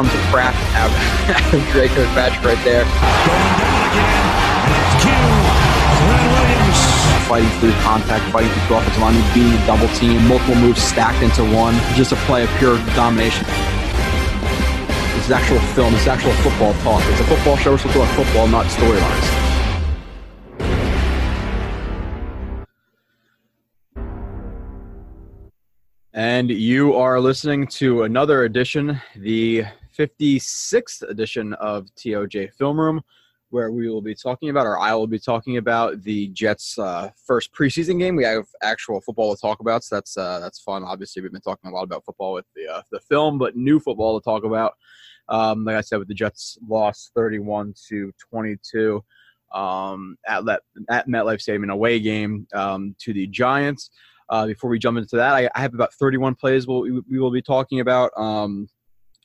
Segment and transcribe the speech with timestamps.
[0.00, 0.88] on some crap out
[1.52, 2.86] of Dre Kirkpatrick right there.
[7.28, 11.74] Fighting through contact, fighting through offensive line, being double team, multiple moves stacked into one,
[11.94, 13.44] just a play of pure domination.
[15.16, 15.92] This is actual film.
[15.92, 17.02] This is actual football talk.
[17.10, 17.72] It's a football show.
[17.72, 19.36] We're supposed to football, not storylines.
[26.14, 29.66] And you are listening to another edition, the
[30.00, 33.02] 56th edition of TOJ Film Room,
[33.50, 37.10] where we will be talking about, or I will be talking about the Jets' uh,
[37.26, 38.16] first preseason game.
[38.16, 40.84] We have actual football to talk about, so that's uh, that's fun.
[40.84, 43.78] Obviously, we've been talking a lot about football with the uh, the film, but new
[43.78, 44.72] football to talk about.
[45.28, 49.04] Um, like I said, with the Jets lost 31 to 22
[49.52, 50.42] um, at,
[50.88, 53.90] at MetLife Stadium, an away game um, to the Giants.
[54.30, 57.30] Uh, before we jump into that, I, I have about 31 plays we'll, we will
[57.30, 58.12] be talking about.
[58.16, 58.68] Um,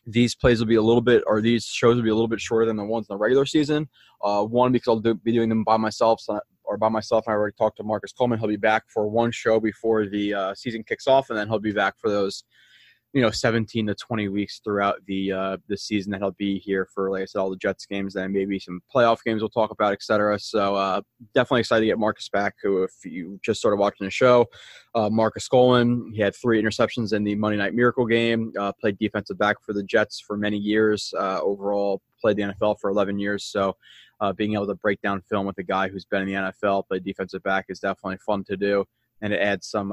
[0.05, 2.39] these plays will be a little bit, or these shows will be a little bit
[2.39, 3.89] shorter than the ones in the regular season.
[4.23, 6.21] Uh, one, because I'll do, be doing them by myself,
[6.63, 7.25] or by myself.
[7.27, 8.39] I already talked to Marcus Coleman.
[8.39, 11.59] He'll be back for one show before the uh, season kicks off, and then he'll
[11.59, 12.43] be back for those
[13.15, 16.85] you know 17 to 20 weeks throughout the uh, the season that he'll be here
[16.93, 19.71] for like I said all the Jets games and maybe some playoff games we'll talk
[19.71, 20.37] about etc.
[20.37, 21.01] So uh,
[21.33, 22.55] definitely excited to get Marcus back.
[22.61, 24.47] Who if you just started watching the show,
[24.95, 28.51] uh, Marcus Coleman he had three interceptions in the Monday Night Miracle game.
[28.59, 31.13] Uh, played defensive back for the Jets for many years.
[31.17, 33.45] Uh, overall played the NFL for 11 years.
[33.45, 33.75] So.
[34.21, 36.87] Uh, being able to break down film with a guy who's been in the NFL,
[36.87, 38.85] play defensive back, is definitely fun to do,
[39.21, 39.91] and it adds some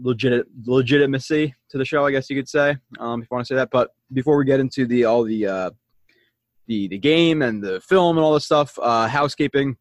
[0.00, 3.52] legit legitimacy to the show, I guess you could say, um, if you want to
[3.52, 3.70] say that.
[3.70, 5.70] But before we get into the all the uh,
[6.66, 9.76] the the game and the film and all this stuff, uh, housekeeping.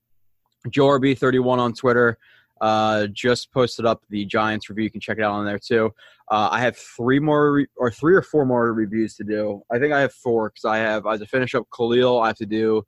[0.68, 2.18] Jorby thirty one on Twitter
[2.62, 4.86] uh, just posted up the Giants review.
[4.86, 5.94] You can check it out on there too.
[6.30, 9.62] Uh, I have three more re- or three or four more reviews to do.
[9.72, 12.46] I think I have four because I have I finish up Kalil, I have to
[12.46, 12.84] do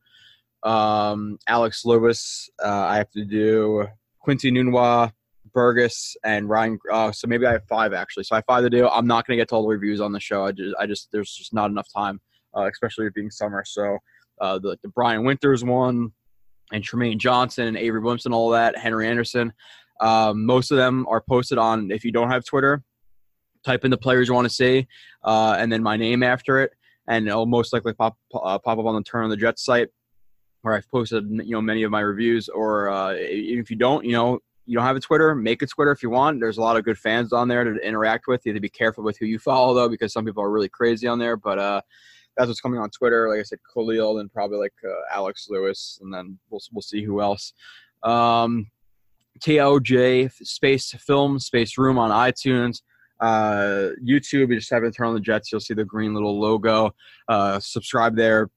[0.63, 2.49] um, Alex Lewis.
[2.63, 3.87] Uh, I have to do
[4.19, 5.11] Quincy Enunwa,
[5.53, 6.79] Burgess and Ryan.
[6.91, 8.23] Uh, so maybe I have five actually.
[8.23, 8.87] So I have five to do.
[8.87, 10.45] I'm not going to get to all the reviews on the show.
[10.45, 12.19] I just, I just there's just not enough time,
[12.55, 13.63] uh, especially being summer.
[13.65, 13.97] So
[14.39, 16.11] uh, the, the Brian Winters one,
[16.71, 18.77] and Trumaine Johnson and Avery Williamson, all that.
[18.77, 19.53] Henry Anderson.
[19.99, 21.91] Um, most of them are posted on.
[21.91, 22.83] If you don't have Twitter,
[23.63, 24.87] type in the players you want to see,
[25.23, 26.71] uh, and then my name after it,
[27.07, 29.89] and it'll most likely pop uh, pop up on the Turn on the Jets site
[30.61, 32.49] where I've posted you know many of my reviews.
[32.49, 35.91] Or uh, if you don't, you know, you don't have a Twitter, make a Twitter
[35.91, 36.39] if you want.
[36.39, 38.45] There's a lot of good fans on there to interact with.
[38.45, 40.69] You have to be careful with who you follow though, because some people are really
[40.69, 41.35] crazy on there.
[41.35, 41.81] But uh,
[42.37, 43.29] that's what's coming on Twitter.
[43.29, 47.03] Like I said, Kalil and probably like uh, Alex Lewis, and then we'll we'll see
[47.03, 47.53] who else.
[48.03, 48.67] Um,
[49.39, 52.81] TOJ Space Film Space Room on iTunes.
[53.19, 55.51] Uh, YouTube, you just have to turn on the Jets.
[55.51, 56.91] You'll see the green little logo.
[57.27, 58.49] Uh, subscribe there,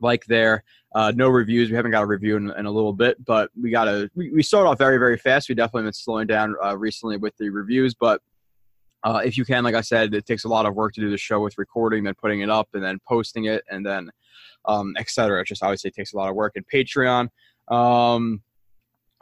[0.00, 0.62] like there.
[0.94, 1.70] Uh, no reviews.
[1.70, 4.08] We haven't got a review in, in a little bit, but we got a.
[4.14, 5.48] We, we started off very very fast.
[5.48, 8.20] We definitely been slowing down uh, recently with the reviews, but
[9.02, 11.10] uh, if you can, like I said, it takes a lot of work to do
[11.10, 14.08] the show with recording, then putting it up, and then posting it, and then
[14.66, 15.40] um, etc.
[15.40, 16.52] It just obviously takes a lot of work.
[16.56, 17.28] And Patreon.
[17.68, 18.42] Um,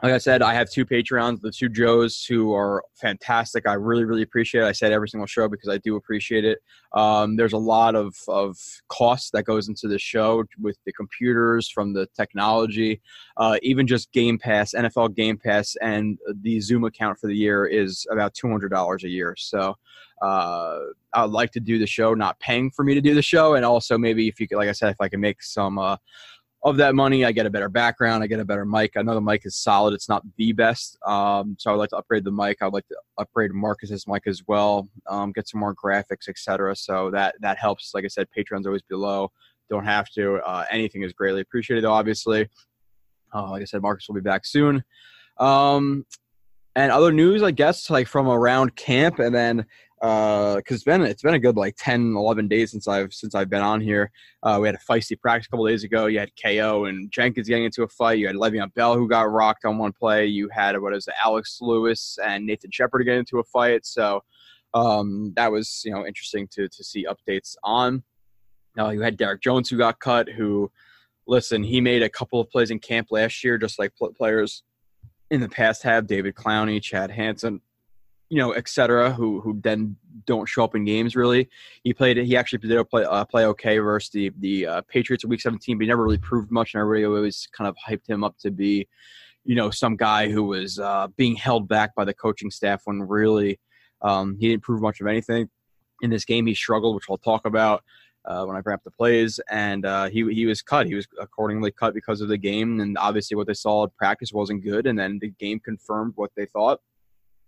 [0.03, 3.65] like I said, I have two Patreons, the two Joes who are fantastic.
[3.65, 4.67] I really, really appreciate it.
[4.67, 6.59] I said every single show because I do appreciate it.
[6.91, 8.57] Um, there's a lot of, of
[8.89, 13.01] costs that goes into the show with the computers, from the technology,
[13.37, 17.65] uh, even just Game Pass, NFL Game Pass, and the Zoom account for the year
[17.65, 19.35] is about $200 a year.
[19.37, 19.73] So
[20.21, 20.79] uh,
[21.13, 23.55] I'd like to do the show, not paying for me to do the show.
[23.55, 25.95] And also maybe if you could, like I said, if I can make some uh,–
[26.63, 28.23] of that money, I get a better background.
[28.23, 28.95] I get a better mic.
[28.95, 29.93] I know the mic is solid.
[29.93, 30.97] It's not the best.
[31.05, 32.61] Um, so I would like to upgrade the mic.
[32.61, 34.87] I'd like to upgrade Marcus's mic as well.
[35.09, 36.75] Um, get some more graphics, etc.
[36.75, 37.93] So that that helps.
[37.93, 39.31] Like I said, Patreon's always below.
[39.69, 40.35] Don't have to.
[40.37, 42.49] Uh, anything is greatly appreciated, though, obviously.
[43.33, 44.83] Uh, like I said, Marcus will be back soon.
[45.39, 46.05] Um,
[46.75, 49.65] and other news, I guess, like from around camp, and then
[50.03, 53.33] because uh, it's been it's been a good like 10 11 days since i've since
[53.33, 54.11] i've been on here.
[54.41, 56.07] Uh, we had a feisty practice a couple days ago.
[56.07, 58.17] You had ko and jenkins getting into a fight.
[58.17, 60.25] You had le'veon bell who got rocked on one play.
[60.25, 63.85] You had what is it alex lewis and nathan shepherd get into a fight.
[63.85, 64.21] So
[64.73, 68.03] um, that was you know interesting to to see updates on.
[68.77, 70.69] Uh, you had derrick jones who got cut who
[71.27, 74.63] listen he made a couple of plays in camp last year just like players
[75.31, 76.07] in the past have.
[76.07, 77.61] David clowney chad hansen
[78.33, 79.95] you know, etc., who who then
[80.25, 81.47] don't show up in games really.
[81.83, 82.17] He played.
[82.17, 85.77] He actually did play uh, play okay versus the the uh, Patriots in Week 17,
[85.77, 88.49] but he never really proved much, and everybody always kind of hyped him up to
[88.49, 88.87] be,
[89.45, 93.01] you know, some guy who was uh, being held back by the coaching staff when
[93.03, 93.59] really
[94.01, 95.47] um, he didn't prove much of anything.
[96.01, 97.83] In this game, he struggled, which I'll talk about.
[98.25, 100.87] uh, when I bring up the plays, and uh, he he was cut.
[100.87, 104.31] He was accordingly cut because of the game, and obviously what they saw at practice
[104.31, 106.79] wasn't good, and then the game confirmed what they thought.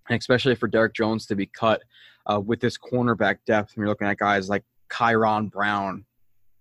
[0.09, 1.81] Especially for Derrick Jones to be cut
[2.25, 6.05] uh, with this cornerback depth, and you're looking at guys like Kyron Brown,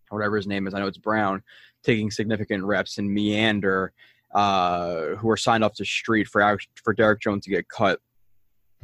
[0.08, 1.42] whatever his name is, I know it's Brown,
[1.82, 3.92] taking significant reps, and Meander,
[4.34, 8.00] uh, who are signed off the street for for Derrick Jones to get cut.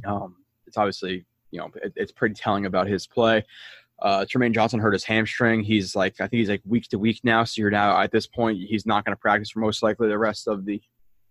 [0.04, 0.36] Um,
[0.66, 3.44] it's obviously you know it, it's pretty telling about his play.
[4.02, 5.62] Uh, Trumaine Johnson hurt his hamstring.
[5.62, 7.44] He's like, I think he's like week to week now.
[7.44, 10.18] So you're now at this point, he's not going to practice for most likely the
[10.18, 10.80] rest of the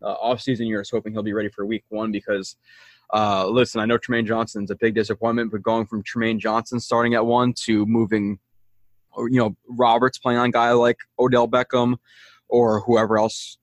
[0.04, 0.68] uh, offseason.
[0.68, 2.58] You're just hoping he'll be ready for week one because,
[3.14, 7.16] uh, listen, I know Trumaine Johnson's a big disappointment, but going from Trumaine Johnson starting
[7.16, 8.40] at one to moving,
[9.18, 11.98] you know, Roberts playing on guy like Odell Beckham
[12.48, 13.58] or whoever else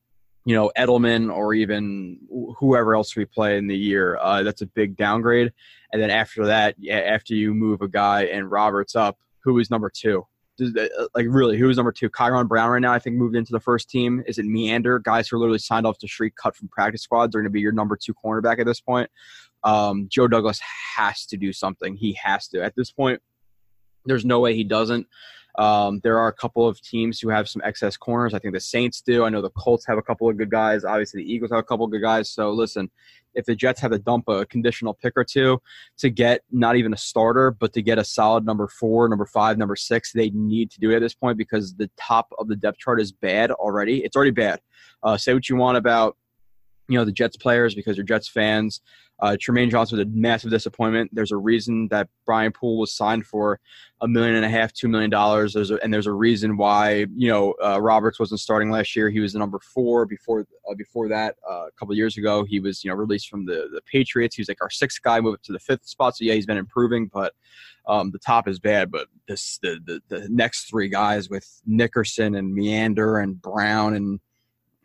[0.46, 2.18] you know Edelman or even
[2.58, 4.16] whoever else we play in the year.
[4.22, 5.52] Uh, that's a big downgrade.
[5.92, 9.90] And then after that, after you move a guy and Roberts up, who is number
[9.90, 10.26] two?
[10.60, 12.08] Uh, like really, who is number two?
[12.08, 14.22] Kyron Brown right now, I think moved into the first team.
[14.26, 14.98] Is it Meander?
[15.00, 17.50] Guys who are literally signed off the street, cut from practice squads, are going to
[17.50, 19.10] be your number two cornerback at this point.
[19.64, 20.60] Um, Joe Douglas
[20.96, 21.96] has to do something.
[21.96, 22.62] He has to.
[22.62, 23.20] At this point,
[24.04, 25.06] there's no way he doesn't.
[25.58, 28.34] Um, there are a couple of teams who have some excess corners.
[28.34, 29.24] I think the Saints do.
[29.24, 30.84] I know the Colts have a couple of good guys.
[30.84, 32.28] Obviously, the Eagles have a couple of good guys.
[32.28, 32.90] So listen,
[33.34, 35.60] if the Jets have to dump a conditional pick or two
[35.98, 39.58] to get not even a starter, but to get a solid number four, number five,
[39.58, 42.56] number six, they need to do it at this point because the top of the
[42.56, 44.04] depth chart is bad already.
[44.04, 44.60] It's already bad.
[45.02, 46.16] Uh, say what you want about
[46.88, 48.80] you know the Jets players because they're Jets fans.
[49.18, 51.10] Uh, Trumaine Johnson was a massive disappointment.
[51.12, 53.58] There's a reason that Brian Poole was signed for
[54.02, 55.54] a million and a half, two million dollars.
[55.54, 59.08] There's a, and there's a reason why you know uh, Roberts wasn't starting last year.
[59.08, 61.36] He was the number four before uh, before that.
[61.48, 64.36] Uh, a couple years ago, he was you know released from the the Patriots.
[64.36, 66.16] He was like our sixth guy, moved to the fifth spot.
[66.16, 67.32] So yeah, he's been improving, but
[67.88, 68.90] um, the top is bad.
[68.90, 74.20] But this the, the the next three guys with Nickerson and Meander and Brown and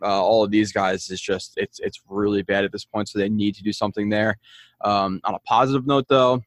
[0.02, 3.10] uh, all of these guys is just it's it's really bad at this point.
[3.10, 4.38] So they need to do something there.
[4.84, 6.42] Um, on a positive note, though,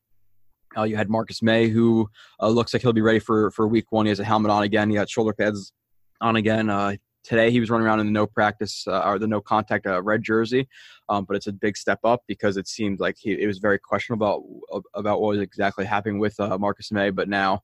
[0.76, 2.08] uh, you had Marcus Maye, who
[2.40, 4.06] uh, looks like he'll be ready for for week one.
[4.06, 4.88] He has a helmet on again.
[4.90, 5.72] He got shoulder pads
[6.20, 6.98] on again.
[7.24, 10.02] Today he was running around in the no practice uh, or the no contact uh,
[10.02, 10.68] red jersey,
[11.08, 13.78] um, but it's a big step up because it seemed like he, it was very
[13.78, 17.62] questionable about, about what was exactly happening with uh, Marcus Maye, But now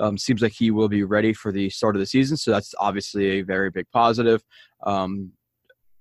[0.00, 2.74] um, seems like he will be ready for the start of the season, so that's
[2.78, 4.42] obviously a very big positive.
[4.82, 5.32] Um,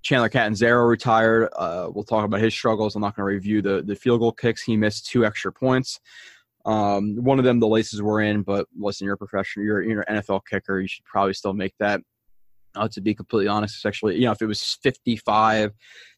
[0.02, 1.50] Chandler Catanzaro retired.
[1.56, 2.96] Uh, we'll talk about his struggles.
[2.96, 4.62] I'm not going to review the the field goal kicks.
[4.62, 6.00] He missed two extra points.
[6.66, 10.06] Um, one of them the laces were in, but listen, you're a professional, you're, you're
[10.08, 10.80] an NFL kicker.
[10.80, 12.02] You should probably still make that.
[12.76, 15.72] Uh, to be completely honest, it's actually, you know, if it was 55,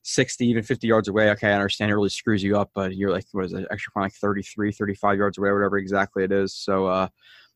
[0.04, 3.12] 60, even 50 yards away, okay, I understand it really screws you up, but you're
[3.12, 6.56] like, what is it, extra point like 33, 35 yards away, whatever exactly it is.
[6.56, 7.10] So, uh,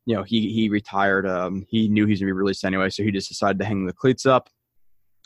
[0.05, 1.27] you know, he, he retired.
[1.27, 3.65] Um, he knew he was going to be released anyway, so he just decided to
[3.65, 4.49] hang the cleats up.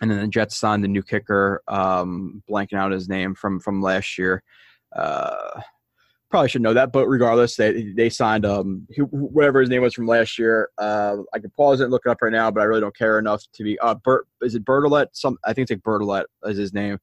[0.01, 3.81] And then the Jets signed the new kicker, um, blanking out his name from from
[3.81, 4.43] last year.
[4.95, 5.61] Uh,
[6.33, 10.07] probably should know that, but regardless, they they signed um whatever his name was from
[10.07, 10.71] last year.
[10.79, 12.97] Uh, I can pause it and look it up right now, but I really don't
[12.97, 13.77] care enough to be.
[13.77, 15.09] Uh, Bert is it Bertolet?
[15.13, 16.97] Some I think it's like Bertolet is his name.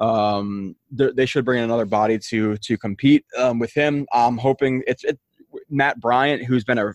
[0.00, 4.06] Um, they should bring in another body to to compete um, with him.
[4.12, 5.18] I'm hoping it's it,
[5.70, 6.92] Matt Bryant, who's been a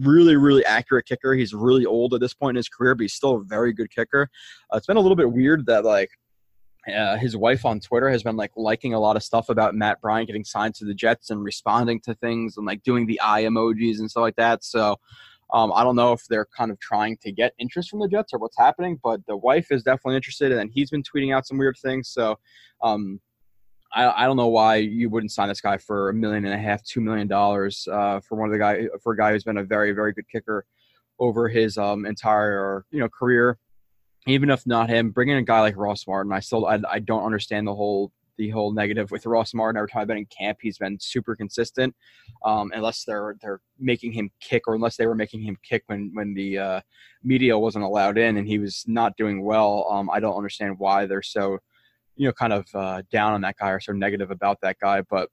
[0.00, 1.34] really really accurate kicker.
[1.34, 3.94] He's really old at this point in his career, but he's still a very good
[3.94, 4.28] kicker.
[4.72, 6.10] Uh, it's been a little bit weird that like
[6.88, 10.00] uh, his wife on Twitter has been like liking a lot of stuff about Matt
[10.00, 13.44] Bryant getting signed to the Jets and responding to things and like doing the eye
[13.44, 14.64] emojis and stuff like that.
[14.64, 14.96] So
[15.52, 18.32] um, I don't know if they're kind of trying to get interest from the Jets
[18.32, 21.58] or what's happening, but the wife is definitely interested and he's been tweeting out some
[21.58, 22.08] weird things.
[22.08, 22.38] So
[22.82, 23.20] um,
[23.92, 26.58] I, I don't know why you wouldn't sign this guy for a million and a
[26.58, 29.58] half, two million dollars uh, for one of the guy for a guy who's been
[29.58, 30.64] a very very good kicker
[31.18, 33.58] over his um, entire you know career
[34.30, 37.24] even if not him, bringing a guy like Ross Martin, I still I, I don't
[37.24, 39.76] understand the whole the whole negative with Ross Martin.
[39.76, 41.94] Every time I've been in camp, he's been super consistent.
[42.44, 46.10] Um, unless they're they're making him kick, or unless they were making him kick when
[46.14, 46.80] when the uh,
[47.22, 49.86] media wasn't allowed in, and he was not doing well.
[49.90, 51.58] Um, I don't understand why they're so,
[52.16, 55.02] you know, kind of uh, down on that guy or so negative about that guy.
[55.02, 55.28] But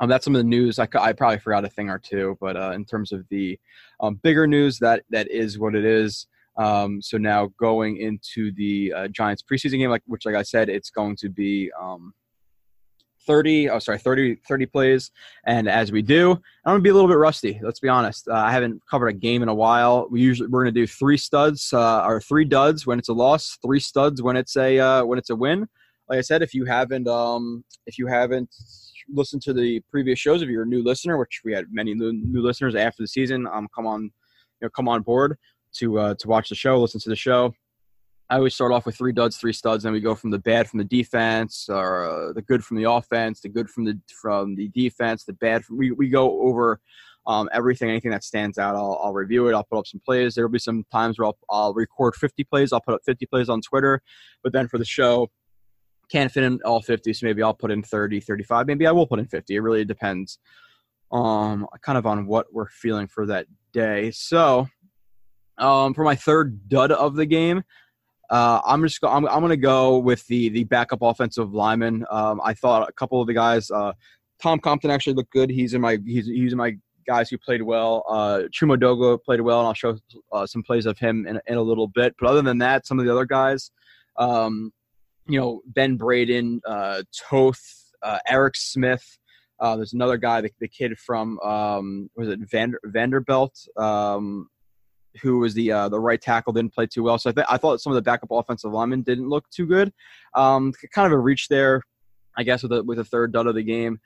[0.00, 0.78] um, that's some of the news.
[0.78, 3.58] I, I probably forgot a thing or two, but uh, in terms of the
[4.00, 6.26] um, bigger news, that that is what it is.
[6.58, 10.68] Um, so now going into the uh, Giants preseason game, like which, like I said,
[10.68, 12.12] it's going to be um,
[13.26, 13.70] 30.
[13.70, 15.10] Oh, sorry, 30, 30 plays.
[15.46, 16.40] And as we do, I'm
[16.72, 17.60] gonna be a little bit rusty.
[17.62, 18.26] Let's be honest.
[18.26, 20.08] Uh, I haven't covered a game in a while.
[20.10, 23.58] We usually we're gonna do three studs uh, or three duds when it's a loss,
[23.64, 25.68] three studs when it's a uh, when it's a win.
[26.08, 28.48] Like I said, if you haven't um, if you haven't
[29.10, 32.12] listened to the previous shows, if you're a new listener, which we had many new,
[32.12, 34.10] new listeners after the season, um, come on
[34.60, 35.36] you know come on board
[35.74, 37.54] to uh, to watch the show, listen to the show.
[38.30, 40.68] I always start off with three duds, three studs, and we go from the bad
[40.68, 44.54] from the defense, or uh, the good from the offense, the good from the from
[44.54, 45.64] the defense, the bad.
[45.64, 46.80] From, we we go over
[47.26, 48.74] um, everything, anything that stands out.
[48.74, 49.54] I'll, I'll review it.
[49.54, 50.34] I'll put up some plays.
[50.34, 52.72] There will be some times where I'll, I'll record 50 plays.
[52.72, 54.00] I'll put up 50 plays on Twitter,
[54.42, 55.30] but then for the show,
[56.08, 58.66] can't fit in all 50, so maybe I'll put in 30, 35.
[58.66, 59.54] Maybe I will put in 50.
[59.54, 60.38] It really depends,
[61.12, 64.10] um, kind of on what we're feeling for that day.
[64.10, 64.68] So,
[65.58, 67.62] um, for my third dud of the game.
[68.30, 72.04] Uh, I'm just I'm, I'm going to go with the the backup offensive lineman.
[72.10, 73.92] Um, I thought a couple of the guys, uh,
[74.42, 75.50] Tom Compton actually looked good.
[75.50, 78.04] He's in my he's, he's in my guys who played well.
[78.08, 79.96] Uh, Edoga played well, and I'll show
[80.30, 82.14] uh, some plays of him in, in a little bit.
[82.20, 83.70] But other than that, some of the other guys,
[84.18, 84.72] um,
[85.26, 87.62] you know, Ben Braden, uh, Toth,
[88.02, 89.18] uh, Eric Smith.
[89.60, 93.58] Uh, there's another guy, the, the kid from um, was it Vander, Vanderbilt.
[93.76, 94.48] Um,
[95.22, 97.18] who was the uh, the right tackle, didn't play too well.
[97.18, 99.92] So I, th- I thought some of the backup offensive linemen didn't look too good.
[100.34, 101.82] Um, kind of a reach there,
[102.36, 104.00] I guess, with a, with a third dud of the game.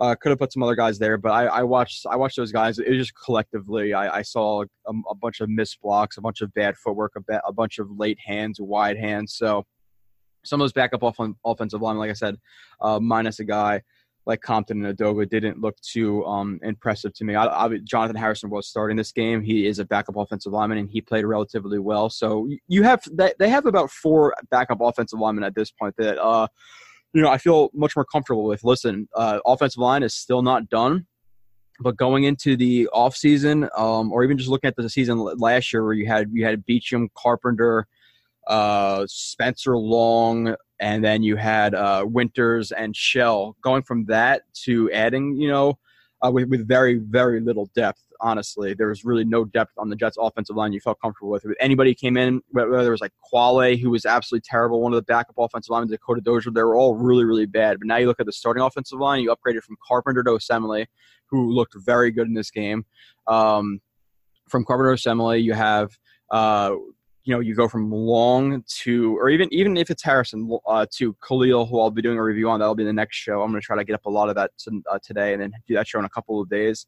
[0.00, 2.52] Uh, could have put some other guys there, but I, I, watched I watched those
[2.52, 2.78] guys.
[2.78, 6.40] It was just collectively, I, I saw a, a, bunch of missed blocks, a bunch
[6.40, 9.34] of bad footwork, a, ba- a bunch of late hands, wide hands.
[9.34, 9.66] So
[10.44, 12.36] some of those backup off- offensive linemen, like I said,
[12.80, 13.82] uh, minus a guy
[14.28, 17.34] like Compton and Edoga didn't look too um, impressive to me.
[17.34, 19.40] I, I, Jonathan Harrison was starting this game.
[19.40, 22.10] He is a backup offensive lineman, and he played relatively well.
[22.10, 26.46] So you have they have about four backup offensive linemen at this point that uh,
[27.14, 28.62] you know I feel much more comfortable with.
[28.62, 31.06] Listen, uh, offensive line is still not done.
[31.80, 35.84] But going into the offseason, um, or even just looking at the season last year,
[35.84, 37.86] where you had you had Beachum, Carpenter,
[38.48, 43.56] uh, Spencer Long, and then you had uh, Winters and Shell.
[43.62, 45.78] Going from that to adding, you know,
[46.24, 48.02] uh, with, with very very little depth.
[48.20, 50.72] Honestly, there was really no depth on the Jets' offensive line.
[50.72, 51.46] You felt comfortable with.
[51.60, 55.02] Anybody came in, whether it was like Qvale, who was absolutely terrible, one of the
[55.02, 57.78] backup offensive linemen, Dakota Dozier, they were all really really bad.
[57.78, 59.22] But now you look at the starting offensive line.
[59.22, 60.86] You upgraded from Carpenter to Osemele,
[61.26, 62.84] who looked very good in this game.
[63.28, 63.80] Um,
[64.48, 65.96] from Carpenter to Osemele, you have
[66.30, 66.74] uh,
[67.24, 71.14] you know you go from Long to, or even even if it's Harrison uh, to
[71.22, 72.60] Kalil, who I'll be doing a review on.
[72.60, 73.42] That'll be the next show.
[73.42, 75.42] I'm going to try to get up a lot of that to, uh, today, and
[75.42, 76.86] then do that show in a couple of days.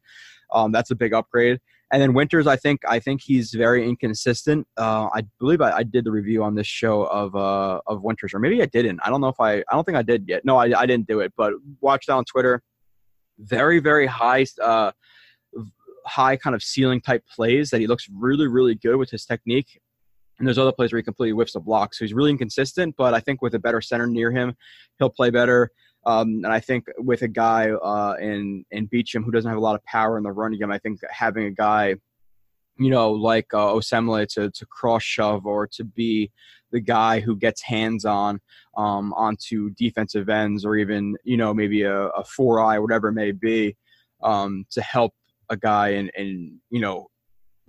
[0.53, 1.61] Um, that's a big upgrade.
[1.93, 4.67] And then Winters, I think I think he's very inconsistent.
[4.77, 8.33] Uh, I believe I, I, did the review on this show of uh, of Winters,
[8.33, 9.01] or maybe I didn't.
[9.05, 10.45] I don't know if I I don't think I did yet.
[10.45, 11.33] No, I, I didn't do it.
[11.37, 12.63] But watch that on Twitter.
[13.39, 14.93] Very very high uh,
[16.07, 19.81] high kind of ceiling type plays that he looks really really good with his technique
[20.41, 21.93] and there's other plays where he completely whiffs the block.
[21.95, 24.57] So he's really inconsistent, but I think with a better center near him,
[24.99, 25.71] he'll play better.
[26.07, 29.63] Um, and I think with a guy uh, in in Beachum who doesn't have a
[29.63, 31.97] lot of power in the run game, I think having a guy,
[32.79, 36.33] you know, like uh, Osemele to to cross shove or to be
[36.73, 38.41] the guy who gets hands on
[38.79, 43.13] um, onto defensive ends or even you know maybe a, a four eye whatever it
[43.13, 43.77] may be
[44.23, 45.13] um, to help
[45.51, 47.10] a guy and and you know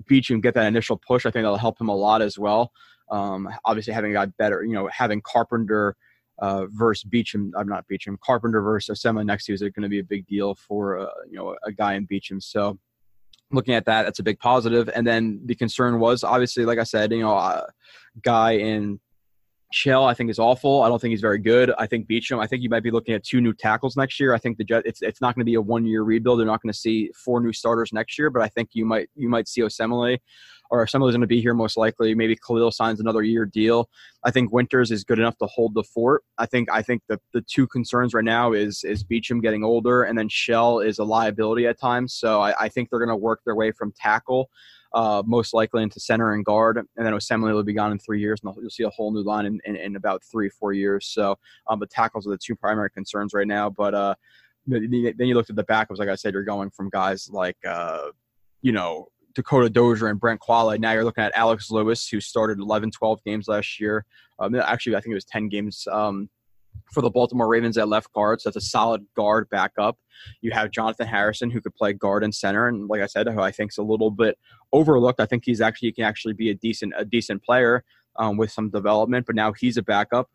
[0.09, 2.71] Beachum get that initial push, I think that'll help him a lot as well.
[3.09, 5.95] Um, obviously, having got better, you know, having Carpenter
[6.39, 9.99] uh, versus Beachum, I'm not Beachum, Carpenter versus Osemele next you is going to be
[9.99, 12.41] a big deal for uh, you know a guy in Beachum.
[12.41, 12.79] So
[13.51, 14.89] looking at that, that's a big positive.
[14.93, 17.67] And then the concern was obviously, like I said, you know, a
[18.23, 18.99] guy in
[19.73, 20.81] Shell, I think is awful.
[20.81, 21.71] I don't think he's very good.
[21.77, 22.41] I think Beachum.
[22.41, 24.33] I think you might be looking at two new tackles next year.
[24.33, 24.83] I think the Jet.
[24.85, 26.39] It's it's not going to be a one year rebuild.
[26.39, 28.29] They're not going to see four new starters next year.
[28.29, 30.19] But I think you might you might see Osemele,
[30.71, 32.15] or is going to be here most likely.
[32.15, 33.89] Maybe Kalil signs another year deal.
[34.23, 36.23] I think Winters is good enough to hold the fort.
[36.37, 40.03] I think I think the the two concerns right now is is Beachum getting older,
[40.03, 42.13] and then Shell is a liability at times.
[42.13, 44.49] So I, I think they're going to work their way from tackle
[44.93, 46.77] uh, most likely into center and guard.
[46.77, 49.23] And then Osemele will be gone in three years, and you'll see a whole new
[49.23, 51.07] line in, in, in about three, four years.
[51.07, 53.69] So um, the tackles are the two primary concerns right now.
[53.69, 54.15] But uh,
[54.67, 58.09] then you looked at the backups, like I said, you're going from guys like, uh,
[58.61, 60.79] you know, Dakota Dozier and Brent Qvale.
[60.79, 64.05] Now you're looking at Alex Lewis, who started 11, 12 games last year.
[64.39, 66.29] Um, actually, I think it was 10 games um,
[66.91, 68.41] for the Baltimore Ravens at left guard.
[68.41, 69.97] So that's a solid guard backup.
[70.41, 73.41] You have Jonathan Harrison who could play guard and center, and like I said, who
[73.41, 74.37] I think is a little bit
[74.73, 75.19] overlooked.
[75.19, 77.83] I think he's actually he can actually be a decent a decent player
[78.17, 80.29] um, with some development, but now he's a backup.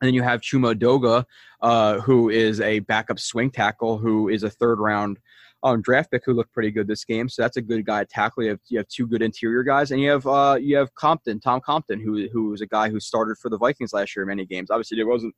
[0.00, 1.24] And then you have Chuma Edoga,
[1.60, 5.18] uh, who is a backup swing tackle, who is a third round
[5.62, 7.28] um, draft pick who looked pretty good this game.
[7.28, 8.42] So that's a good guy at tackle.
[8.42, 11.40] You have, you have two good interior guys, and you have uh, you have Compton,
[11.40, 14.28] Tom Compton, who who was a guy who started for the Vikings last year in
[14.28, 14.70] many games.
[14.70, 15.34] Obviously, there wasn't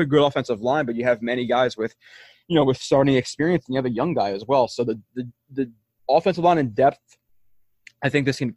[0.00, 1.94] a good offensive line, but you have many guys with,
[2.48, 4.68] you know, with starting experience, and you have a young guy as well.
[4.68, 5.72] So the the, the
[6.08, 7.18] offensive line in depth
[8.02, 8.54] I think this can,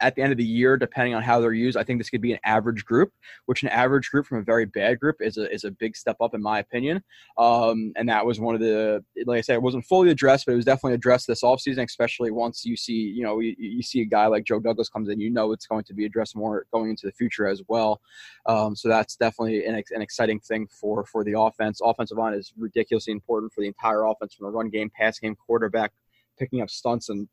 [0.00, 2.20] at the end of the year, depending on how they're used, I think this could
[2.20, 3.12] be an average group,
[3.46, 6.16] which an average group from a very bad group is a, is a big step
[6.20, 7.02] up, in my opinion.
[7.38, 10.52] Um, and that was one of the, like I said, it wasn't fully addressed, but
[10.52, 14.00] it was definitely addressed this offseason, especially once you see, you know, you, you, see
[14.00, 16.66] a guy like Joe Douglas comes in, you know, it's going to be addressed more
[16.72, 18.00] going into the future as well.
[18.46, 21.80] Um, so that's definitely an, an exciting thing for, for the offense.
[21.82, 25.36] Offensive line is ridiculously important for the entire offense from the run game, pass game,
[25.46, 25.92] quarterback,
[26.38, 27.28] picking up stunts and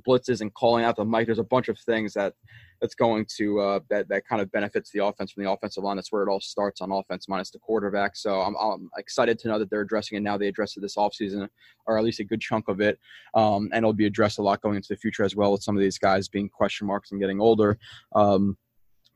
[0.00, 1.26] blitzes and calling out the mic.
[1.26, 2.34] There's a bunch of things that
[2.80, 5.96] that's going to uh, that that kind of benefits the offense from the offensive line.
[5.96, 8.16] That's where it all starts on offense minus the quarterback.
[8.16, 10.36] So I'm, I'm excited to know that they're addressing it now.
[10.36, 11.48] They addressed it this offseason,
[11.86, 12.98] or at least a good chunk of it,
[13.34, 15.76] um, and it'll be addressed a lot going into the future as well with some
[15.76, 17.78] of these guys being question marks and getting older.
[18.14, 18.56] Um,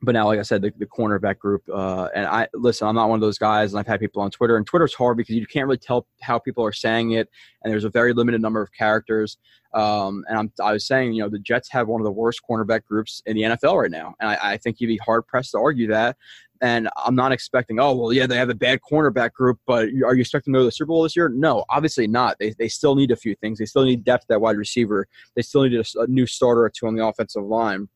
[0.01, 2.87] but now, like I said, the, the cornerback group, uh, and I listen.
[2.87, 5.17] I'm not one of those guys, and I've had people on Twitter, and Twitter's hard
[5.17, 7.29] because you can't really tell how people are saying it,
[7.63, 9.37] and there's a very limited number of characters.
[9.73, 12.41] Um, and I'm, I was saying, you know, the Jets have one of the worst
[12.47, 15.51] cornerback groups in the NFL right now, and I, I think you'd be hard pressed
[15.51, 16.15] to argue that.
[16.61, 20.13] And I'm not expecting, oh well, yeah, they have a bad cornerback group, but are
[20.13, 21.29] you expecting to go to the Super Bowl this year?
[21.29, 22.37] No, obviously not.
[22.39, 23.57] They they still need a few things.
[23.57, 25.07] They still need depth at wide receiver.
[25.35, 27.89] They still need a, a new starter or two on the offensive line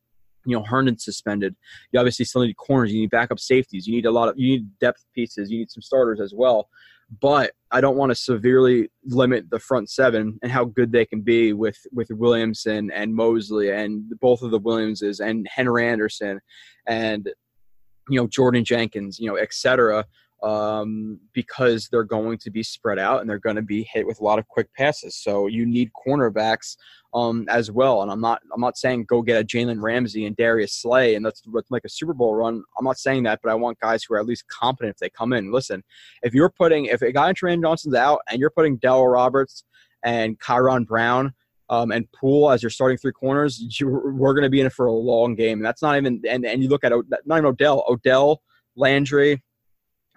[0.45, 1.55] you know Herndon suspended.
[1.91, 2.91] You obviously still need corners.
[2.91, 3.87] You need backup safeties.
[3.87, 5.51] You need a lot of you need depth pieces.
[5.51, 6.69] You need some starters as well.
[7.19, 11.21] But I don't want to severely limit the front seven and how good they can
[11.21, 16.39] be with with Williamson and Mosley and both of the Williamses and Henry Anderson
[16.87, 17.29] and
[18.09, 20.05] you know Jordan Jenkins, you know, etc
[20.43, 24.19] um, because they're going to be spread out and they're going to be hit with
[24.19, 25.15] a lot of quick passes.
[25.15, 26.77] So you need cornerbacks
[27.13, 28.01] um, as well.
[28.01, 31.25] And I'm not I'm not saying go get a Jalen Ramsey and Darius Slay and
[31.25, 32.63] let's, let's make a Super Bowl run.
[32.77, 35.09] I'm not saying that, but I want guys who are at least competent if they
[35.09, 35.51] come in.
[35.51, 35.83] Listen,
[36.23, 39.63] if you're putting if a guy in Trumaine Johnson's out and you're putting Dell Roberts
[40.03, 41.33] and Kyron Brown.
[41.69, 44.73] Um, and Poole as your starting three corners, you, we're going to be in it
[44.73, 45.59] for a long game.
[45.59, 46.91] And that's not even, and, and you look at
[47.25, 48.41] not even Odell, Odell,
[48.75, 49.41] Landry,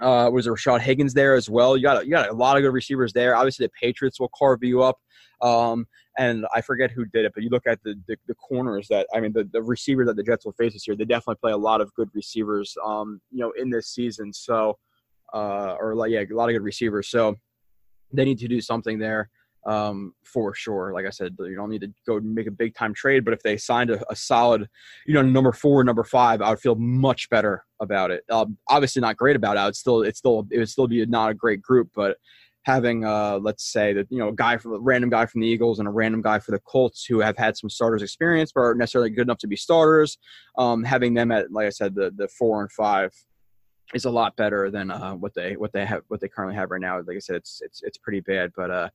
[0.05, 1.77] uh, was there Rashard Higgins there as well?
[1.77, 3.35] You got you got a lot of good receivers there.
[3.35, 4.99] Obviously, the Patriots will carve you up.
[5.41, 5.87] Um,
[6.19, 9.07] and I forget who did it, but you look at the, the, the corners that
[9.15, 10.97] I mean the, the receivers that the Jets will face this year.
[10.97, 14.33] They definitely play a lot of good receivers, um, you know, in this season.
[14.33, 14.79] So,
[15.33, 17.09] uh, or like yeah, a lot of good receivers.
[17.09, 17.37] So
[18.13, 19.31] they need to do something there
[19.67, 20.93] um, for sure.
[20.93, 23.43] Like I said, you don't need to go make a big time trade, but if
[23.43, 24.69] they signed a, a solid,
[25.07, 28.25] you know, number four, number five, I would feel much better about it.
[28.31, 29.77] Um, obviously, not great about it.
[29.77, 32.17] Still, it's still, it would still be not a great group, but
[32.65, 35.47] having, uh, let's say that you know, a guy from a random guy from the
[35.47, 38.63] Eagles and a random guy for the Colts who have had some starters experience, but
[38.63, 40.19] aren't necessarily good enough to be starters.
[40.59, 43.13] Um, having them at, like I said, the the four and five
[43.93, 46.71] is a lot better than uh, what they what they have what they currently have
[46.71, 46.99] right now.
[46.99, 48.89] Like I said, it's it's it's pretty bad, but uh,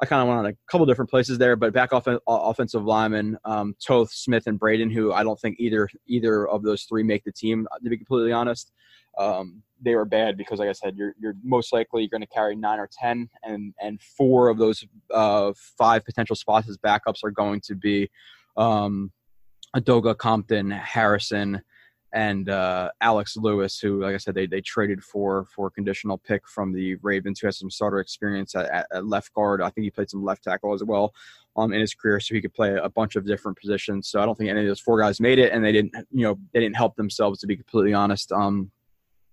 [0.00, 3.38] I kind of went on a couple different places there, but back off offensive linemen,
[3.46, 7.24] um, Toth, Smith, and Braden, who I don't think either either of those three make
[7.24, 7.66] the team.
[7.82, 8.72] To be completely honest,
[9.16, 12.54] um, they were bad because, like I said, you're you're most likely going to carry
[12.56, 17.30] nine or ten, and and four of those uh, five potential spots as backups are
[17.30, 18.10] going to be
[18.58, 19.10] um,
[19.74, 21.62] Edoga, Compton, Harrison,
[22.16, 26.16] and uh, Alex Lewis, who, like I said, they, they traded for for a conditional
[26.16, 29.60] pick from the Ravens, who has some starter experience at, at, left guard.
[29.60, 31.12] I think he played some left tackle as well
[31.56, 34.08] um, in his career, so he could play a bunch of different positions.
[34.08, 36.22] So I don't think any of those four guys made it, and they didn't, you
[36.22, 38.32] know, they didn't help themselves to be completely honest.
[38.32, 38.70] Um,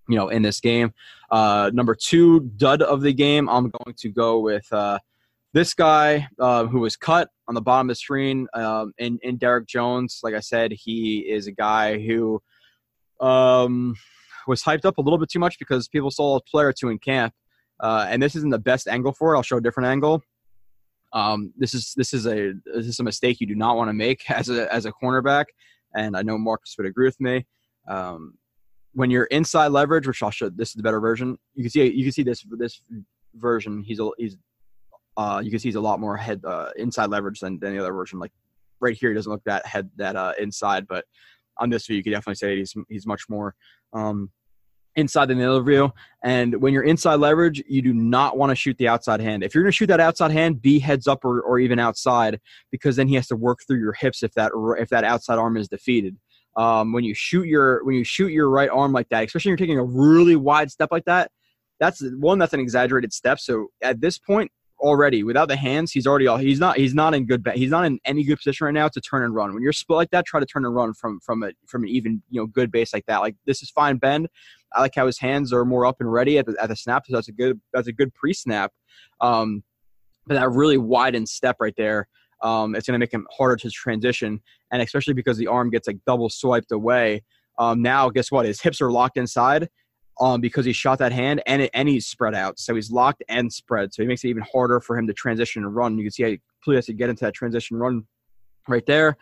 [0.09, 0.93] you know, in this game,
[1.31, 4.71] uh, number two dud of the game, I'm going to go with.
[4.71, 4.99] Uh,
[5.53, 9.37] this guy uh, who was cut on the bottom of the screen um, in, in
[9.37, 12.41] Derrick Jones, like I said, he is a guy who
[13.23, 13.95] um,
[14.47, 16.89] was hyped up a little bit too much because people saw a player or two
[16.89, 17.33] in camp.
[17.79, 19.37] Uh, and this isn't the best angle for it.
[19.37, 20.21] I'll show a different angle.
[21.13, 23.93] Um, this is this is a this is a mistake you do not want to
[23.93, 25.45] make as a as a cornerback,
[25.95, 27.45] and I know Marcus would agree with me.
[27.87, 28.35] Um,
[28.93, 31.37] when you're inside leverage, which I'll show, this is the better version.
[31.55, 32.81] You can see you can see this this
[33.35, 33.83] version.
[33.83, 34.37] He's a, he's
[35.17, 37.79] uh, you can see he's a lot more head uh, inside leverage than, than the
[37.79, 38.17] other version.
[38.19, 38.31] Like
[38.79, 41.05] right here, he doesn't look that head that uh, inside, but
[41.57, 43.55] on this view, you could definitely say he's he's much more
[43.93, 44.31] um,
[44.95, 45.91] inside than the other view.
[46.23, 49.43] And when you're inside leverage, you do not want to shoot the outside hand.
[49.43, 52.39] If you're going to shoot that outside hand, be heads up or, or even outside,
[52.71, 55.57] because then he has to work through your hips if that if that outside arm
[55.57, 56.17] is defeated.
[56.55, 59.57] Um, when you shoot your when you shoot your right arm like that, especially when
[59.57, 61.31] you're taking a really wide step like that,
[61.79, 63.39] that's one that's an exaggerated step.
[63.39, 64.51] So at this point,
[64.83, 65.23] already.
[65.23, 67.99] Without the hands he's already all he's not he's not in good he's not in
[68.05, 69.53] any good position right now to turn and run.
[69.53, 71.89] When you're split like that try to turn and run from from a from an
[71.89, 73.19] even you know good base like that.
[73.19, 74.27] Like this is fine bend
[74.75, 77.05] i like how his hands are more up and ready at the, at the snap
[77.05, 78.71] so that's a good that's a good pre-snap.
[79.21, 79.63] Um
[80.25, 82.07] but that really widened step right there
[82.43, 85.87] um, it's going to make him harder to transition, and especially because the arm gets
[85.87, 87.23] like double swiped away.
[87.57, 88.45] Um, now, guess what?
[88.45, 89.69] His hips are locked inside
[90.19, 93.23] um, because he shot that hand and it, and he's spread out, so he's locked
[93.29, 95.97] and spread, so he makes it even harder for him to transition and run.
[95.97, 98.05] You can see how he completely has to get into that transition run
[98.67, 99.17] right there.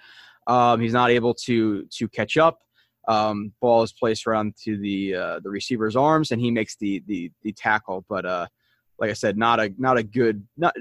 [0.48, 2.60] Um, he's not able to to catch up.
[3.08, 7.04] Um, ball is placed around to the uh, the receiver's arms, and he makes the
[7.08, 8.06] the the tackle.
[8.08, 8.48] But uh,
[9.00, 10.76] like I said, not a not a good not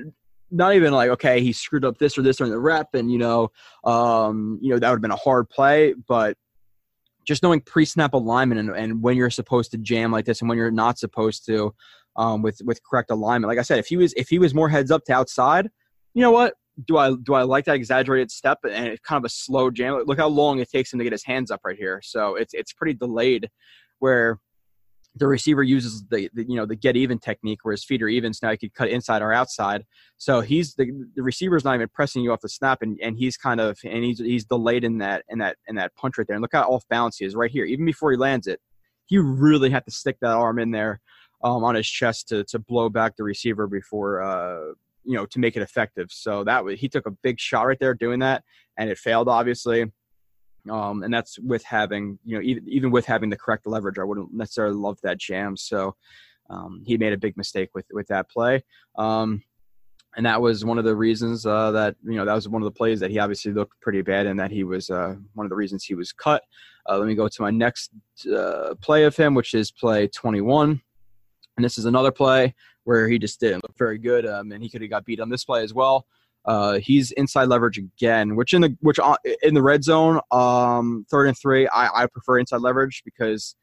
[0.51, 3.19] not even like okay he screwed up this or this or the rep, and you
[3.19, 3.51] know
[3.85, 6.37] um, you know that would have been a hard play, but
[7.31, 10.59] just knowing pre-snap alignment and, and when you're supposed to jam like this and when
[10.59, 11.73] you're not supposed to
[12.17, 13.49] um, with with correct alignment.
[13.49, 15.69] Like I said, if he was if he was more heads up to outside,
[16.13, 16.55] you know what?
[16.87, 20.03] do I do I like that exaggerated step and it's kind of a slow jam?
[20.07, 22.01] Look how long it takes him to get his hands up right here.
[22.03, 23.49] So it's it's pretty delayed,
[23.99, 24.39] where
[25.17, 28.09] the receiver uses the, the, you know the get even technique where his feet are
[28.09, 29.85] even so now he could cut inside or outside
[30.19, 33.37] so he's the, the receiver's not even pressing you off the snap and, and he's
[33.37, 36.37] kind of and he's he's delayed in that in that in that punch right there
[36.37, 38.61] and look how off balance he is right here even before he lands it
[39.07, 41.01] he really had to stick that arm in there
[41.43, 44.73] um, on his chest to to blow back the receiver before uh,
[45.05, 46.11] you know to make it effective.
[46.11, 48.45] So that was he took a big shot right there doing that,
[48.77, 49.91] and it failed obviously.
[50.69, 54.05] Um, and that's with having you know even even with having the correct leverage, I
[54.05, 55.57] wouldn't necessarily love that jam.
[55.57, 55.97] So
[56.49, 58.65] um, he made a big mistake with with that play.
[58.97, 59.43] Um,
[60.17, 62.65] and that was one of the reasons uh, that you know that was one of
[62.65, 65.51] the plays that he obviously looked pretty bad and that he was uh, one of
[65.51, 66.43] the reasons he was cut.
[66.89, 67.93] Uh, let me go to my next
[68.35, 70.81] uh, play of him, which is play 21,
[71.57, 74.69] and this is another play where he just didn't look very good, um, and he
[74.69, 76.07] could have got beat on this play as well.
[76.45, 81.05] Uh, he's inside leverage again, which in the which uh, in the red zone, um,
[81.11, 83.55] third and three, I, I prefer inside leverage because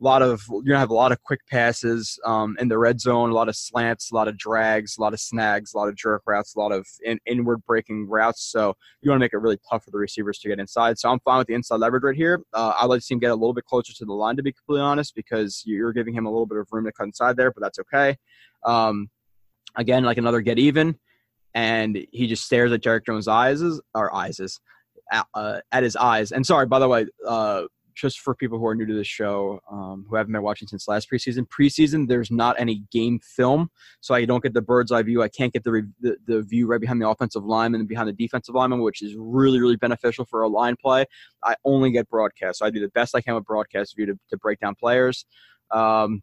[0.00, 3.00] a lot of you're gonna have a lot of quick passes um, in the red
[3.00, 5.88] zone, a lot of slants, a lot of drags, a lot of snags, a lot
[5.88, 8.42] of jerk routes, a lot of in, inward breaking routes.
[8.50, 10.98] So you want to make it really tough for the receivers to get inside.
[10.98, 12.42] So I'm fine with the inside leverage right here.
[12.52, 14.42] Uh, I'd like to see him get a little bit closer to the line, to
[14.42, 17.36] be completely honest, because you're giving him a little bit of room to cut inside
[17.36, 18.16] there, but that's okay.
[18.64, 19.08] Um,
[19.76, 20.98] again, like another get even,
[21.54, 23.62] and he just stares at Derrick Jones' eyes,
[23.94, 24.60] or eyes,
[25.34, 26.32] uh, at his eyes.
[26.32, 27.06] And sorry, by the way.
[27.26, 30.68] Uh, just for people who are new to this show, um, who haven't been watching
[30.68, 34.92] since last preseason, preseason there's not any game film, so I don't get the bird's
[34.92, 35.22] eye view.
[35.22, 38.08] I can't get the, re- the, the view right behind the offensive lineman and behind
[38.08, 41.04] the defensive lineman, which is really really beneficial for a line play.
[41.44, 44.18] I only get broadcast, so I do the best I can with broadcast view to,
[44.30, 45.26] to break down players.
[45.70, 46.22] Um,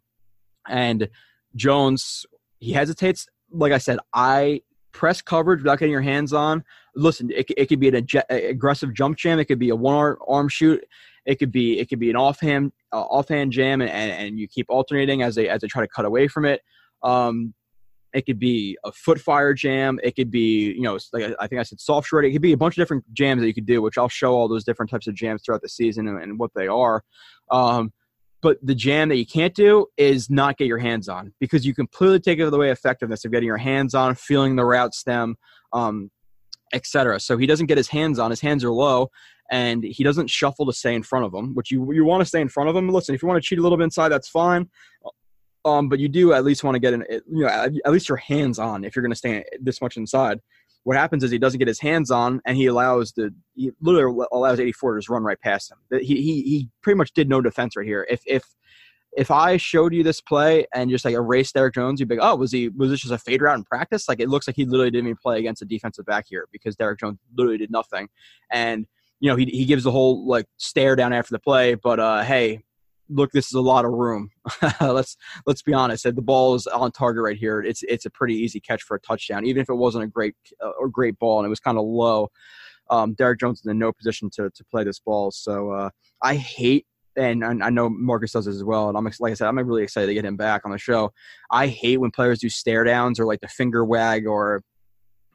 [0.68, 1.10] and
[1.56, 2.26] Jones,
[2.60, 3.28] he hesitates.
[3.52, 4.62] Like I said, I
[5.00, 6.62] press coverage without getting your hands on.
[6.94, 9.40] Listen, it, it could be an aggressive jump jam.
[9.40, 10.84] It could be a one arm shoot.
[11.26, 14.66] It could be it could be an offhand uh, offhand jam, and, and you keep
[14.68, 16.62] alternating as they as they try to cut away from it.
[17.02, 17.54] Um,
[18.14, 20.00] it could be a foot fire jam.
[20.04, 22.26] It could be, you know, like I think I said soft short.
[22.26, 24.34] It could be a bunch of different jams that you could do, which I'll show
[24.34, 27.04] all those different types of jams throughout the season and, and what they are.
[27.52, 27.94] Um,
[28.42, 31.74] but the jam that you can't do is not get your hands on because you
[31.74, 35.36] completely take away effectiveness of getting your hands on, feeling the route stem,
[35.74, 36.10] um,
[36.74, 37.20] etc.
[37.20, 38.30] So he doesn't get his hands on.
[38.30, 39.10] His hands are low,
[39.52, 42.26] and he doesn't shuffle to stay in front of him, which you you want to
[42.26, 42.90] stay in front of him.
[42.90, 44.70] Listen, if you want to cheat a little bit inside, that's fine.
[45.66, 48.18] Um, but you do at least want to get an you know at least your
[48.18, 50.40] hands on if you're going to stay this much inside.
[50.84, 54.26] What happens is he doesn't get his hands on, and he allows the he literally
[54.32, 55.78] allows 84 to just run right past him.
[56.00, 58.08] He he he pretty much did no defense right here.
[58.10, 58.44] If if
[59.14, 62.26] if I showed you this play and just like erased Derrick Jones, you'd be like,
[62.26, 64.08] oh, was he was this just a fade route in practice?
[64.08, 66.76] Like it looks like he literally didn't even play against a defensive back here because
[66.76, 68.10] Derrick Jones literally did nothing.
[68.52, 68.86] And
[69.20, 72.24] you know, he he gives the whole like stare down after the play, but uh,
[72.24, 72.64] hey,
[73.10, 74.30] look, this is a lot of room.
[74.82, 76.04] let's let's be honest.
[76.04, 77.62] The ball is on target right here.
[77.62, 80.36] It's it's a pretty easy catch for a touchdown, even if it wasn't a great
[80.64, 82.30] uh, or great ball and it was kind of low.
[82.90, 85.90] Um, Derrick Jones is in no position to to play this ball, so uh,
[86.22, 86.86] I hate.
[87.16, 88.88] And I know Marcus does as well.
[88.88, 91.12] And I'm like I said, I'm really excited to get him back on the show.
[91.52, 94.64] I hate when players do stare downs or like the finger wag or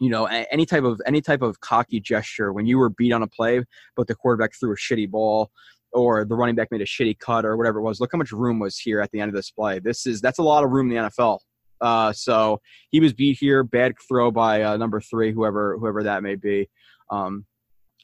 [0.00, 3.22] you know any type of any type of cocky gesture when you were beat on
[3.22, 3.62] a play
[3.96, 5.50] but the quarterback threw a shitty ball
[5.94, 8.32] or the running back made a shitty cut or whatever it was look how much
[8.32, 9.78] room was here at the end of this play.
[9.78, 11.38] This is that's a lot of room in the nfl
[11.80, 16.22] uh, so he was beat here bad throw by uh, number three whoever whoever that
[16.22, 16.68] may be
[17.10, 17.44] um,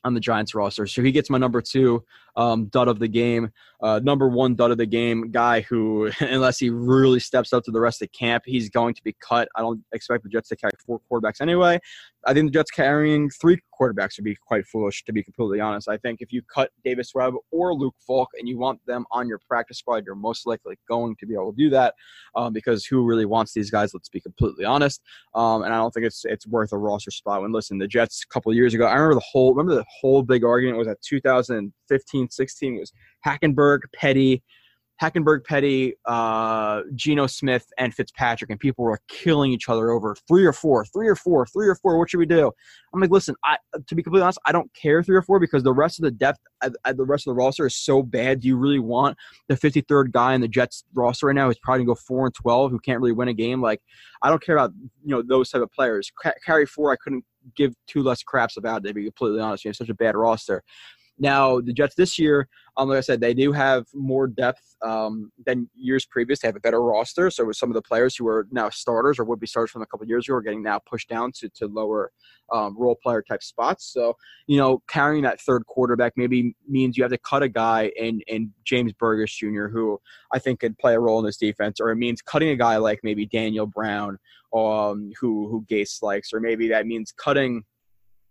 [0.04, 0.86] on the Giants roster.
[0.86, 2.04] So he gets my number two
[2.36, 3.50] um, dud of the game.
[3.82, 7.70] Uh, number one dud of the game, guy who, unless he really steps up to
[7.70, 9.48] the rest of the camp, he's going to be cut.
[9.56, 11.78] I don't expect the Jets to carry four quarterbacks anyway.
[12.26, 15.88] I think the Jets carrying three quarterbacks would be quite foolish, to be completely honest.
[15.88, 19.26] I think if you cut Davis Webb or Luke Falk and you want them on
[19.26, 21.94] your practice squad, you're most likely going to be able to do that
[22.34, 23.94] um, because who really wants these guys?
[23.94, 25.00] Let's be completely honest.
[25.34, 27.40] Um, and I don't think it's it's worth a roster spot.
[27.40, 30.22] When listen, the Jets a couple years ago, I remember the whole remember the whole
[30.22, 32.92] big argument was at 2015, 16 was
[33.24, 34.42] Hackenberg, Petty,
[35.00, 40.44] Hackenberg, Petty, uh, Geno Smith, and Fitzpatrick, and people were killing each other over three
[40.44, 41.98] or four, three or four, three or four.
[41.98, 42.52] What should we do?
[42.92, 43.56] I'm like, listen, I,
[43.86, 46.10] to be completely honest, I don't care three or four because the rest of the
[46.10, 48.40] depth, uh, uh, the rest of the roster is so bad.
[48.40, 49.16] Do you really want
[49.48, 52.34] the 53rd guy in the Jets roster right now who's probably gonna go four and
[52.34, 53.62] 12, who can't really win a game?
[53.62, 53.80] Like,
[54.22, 56.12] I don't care about you know those type of players.
[56.44, 57.24] Carry four, I couldn't
[57.56, 58.84] give two less craps about.
[58.84, 60.62] To be completely honest, you have such a bad roster.
[61.20, 65.30] Now, the Jets this year, um, like I said, they do have more depth um,
[65.44, 66.40] than years previous.
[66.40, 67.30] They have a better roster.
[67.30, 69.82] So, with some of the players who are now starters or would be starters from
[69.82, 72.10] a couple years ago are getting now pushed down to, to lower
[72.50, 73.92] um, role player type spots.
[73.92, 77.92] So, you know, carrying that third quarterback maybe means you have to cut a guy
[77.96, 80.00] in, in James Burgess Jr., who
[80.32, 82.78] I think could play a role in this defense, or it means cutting a guy
[82.78, 84.18] like maybe Daniel Brown,
[84.54, 87.64] um, who, who Gase likes, or maybe that means cutting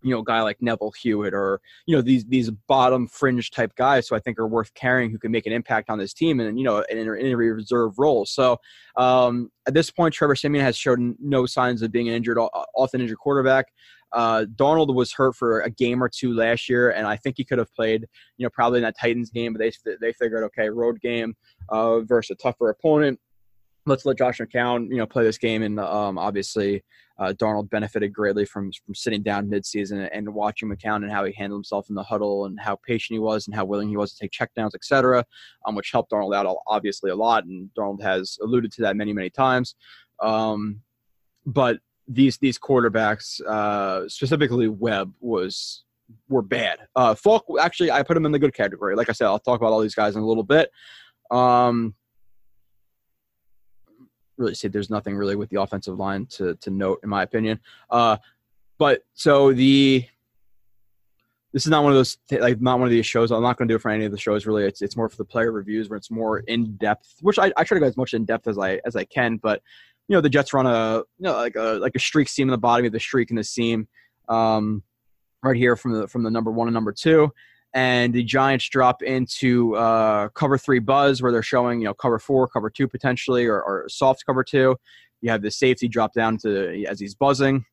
[0.01, 3.75] you know, a guy like Neville Hewitt or, you know, these these bottom fringe type
[3.75, 6.39] guys who I think are worth carrying who can make an impact on this team
[6.39, 8.25] and, you know, in, in a reserve role.
[8.25, 8.57] So
[8.95, 13.01] um, at this point, Trevor Siemian has shown no signs of being an injured, often
[13.01, 13.67] injured quarterback.
[14.11, 17.45] Uh, Darnold was hurt for a game or two last year, and I think he
[17.45, 18.07] could have played,
[18.37, 21.35] you know, probably in that Titans game, but they, they figured, okay, road game
[21.69, 23.19] uh, versus a tougher opponent
[23.89, 25.63] let's let Josh McCown, you know, play this game.
[25.63, 26.83] And um, obviously,
[27.17, 31.33] uh, Darnold benefited greatly from from sitting down midseason and watching McCown and how he
[31.33, 34.13] handled himself in the huddle and how patient he was and how willing he was
[34.13, 35.25] to take checkdowns, etc.,
[35.65, 37.43] um, which helped Darnold out obviously a lot.
[37.43, 39.75] And Darnold has alluded to that many, many times.
[40.21, 40.81] Um,
[41.45, 45.83] but these these quarterbacks, uh, specifically Webb, was
[46.27, 46.79] were bad.
[46.95, 48.95] Uh, Falk actually, I put him in the good category.
[48.95, 50.71] Like I said, I'll talk about all these guys in a little bit.
[51.31, 51.95] Um,
[54.39, 57.59] really say there's nothing really with the offensive line to to note in my opinion.
[57.89, 58.17] Uh,
[58.77, 60.05] but so the
[61.51, 63.31] this is not one of those like not one of these shows.
[63.31, 64.45] I'm not going to do it for any of the shows.
[64.45, 67.51] Really, it's it's more for the player reviews where it's more in depth, which I,
[67.57, 69.37] I try to go as much in depth as I as I can.
[69.37, 69.61] But
[70.07, 72.51] you know, the Jets run a you know like a like a streak seam in
[72.51, 73.87] the bottom of the streak in the seam,
[74.27, 74.83] um,
[75.43, 77.33] right here from the from the number one and number two,
[77.73, 82.19] and the Giants drop into uh, cover three buzz where they're showing you know cover
[82.19, 84.75] four, cover two potentially, or, or soft cover two.
[85.21, 87.65] You have the safety drop down to as he's buzzing.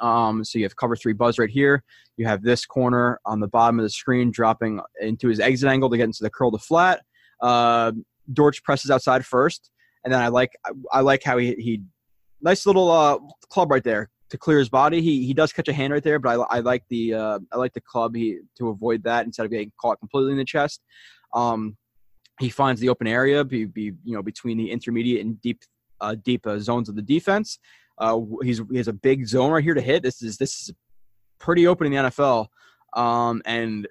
[0.00, 1.84] Um, so you have cover three buzz right here.
[2.16, 5.90] You have this corner on the bottom of the screen dropping into his exit angle
[5.90, 7.02] to get into the curl to flat.
[7.40, 7.92] Uh,
[8.32, 9.70] Dortch presses outside first,
[10.04, 10.50] and then I like
[10.90, 11.82] I like how he he
[12.40, 15.02] nice little uh, club right there to clear his body.
[15.02, 17.58] He he does catch a hand right there, but I, I like the uh, I
[17.58, 20.80] like the club he to avoid that instead of getting caught completely in the chest.
[21.34, 21.76] Um,
[22.40, 25.60] he finds the open area, be, be you know between the intermediate and deep
[26.00, 27.58] uh, deep uh, zones of the defense.
[27.98, 30.02] Uh, he's he has a big zone right here to hit.
[30.02, 30.74] This is this is
[31.38, 32.46] pretty open in the NFL,
[32.94, 33.86] um, and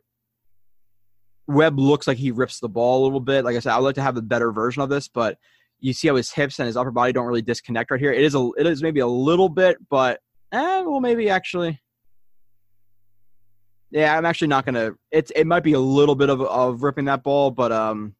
[1.47, 3.45] Webb looks like he rips the ball a little bit.
[3.45, 5.38] Like I said, I would like to have a better version of this, but
[5.82, 8.12] you see how his hips and his upper body don't really disconnect right here.
[8.12, 10.19] It is a it is maybe a little bit, but
[10.51, 11.79] Eh, well, maybe actually.
[13.91, 14.91] Yeah, I'm actually not gonna.
[15.11, 18.15] It's it might be a little bit of of ripping that ball, but um,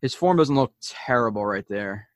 [0.00, 2.08] his form doesn't look terrible right there.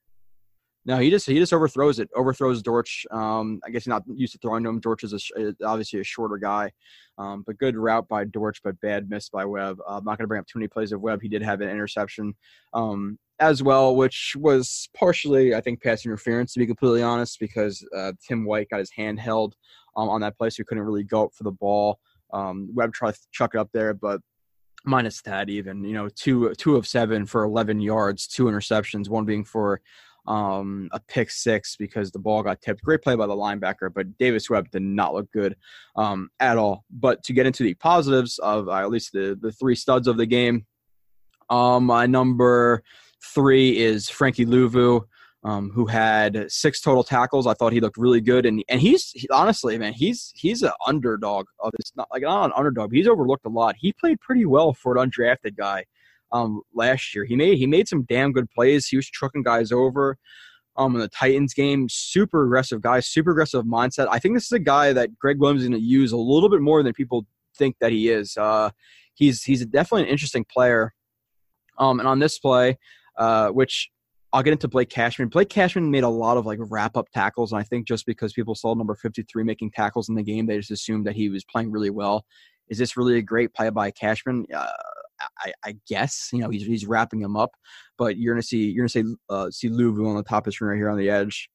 [0.84, 2.10] No, he just he just overthrows it.
[2.16, 3.06] Overthrows Dortch.
[3.10, 4.80] Um, I guess he's not used to throwing to him.
[4.80, 6.72] Dortch is a, obviously a shorter guy,
[7.18, 9.78] um, but good route by Dortch, but bad miss by Webb.
[9.86, 11.22] Uh, I'm not going to bring up too many plays of Webb.
[11.22, 12.34] He did have an interception
[12.74, 17.84] um, as well, which was partially, I think, pass interference to be completely honest, because
[17.94, 19.56] uh, Tim White got his hand held
[19.96, 21.98] um, on that play, so he couldn't really go up for the ball.
[22.32, 24.20] Um, Webb tried to chuck it up there, but
[24.84, 29.24] minus that even you know two two of seven for 11 yards two interceptions one
[29.24, 29.80] being for
[30.26, 32.82] um, a pick six because the ball got tipped.
[32.82, 35.56] Great play by the linebacker, but Davis Webb did not look good
[35.96, 36.84] um, at all.
[36.90, 40.16] But to get into the positives of uh, at least the the three studs of
[40.16, 40.66] the game,
[41.50, 42.82] um, my number
[43.22, 45.02] three is Frankie Luvu.
[45.44, 47.48] Um, who had six total tackles.
[47.48, 50.70] I thought he looked really good, and and he's he, honestly, man, he's he's an
[50.86, 51.90] underdog of this.
[51.96, 52.92] Not like not an underdog.
[52.92, 53.74] He's overlooked a lot.
[53.76, 55.84] He played pretty well for an undrafted guy
[56.32, 57.24] um, last year.
[57.24, 58.86] He made he made some damn good plays.
[58.86, 60.16] He was trucking guys over.
[60.76, 64.08] Um, in the Titans game, super aggressive guy, super aggressive mindset.
[64.10, 66.48] I think this is a guy that Gregg Williams is going to use a little
[66.48, 67.26] bit more than people
[67.58, 68.36] think that he is.
[68.38, 68.70] Uh,
[69.14, 70.94] he's he's definitely an interesting player.
[71.78, 72.78] Um, and on this play,
[73.18, 73.90] uh, which
[74.32, 75.28] I'll get into Blake Cashman.
[75.28, 78.32] Blake Cashman made a lot of like wrap up tackles, and I think just because
[78.32, 81.44] people saw number 53 making tackles in the game, they just assumed that he was
[81.44, 82.24] playing really well.
[82.68, 84.46] Is this really a great play by Cashman?
[84.54, 84.66] Uh,
[85.38, 87.50] I, I, guess you know he's he's wrapping him up,
[87.98, 90.52] but you're gonna see you're gonna see uh, see Luvu on the top of the
[90.52, 91.50] screen right here on the edge.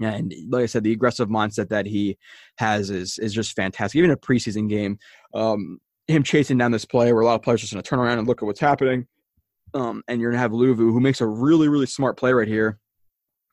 [0.00, 2.16] And like I said, the aggressive mindset that he
[2.58, 3.98] has is is just fantastic.
[3.98, 4.98] Even a preseason game,
[5.34, 7.98] um, him chasing down this play where a lot of players are just gonna turn
[7.98, 9.06] around and look at what's happening.
[9.74, 12.78] Um, and you're gonna have Luvu who makes a really really smart play right here.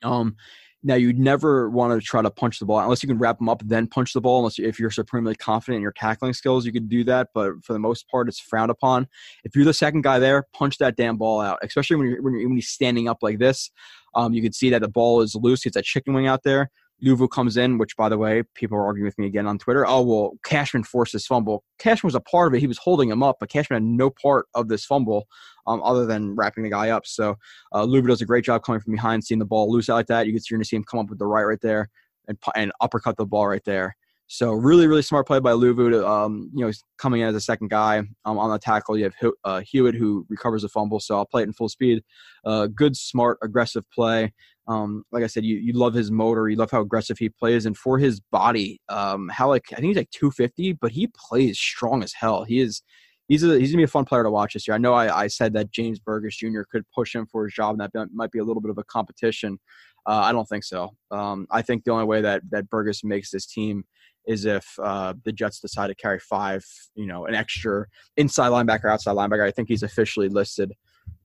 [0.03, 0.35] Um,
[0.83, 3.49] now you'd never want to try to punch the ball unless you can wrap them
[3.49, 4.39] up, then punch the ball.
[4.39, 7.29] Unless you, if you're supremely confident in your tackling skills, you could do that.
[7.33, 9.07] But for the most part, it's frowned upon.
[9.43, 11.59] If you're the second guy there, punch that damn ball out.
[11.63, 13.71] Especially when you're when, you're, when standing up like this,
[14.15, 15.65] um, you can see that the ball is loose.
[15.65, 16.69] It's a chicken wing out there.
[17.05, 19.85] Luvu comes in, which, by the way, people are arguing with me again on Twitter.
[19.85, 21.63] Oh, well, Cashman forced this fumble.
[21.77, 22.59] Cashman was a part of it.
[22.59, 25.27] He was holding him up, but Cashman had no part of this fumble
[25.67, 27.05] um, other than wrapping the guy up.
[27.05, 27.35] So
[27.71, 30.07] uh, Luvu does a great job coming from behind, seeing the ball loose out like
[30.07, 30.25] that.
[30.25, 31.89] You can see, you're going to see him come up with the right right there
[32.27, 33.95] and, and uppercut the ball right there.
[34.29, 37.41] So really, really smart play by Luvu to, um, you know, coming in as a
[37.41, 38.97] second guy um, on the tackle.
[38.97, 42.03] You have uh, Hewitt who recovers the fumble, so I'll play it in full speed.
[42.45, 44.33] Uh, good, smart, aggressive play.
[44.67, 47.65] Um, like I said, you, you love his motor, you love how aggressive he plays,
[47.65, 51.57] and for his body, um, how like I think he's like 250, but he plays
[51.57, 52.43] strong as hell.
[52.43, 52.81] He is
[53.29, 54.75] he's a, he's gonna be a fun player to watch this year.
[54.75, 56.63] I know I, I said that James Burgess Jr.
[56.69, 58.83] could push him for his job, and that might be a little bit of a
[58.83, 59.57] competition.
[60.05, 60.91] Uh, I don't think so.
[61.11, 63.85] Um, I think the only way that that Burgess makes this team
[64.27, 66.63] is if uh, the Jets decide to carry five,
[66.95, 67.85] you know, an extra
[68.17, 69.47] inside linebacker, outside linebacker.
[69.47, 70.73] I think he's officially listed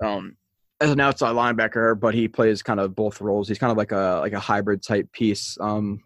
[0.02, 0.36] um,
[0.80, 3.48] as an outside linebacker, but he plays kind of both roles.
[3.48, 6.00] He's kind of like a like a hybrid type piece, um,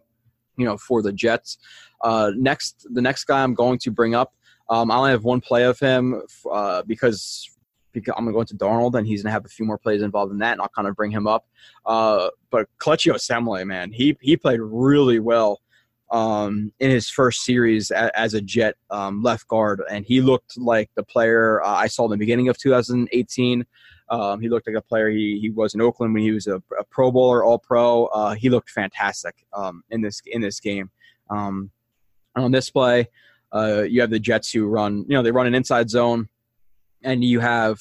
[0.57, 1.59] you know, for the Jets.
[2.03, 4.33] Uh, next, the next guy I'm going to bring up,
[4.71, 7.49] um, I only have one play of him uh, because
[7.93, 9.79] because I'm going to go into Darnold, and he's going to have a few more
[9.79, 11.47] plays involved in that, and I'll kind of bring him up.
[11.85, 15.61] Uh, but Kelechi Osemele, man, he he played really well
[16.11, 20.57] um, in his first series a, as a Jet um, left guard, and he looked
[20.59, 23.65] like the player uh, I saw in the beginning of 2018.
[24.09, 26.63] Um, he looked like a player he, he was in Oakland when he was a,
[26.79, 28.07] a Pro Bowler, All Pro.
[28.07, 30.91] Uh, he looked fantastic um, in this in this game.
[31.29, 31.71] Um,
[32.37, 33.09] on this play,
[33.53, 36.29] uh, you have the Jets who run, you know, they run an inside zone,
[37.03, 37.81] and you have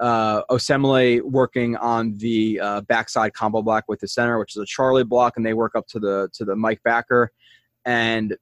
[0.00, 4.66] uh, Osemele working on the uh, backside combo block with the center, which is a
[4.66, 7.30] Charlie block, and they work up to the to the Mike backer,
[7.84, 8.36] and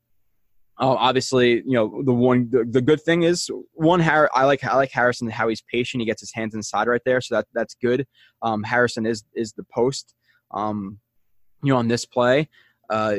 [0.81, 4.01] uh, obviously, you know the one the, the good thing is one.
[4.01, 6.01] Har- I like I like Harrison how he's patient.
[6.01, 8.07] He gets his hands inside right there, so that that's good.
[8.41, 10.15] Um, Harrison is is the post.
[10.51, 10.99] Um,
[11.63, 12.49] you know, on this play,
[12.91, 13.17] uh,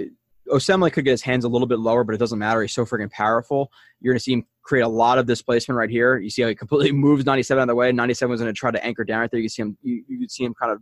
[0.49, 2.61] Osemele could get his hands a little bit lower, but it doesn't matter.
[2.61, 3.71] He's so freaking powerful.
[4.01, 6.17] You're gonna see him create a lot of displacement right here.
[6.17, 7.91] You see how he completely moves 97 out of the way.
[7.91, 9.39] 97 was gonna try to anchor down right there.
[9.39, 9.77] You see him.
[9.81, 10.81] You, you see him kind of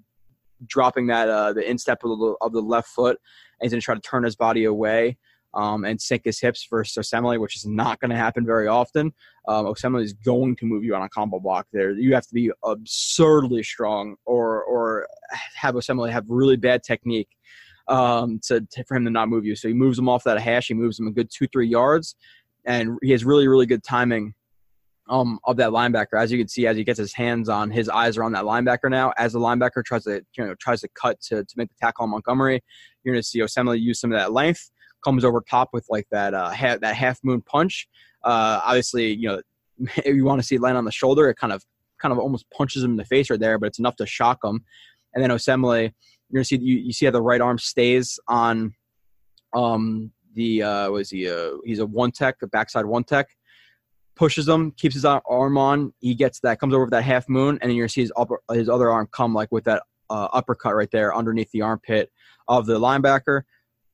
[0.67, 3.19] dropping that uh, the instep of the, of the left foot,
[3.59, 5.17] and he's gonna try to turn his body away
[5.53, 9.13] um, and sink his hips for Osemele, which is not going to happen very often.
[9.47, 11.67] Um, Osemele is going to move you on a combo block.
[11.73, 15.07] There, you have to be absurdly strong, or or
[15.55, 17.29] have Osemele have really bad technique
[17.87, 19.55] um, to, to, for him to not move you.
[19.55, 20.67] So he moves him off that hash.
[20.67, 22.15] He moves him a good two three yards,
[22.65, 24.33] and he has really really good timing.
[25.09, 27.89] Um, of that linebacker, as you can see, as he gets his hands on, his
[27.89, 29.11] eyes are on that linebacker now.
[29.17, 32.03] As the linebacker tries to, you know, tries to cut to, to make the tackle
[32.03, 32.63] on Montgomery,
[33.03, 34.71] you're going to see Osemele use some of that length
[35.03, 37.87] comes over top with like that uh, ha- that half moon punch.
[38.23, 39.41] Uh, obviously, you know,
[39.97, 41.63] if you want to see it land on the shoulder, it kind of
[42.01, 44.39] kind of almost punches him in the face right there, but it's enough to shock
[44.43, 44.63] him.
[45.13, 45.93] And then Osemele,
[46.31, 48.73] you're gonna see you, you see how the right arm stays on
[49.53, 53.27] um the uh was he uh he's a one tech, a backside one tech,
[54.15, 57.69] pushes him, keeps his arm on, he gets that, comes over that half moon, and
[57.69, 60.75] then you're gonna see his upper his other arm come like with that uh, uppercut
[60.75, 62.11] right there underneath the armpit
[62.47, 63.43] of the linebacker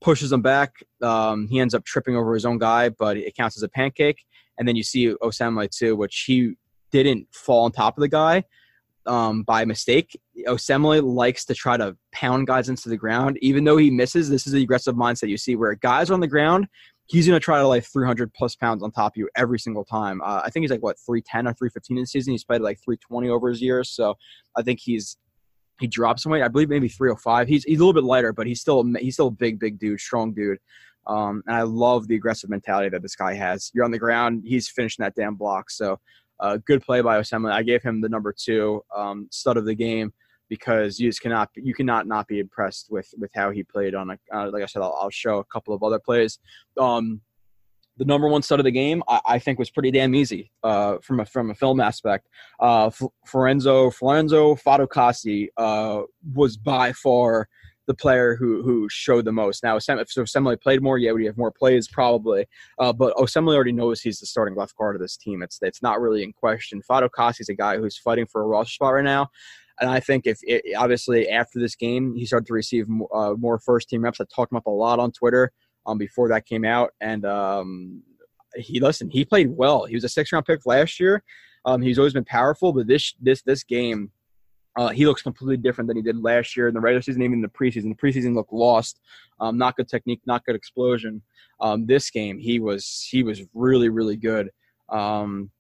[0.02, 0.74] pushes him back.
[1.02, 4.24] Um, he ends up tripping over his own guy, but it counts as a pancake.
[4.58, 6.54] And then you see Osemele too, which he
[6.92, 8.44] didn't fall on top of the guy
[9.06, 10.20] um, by mistake.
[10.46, 14.30] Osemele likes to try to pound guys into the ground, even though he misses.
[14.30, 16.68] This is the aggressive mindset you see where guys on the ground.
[17.06, 19.86] He's going to try to like 300 plus pounds on top of you every single
[19.86, 20.22] time.
[20.22, 22.34] Uh, I think he's like what 310 or 315 in the season.
[22.34, 24.16] He's played like 320 over his years, so
[24.56, 25.18] I think he's
[25.80, 26.42] he dropped some weight.
[26.42, 27.48] I believe maybe 305.
[27.48, 30.00] He's he's a little bit lighter, but he's still he's still a big big dude,
[30.00, 30.58] strong dude.
[31.08, 33.72] Um, and I love the aggressive mentality that this guy has.
[33.74, 35.70] You're on the ground, he's finishing that damn block.
[35.70, 35.98] So,
[36.42, 37.54] uh, good play by Osemele.
[37.54, 40.12] I gave him the number two um, stud of the game
[40.50, 44.12] because you just cannot you cannot not be impressed with with how he played on
[44.12, 46.40] a uh, like I said I'll, I'll, show a couple of other plays.
[46.80, 47.22] Um,
[47.98, 50.98] the number one stud of the game, I, I think was pretty damn easy uh,
[51.02, 52.28] from a from a film aspect.
[52.60, 57.50] Uh, F- Forenzo Florenzo Fatukasi uh, was by far
[57.88, 59.64] the player who who showed the most.
[59.64, 61.88] Now, if Osemele played more, yeah, we have more plays?
[61.88, 62.46] Probably.
[62.78, 65.42] Uh, but Osemele already knows he's the starting left guard of this team.
[65.42, 66.82] It's it's not really in question.
[66.88, 69.30] Fatukasi is a guy who's fighting for a roster spot right now.
[69.80, 73.34] And I think if it, obviously after this game he started to receive more, uh,
[73.36, 75.52] more first team reps, I talked him up a lot on Twitter
[75.86, 78.04] um, before that came out, and um,
[78.56, 79.86] he listen, he played well.
[79.86, 81.24] He was a six round pick last year.
[81.66, 84.12] Um, he's always been powerful, but this this this game,
[84.78, 87.36] uh, he looks completely different than he did last year in the regular season, even
[87.36, 87.84] in the preseason.
[87.84, 89.00] The preseason looked lost,
[89.40, 91.22] um, not good technique, not good explosion.
[91.60, 94.52] Um, this game, he was he was really really good.
[94.90, 95.52] Um,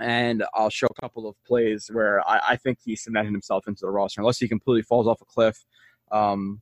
[0.00, 3.80] and I'll show a couple of plays where I, I, think he cemented himself into
[3.82, 5.64] the roster, unless he completely falls off a cliff.
[6.10, 6.60] Um,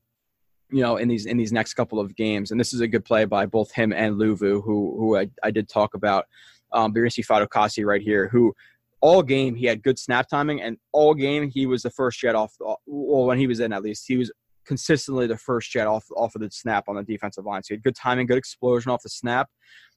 [0.71, 3.05] you know, in these in these next couple of games, and this is a good
[3.05, 6.27] play by both him and Luvu, who who I, I did talk about.
[6.73, 8.55] Um, but you're right here, who
[9.01, 12.35] all game he had good snap timing, and all game he was the first jet
[12.35, 12.55] off.
[12.61, 14.31] Well, when he was in, at least he was
[14.67, 17.63] consistently the first jet off off of the snap on the defensive line.
[17.63, 19.49] So he had good timing, good explosion off the snap.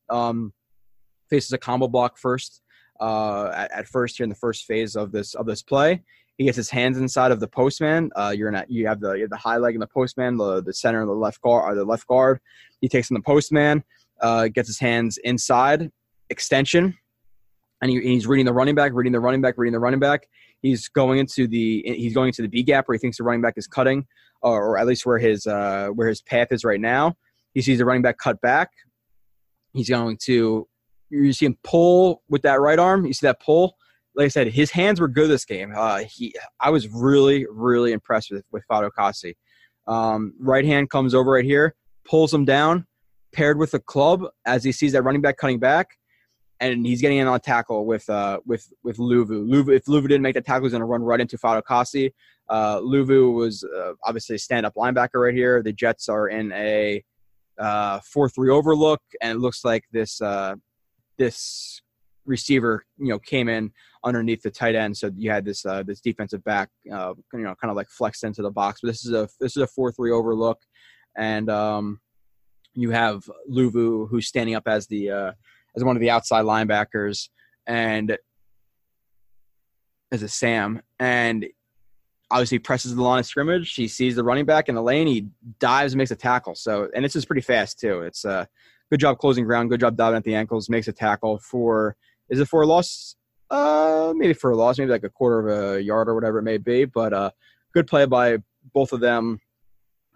[0.09, 0.53] Um,
[1.29, 2.61] faces a combo block first
[3.01, 6.01] uh, at, at, first here in the first phase of this of this play.
[6.37, 8.11] He gets his hands inside of the postman.
[8.15, 10.61] Uh, you're a, you have the you have the high leg in the postman, the
[10.61, 12.39] the center and the left guard or the left guard.
[12.79, 13.83] He takes in the postman,
[14.21, 15.91] uh, gets his hands inside
[16.29, 16.97] extension,
[17.81, 20.27] and he, he's reading the running back, reading the running back, reading the running back.
[20.61, 23.41] He's going into the he's going into the B gap where he thinks the running
[23.41, 24.05] back is cutting,
[24.41, 27.15] or, or at least where his uh, where his path is right now.
[27.53, 28.69] He sees the running back cut back.
[29.73, 30.67] He's going to
[31.11, 33.05] you see him pull with that right arm.
[33.05, 33.77] You see that pull.
[34.15, 35.73] Like I said, his hands were good this game.
[35.75, 39.35] Uh, he, I was really, really impressed with with Fatukasi.
[39.87, 42.85] Um, right hand comes over right here, pulls him down,
[43.31, 45.97] paired with the club as he sees that running back cutting back,
[46.59, 49.45] and he's getting in on a tackle with uh, with with Luvu.
[49.47, 52.11] Luvu, if Luvu didn't make the tackle, he's going to run right into Fatukasi.
[52.49, 55.63] Uh, Luvu was uh, obviously a stand-up linebacker right here.
[55.63, 57.01] The Jets are in a
[57.57, 60.55] uh, four-three overlook, and it looks like this uh,
[61.21, 61.81] this
[62.25, 63.71] receiver, you know, came in
[64.03, 67.55] underneath the tight end, so you had this uh, this defensive back, uh, you know,
[67.61, 68.79] kind of like flexed into the box.
[68.81, 70.59] But this is a this is a four three overlook,
[71.15, 71.99] and um,
[72.73, 75.31] you have Luvu who's standing up as the uh,
[75.75, 77.29] as one of the outside linebackers,
[77.67, 78.17] and
[80.11, 81.45] as a Sam, and
[82.31, 83.75] obviously presses the line of scrimmage.
[83.75, 85.05] He sees the running back in the lane.
[85.05, 85.27] He
[85.59, 86.55] dives and makes a tackle.
[86.55, 88.01] So, and this is pretty fast too.
[88.01, 88.45] It's uh,
[88.91, 91.95] good job closing ground, good job diving at the ankles, makes a tackle for
[92.29, 93.15] is it for a loss?
[93.49, 96.43] Uh, maybe for a loss, maybe like a quarter of a yard or whatever it
[96.43, 96.85] may be.
[96.85, 97.31] But uh,
[97.73, 98.37] good play by
[98.73, 99.39] both of them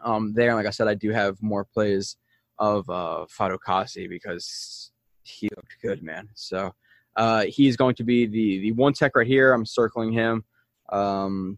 [0.03, 0.53] um, there.
[0.55, 2.17] Like I said, I do have more plays
[2.59, 4.91] of uh, Fatukasi because
[5.23, 6.30] he looked good, man.
[6.36, 6.73] So
[7.15, 9.53] uh, he's going to be the the one tech right here.
[9.53, 10.43] I'm circling him.
[10.89, 11.57] Um,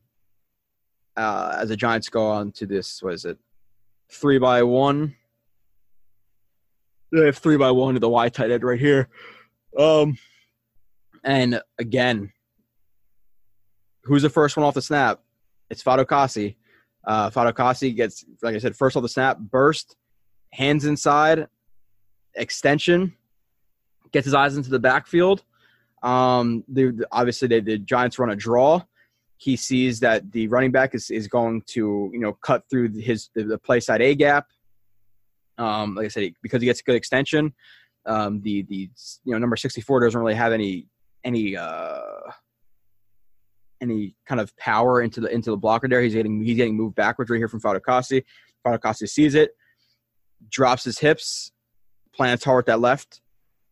[1.16, 3.38] uh, as the Giants go on to this, what is it?
[4.10, 5.16] Three by one
[7.12, 9.10] they have three by one to the Y tight end right here.
[9.78, 10.18] Um,
[11.24, 12.32] and again,
[14.04, 15.22] who's the first one off the snap?
[15.70, 16.56] It's Fatukasi.
[17.06, 19.96] Uh, Fatukasi gets, like I said, first off the snap, burst,
[20.52, 21.48] hands inside,
[22.36, 23.14] extension,
[24.12, 25.44] gets his eyes into the backfield.
[26.04, 26.64] Um,
[27.12, 28.82] obviously, they, the Giants run a draw.
[29.38, 33.30] He sees that the running back is, is going to, you know, cut through his
[33.36, 34.48] the, the play side A gap
[35.58, 37.54] um, like I said, because he gets a good extension.
[38.06, 38.90] Um, the the
[39.26, 40.88] you know number sixty four doesn't really have any
[41.24, 42.00] any uh,
[43.82, 46.02] any kind of power into the into the blocker there.
[46.02, 48.24] He's getting he's getting moved backwards right here from Fatukasi.
[48.66, 49.52] Fatukasi sees it,
[50.50, 51.52] drops his hips,
[52.14, 53.22] plants hard with that left,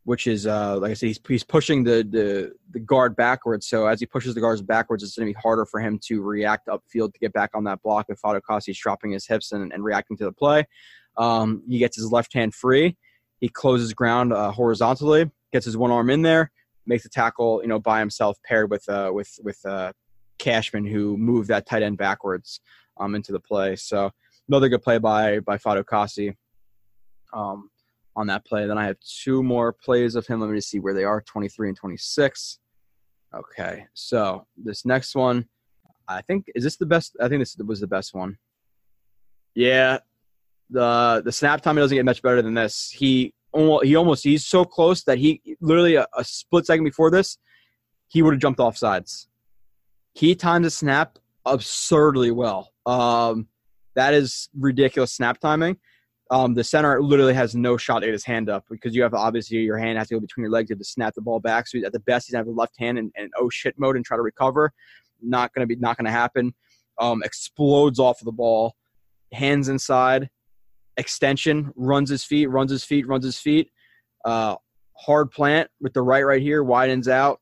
[0.03, 3.67] which is uh, like I said, he's he's pushing the the the guard backwards.
[3.67, 6.21] So as he pushes the guards backwards, it's going to be harder for him to
[6.21, 9.73] react upfield to get back on that block if Fatukasi is dropping his hips and,
[9.73, 10.65] and reacting to the play.
[11.17, 12.97] Um, he gets his left hand free.
[13.39, 16.51] He closes ground uh, horizontally, gets his one arm in there,
[16.85, 19.93] makes a tackle, you know, by himself, paired with uh, with with uh,
[20.37, 22.59] Cashman, who moved that tight end backwards
[22.97, 23.75] um, into the play.
[23.75, 24.11] So
[24.47, 26.35] another good play by by Fado Fatukasi
[27.33, 27.69] um,
[28.15, 28.65] on that play.
[28.65, 30.39] Then I have two more plays of him.
[30.39, 32.59] Let me see where they are: 23 and 26.
[33.33, 35.45] Okay, so this next one,
[36.07, 37.17] I think is this the best?
[37.21, 38.37] I think this was the best one.
[39.55, 39.99] Yeah,
[40.69, 42.89] the the snap time doesn't get much better than this.
[42.91, 47.37] He he almost he's so close that he literally a, a split second before this,
[48.07, 49.27] he would have jumped off sides.
[50.13, 52.71] He timed the snap absurdly well.
[52.85, 53.47] Um,
[53.95, 55.77] that is ridiculous snap timing.
[56.31, 59.57] Um, the center literally has no shot at his hand up because you have obviously
[59.59, 60.69] your hand has to go between your legs.
[60.69, 61.67] To snap the ball back.
[61.67, 63.95] So at the best, he's gonna have a left hand and, and oh shit mode
[63.95, 64.73] and try to recover.
[65.21, 66.53] Not gonna be not gonna happen.
[66.99, 68.75] Um, explodes off of the ball,
[69.33, 70.29] hands inside,
[70.97, 73.71] extension, runs his feet, runs his feet, runs his feet.
[74.23, 74.55] Uh,
[74.97, 77.39] hard plant with the right right here, widens out.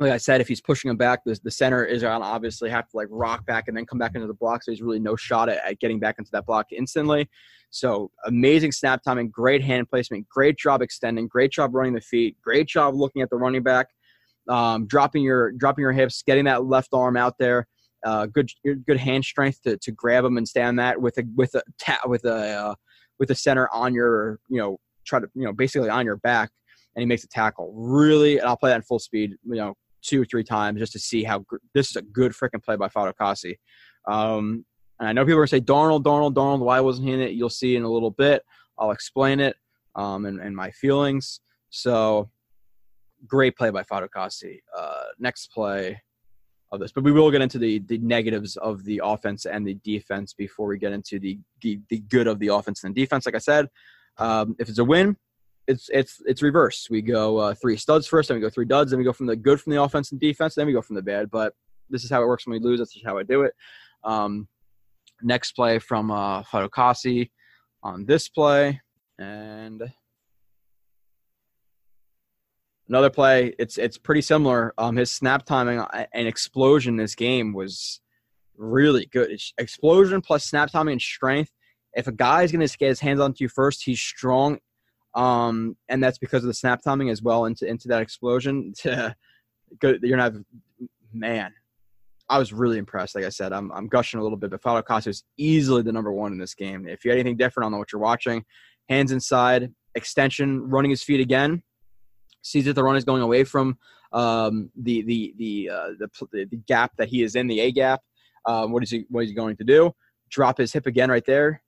[0.00, 2.68] Like I said, if he's pushing him back, the, the center is going to obviously
[2.70, 4.64] have to like rock back and then come back into the block.
[4.64, 7.28] So he's really no shot at, at getting back into that block instantly.
[7.70, 12.36] So amazing snap timing, great hand placement, great job extending, great job running the feet,
[12.42, 13.86] great job looking at the running back,
[14.48, 17.66] um, dropping your dropping your hips, getting that left arm out there.
[18.04, 18.50] Uh, good
[18.86, 21.62] good hand strength to, to grab him and stay on that with a with a
[21.78, 22.74] tap with a uh,
[23.18, 26.50] with a center on your you know try to you know basically on your back
[26.94, 27.72] and he makes a tackle.
[27.74, 30.92] Really, and I'll play that in full speed, you know, two or three times just
[30.92, 33.56] to see how gr- this is a good freaking play by Fatukasi.
[34.08, 34.64] Um,
[34.98, 36.60] and I know people are gonna say Darnold, Darnold, Darnold.
[36.60, 37.32] Why wasn't he in it?
[37.32, 38.42] You'll see in a little bit.
[38.78, 39.56] I'll explain it
[39.94, 41.40] um, and, and my feelings.
[41.70, 42.30] So
[43.26, 44.58] great play by Fatukasi.
[44.76, 46.00] Uh, next play
[46.72, 49.74] of this, but we will get into the the negatives of the offense and the
[49.74, 53.26] defense before we get into the the, the good of the offense and defense.
[53.26, 53.68] Like I said,
[54.18, 55.16] um, if it's a win,
[55.68, 56.88] it's it's it's reverse.
[56.90, 59.26] We go uh, three studs first, then we go three duds, then we go from
[59.26, 61.30] the good from the offense and defense, then we go from the bad.
[61.30, 61.54] But
[61.90, 62.78] this is how it works when we lose.
[62.78, 63.52] That's how I do it.
[64.02, 64.48] Um,
[65.22, 67.30] next play from uh, Fatukasi
[67.82, 68.80] on this play,
[69.18, 69.92] and
[72.92, 73.54] another play.
[73.58, 74.74] It's it's pretty similar.
[74.78, 78.00] Um, his snap timing uh, and explosion this game was
[78.56, 79.30] really good.
[79.30, 81.50] It's explosion plus snap timing and strength.
[81.94, 84.58] If a guy is going to get his hands onto you first, he's strong
[85.14, 88.72] um, and that's because of the snap timing as well into into that explosion.
[88.84, 89.14] you're
[89.82, 90.44] gonna
[91.12, 91.52] man.
[92.28, 93.14] I was really impressed.
[93.14, 96.12] Like I said, I'm I'm gushing a little bit, but Fatukasi is easily the number
[96.12, 96.88] one in this game.
[96.88, 98.44] If you had anything different, I don't know what you're watching.
[98.88, 101.62] Hands inside, extension, running his feet again.
[102.42, 103.78] Sees that the run is going away from
[104.12, 108.02] um, the the the, uh, the the gap that he is in, the A gap.
[108.46, 109.94] Um, what is he what is he going to do?
[110.28, 111.62] Drop his hip again right there.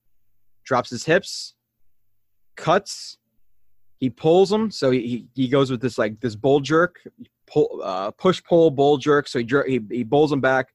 [0.64, 1.54] Drops his hips,
[2.56, 3.18] cuts,
[4.00, 7.00] he pulls him, so he, he goes with this like this bull jerk,
[7.46, 9.28] pull, uh, push pull bull jerk.
[9.28, 10.74] So he, jer- he he pulls him back,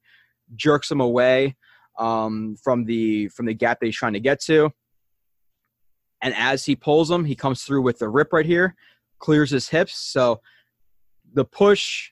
[0.56, 1.56] jerks him away
[1.98, 4.72] um, from the from the gap that he's trying to get to.
[6.22, 8.74] And as he pulls him, he comes through with the rip right here,
[9.20, 9.96] clears his hips.
[9.96, 10.40] So
[11.32, 12.10] the push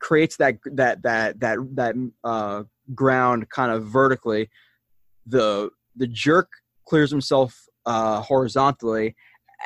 [0.00, 2.62] creates that that that that that uh,
[2.94, 4.48] ground kind of vertically.
[5.26, 6.48] The the jerk
[6.86, 9.14] clears himself uh, horizontally,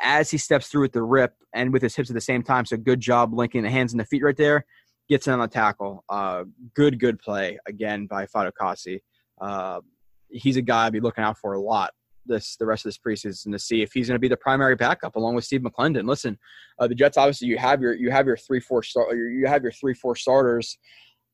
[0.01, 2.65] as he steps through with the rip and with his hips at the same time.
[2.65, 4.65] So good job linking the hands and the feet right there.
[5.09, 6.03] Gets in on the tackle.
[6.09, 6.45] Uh,
[6.75, 9.01] good, good play again by Fatukasi.
[9.39, 9.81] Uh,
[10.29, 11.91] he's a guy I'd be looking out for a lot
[12.25, 14.75] this the rest of this preseason to see if he's going to be the primary
[14.75, 16.07] backup along with Steve McLendon.
[16.07, 16.37] Listen,
[16.79, 19.63] uh, the Jets obviously you have your you have your three four star you have
[19.63, 20.77] your three four starters.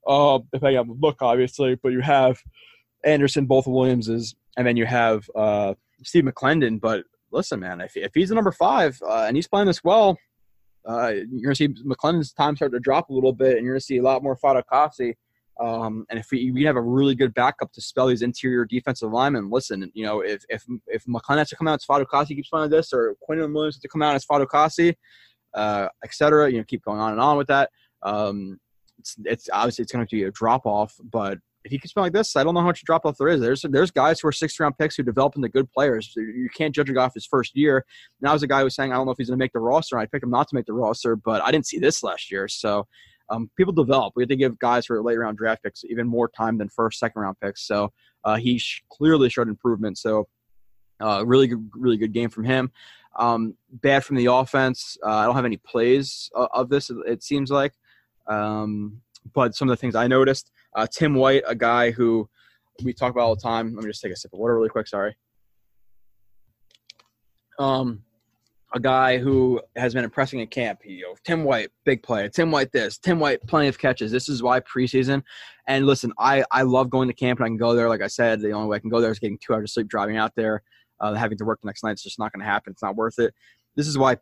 [0.08, 2.40] Uh, depending on look, obviously, but you have
[3.04, 5.74] Anderson, both Williamses, and then you have uh,
[6.04, 6.80] Steve McLendon.
[6.80, 10.18] But listen, man, if, if he's the number five uh, and he's playing this well,
[10.88, 13.74] uh, you're going to see McLendon's time start to drop a little bit, and you're
[13.74, 15.16] going to see a lot more Fatukasi.
[15.60, 19.12] Um, and if we, we have a really good backup to spell these interior defensive
[19.12, 22.50] linemen, listen, you know, if if if McLendon has to come out as Fatukasi keeps
[22.50, 24.96] playing this, or Quinnen Williams has to come out as Fatukasi,
[25.54, 27.70] uh, et cetera, you know, keep going on and on with that.
[28.04, 28.58] Um,
[29.00, 32.06] it's, it's obviously it's going to be a drop off, but if he keeps playing
[32.06, 33.42] like this, I don't know how much drop off there is.
[33.42, 36.14] There's there's guys who are sixth round picks who develop into good players.
[36.16, 37.86] You can't judge a guy off his first year.
[38.22, 39.60] Now, as a guy who's saying, I don't know if he's going to make the
[39.60, 39.98] roster.
[39.98, 42.48] I picked him not to make the roster, but I didn't see this last year.
[42.48, 42.88] So
[43.30, 44.14] um, people develop.
[44.16, 47.00] We have to give guys for late round draft picks even more time than first,
[47.00, 47.66] second round picks.
[47.66, 47.92] So
[48.24, 49.98] uh, he sh- clearly showed improvement.
[49.98, 50.28] So
[51.00, 52.72] uh, really good, really good game from him.
[53.18, 54.98] Um, bad from the offense.
[55.04, 56.92] Uh, I don't have any plays of, of this.
[57.08, 57.74] It seems like,
[58.28, 59.02] um,
[59.34, 60.52] but some of the things I noticed.
[60.76, 62.30] Uh, Tim White, a guy who
[62.84, 63.76] we talk about all the time.
[63.76, 64.88] Let me just take a sip of water really quick.
[64.88, 65.16] Sorry.
[67.58, 68.04] Um,
[68.74, 70.80] a guy who has been impressing in camp.
[70.84, 72.30] He, you know, Tim White, big player.
[72.30, 72.98] Tim White, this.
[72.98, 74.12] Tim White, plenty of catches.
[74.12, 75.24] This is why preseason.
[75.68, 77.90] And listen, I I love going to camp and I can go there.
[77.90, 79.70] Like I said, the only way I can go there is getting two hours of
[79.72, 80.64] sleep driving out there.
[81.00, 82.72] Uh, having to work the next night, it's just not going to happen.
[82.72, 83.34] It's not worth it.
[83.76, 84.18] This is why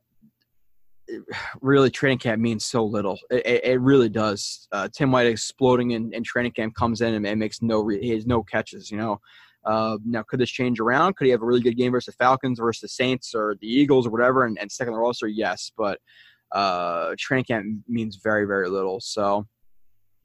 [1.61, 3.19] really training camp means so little.
[3.31, 4.67] It, it really does.
[4.71, 8.11] Uh, Tim White exploding in, in, training camp comes in and, and makes no he
[8.11, 8.91] has no catches.
[8.91, 9.21] You know.
[9.67, 11.15] Uh, now, could this change around?
[11.17, 13.67] Could he have a really good game versus the Falcons versus the Saints or the
[13.67, 15.27] Eagles or whatever and, and second the roster?
[15.27, 15.99] Yes, but
[16.53, 18.99] uh, training camp means very very little.
[18.99, 19.45] So.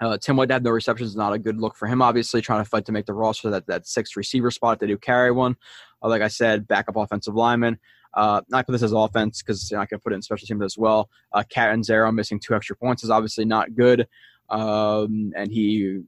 [0.01, 2.03] Uh, Tim White had no receptions, not a good look for him.
[2.03, 4.81] Obviously, trying to fight to make the roster that that sixth receiver spot.
[4.81, 5.55] They do carry one.
[6.03, 7.79] Uh, like I said, backup offensive lineman.
[8.15, 10.47] Uh, not put this as offense because you're not going to put it in special
[10.47, 11.09] teams as well.
[11.33, 14.07] Uh, Catanzaro missing two extra points is obviously not good,
[14.51, 16.01] um, and he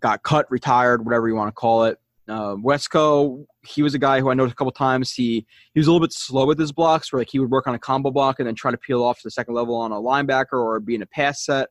[0.00, 1.98] got cut, retired, whatever you want to call it.
[2.28, 5.12] Uh, Wesco, he was a guy who I noticed a couple times.
[5.12, 7.66] He he was a little bit slow with his blocks, where like he would work
[7.66, 9.92] on a combo block and then try to peel off to the second level on
[9.92, 11.68] a linebacker or be in a pass set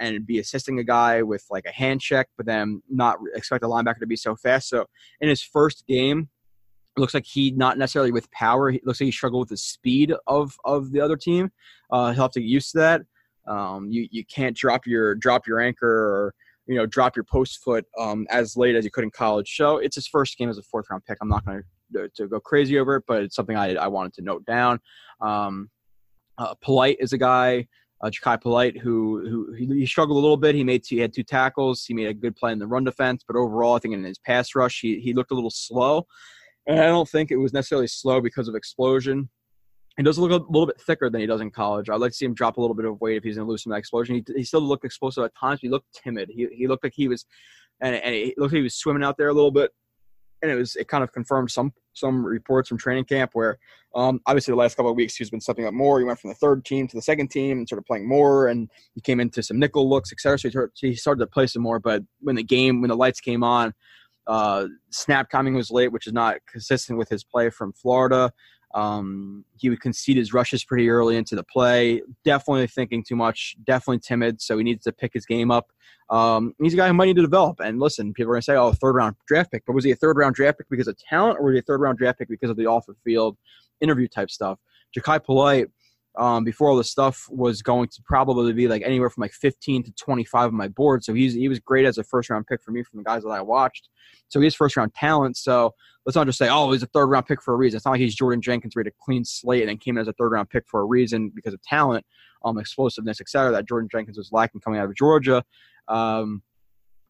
[0.00, 3.68] and be assisting a guy with like a hand check, but then not expect the
[3.68, 4.68] linebacker to be so fast.
[4.68, 4.86] So
[5.20, 6.28] in his first game,
[6.96, 8.70] it looks like he not necessarily with power.
[8.70, 11.50] He looks like he struggled with the speed of of the other team.
[11.90, 13.02] Uh, he'll have to get used to that.
[13.46, 16.34] Um, you you can't drop your drop your anchor or
[16.66, 19.54] you know drop your post foot um, as late as you could in college.
[19.56, 21.18] So it's his first game as a fourth round pick.
[21.20, 21.62] I'm not going
[21.94, 24.80] to to go crazy over it, but it's something I I wanted to note down.
[25.20, 25.70] Um,
[26.38, 27.66] uh, Polite is a guy
[28.02, 30.54] uh, Jachai Polite, who who he, he, struggled a little bit.
[30.54, 31.84] He made he had two tackles.
[31.84, 34.18] He made a good play in the run defense, but overall, I think in his
[34.18, 36.06] pass rush, he he looked a little slow.
[36.66, 39.28] And I don't think it was necessarily slow because of explosion.
[39.96, 41.90] He does look a little bit thicker than he does in college.
[41.90, 43.50] I'd like to see him drop a little bit of weight if he's going to
[43.50, 44.16] lose some explosion.
[44.16, 45.60] He, he still looked explosive at times.
[45.60, 46.30] he looked timid.
[46.30, 47.26] He, he looked like he was,
[47.80, 49.70] and, and he looked like he was swimming out there a little bit
[50.42, 53.58] and it was it kind of confirmed some some reports from training camp where
[53.94, 55.98] um, obviously the last couple of weeks he's been stepping up more.
[55.98, 58.70] He went from the third team to the second team and started playing more, and
[58.94, 60.50] he came into some nickel looks, etc.
[60.50, 61.78] So he started to play some more.
[61.78, 63.72] But when the game when the lights came on,
[64.26, 68.32] uh, snap timing was late, which is not consistent with his play from Florida.
[68.74, 72.02] Um, he would concede his rushes pretty early into the play.
[72.24, 73.56] Definitely thinking too much.
[73.64, 74.40] Definitely timid.
[74.40, 75.66] So he needs to pick his game up.
[76.10, 77.60] Um, he's a guy who might need to develop.
[77.60, 79.90] And listen, people are going to say, "Oh, third round draft pick," but was he
[79.92, 82.18] a third round draft pick because of talent, or was he a third round draft
[82.18, 83.36] pick because of the off the field
[83.80, 84.58] interview type stuff?
[84.96, 85.68] Jachai Polite
[86.16, 89.84] um, before all this stuff was going to probably be like anywhere from like 15
[89.84, 91.02] to 25 on my board.
[91.02, 93.22] So he's he was great as a first round pick for me from the guys
[93.22, 93.88] that I watched.
[94.28, 95.36] So he's first round talent.
[95.36, 97.76] So let's not just say, oh, he's a third round pick for a reason.
[97.76, 100.08] It's not like he's Jordan Jenkins, ready to clean slate and then came in as
[100.08, 102.04] a third round pick for a reason because of talent,
[102.44, 103.50] um, explosiveness, etc.
[103.50, 105.42] That Jordan Jenkins was lacking coming out of Georgia.
[105.88, 106.42] Um,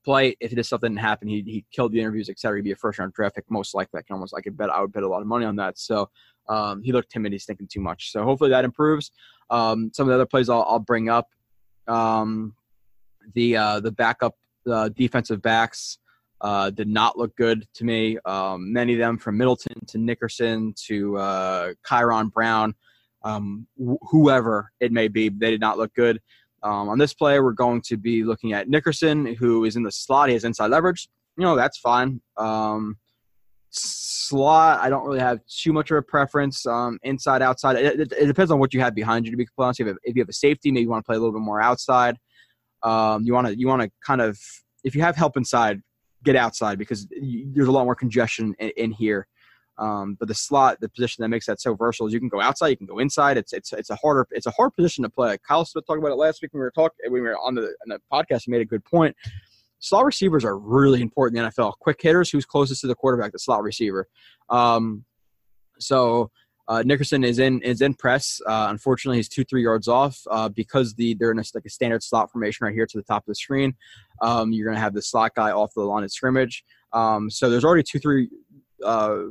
[0.05, 2.59] play if this stuff didn't happen, he he killed the interviews, etc.
[2.59, 3.99] He'd be a first round draft pick most likely.
[3.99, 5.79] I can almost I could bet I would bet a lot of money on that.
[5.79, 6.09] So
[6.49, 7.33] um, he looked timid.
[7.33, 8.11] He's thinking too much.
[8.13, 9.11] So hopefully that improves.
[9.51, 11.29] Um, some of the other plays I'll, I'll bring up.
[11.89, 12.55] Um,
[13.35, 14.35] the uh, the backup
[14.71, 15.99] uh, defensive backs
[16.41, 18.19] uh, did not look good to me.
[18.25, 22.75] Um, many of them from Middleton to Nickerson to uh, Kyron Brown,
[23.23, 26.21] um, wh- whoever it may be, they did not look good.
[26.65, 29.93] Um, on this play, we're going to be looking at Nickerson, who is in the
[29.93, 30.29] slot.
[30.29, 31.09] He has inside leverage.
[31.37, 32.21] You know, that's fine.
[34.27, 36.67] Slot, I don't really have too much of a preference.
[36.67, 39.31] Um, inside, outside, it, it, it, depends on what you have behind you.
[39.33, 41.07] To be honest, if you have, if you have a safety, maybe you want to
[41.07, 42.17] play a little bit more outside.
[42.83, 44.39] Um, you want to you want to kind of
[44.85, 45.81] if you have help inside,
[46.25, 47.07] get outside because
[47.53, 49.27] there's a lot more congestion in, in here.
[49.79, 52.41] Um, but the slot, the position that makes that so versatile is you can go
[52.41, 53.37] outside, you can go inside.
[53.37, 55.37] It's it's it's a harder it's a hard position to play.
[55.47, 57.55] Kyle Smith talked about it last week when we were talking when we were on
[57.55, 58.43] the, on the podcast.
[58.45, 59.17] He made a good point
[59.83, 61.75] slot receivers are really important in the NFL.
[61.81, 64.09] Quick hitters, who's closest to the quarterback, the slot receiver.
[64.49, 65.05] Um,
[65.79, 66.31] so
[66.69, 68.41] uh, Nickerson is in is in press.
[68.47, 71.71] Uh, unfortunately, he's two three yards off uh, because the they're in a, like a
[71.71, 73.75] standard slot formation right here to the top of the screen.
[74.23, 76.65] Um, you're going to have the slot guy off the line of scrimmage.
[76.93, 78.31] Um, so there's already two three
[78.85, 79.23] uh,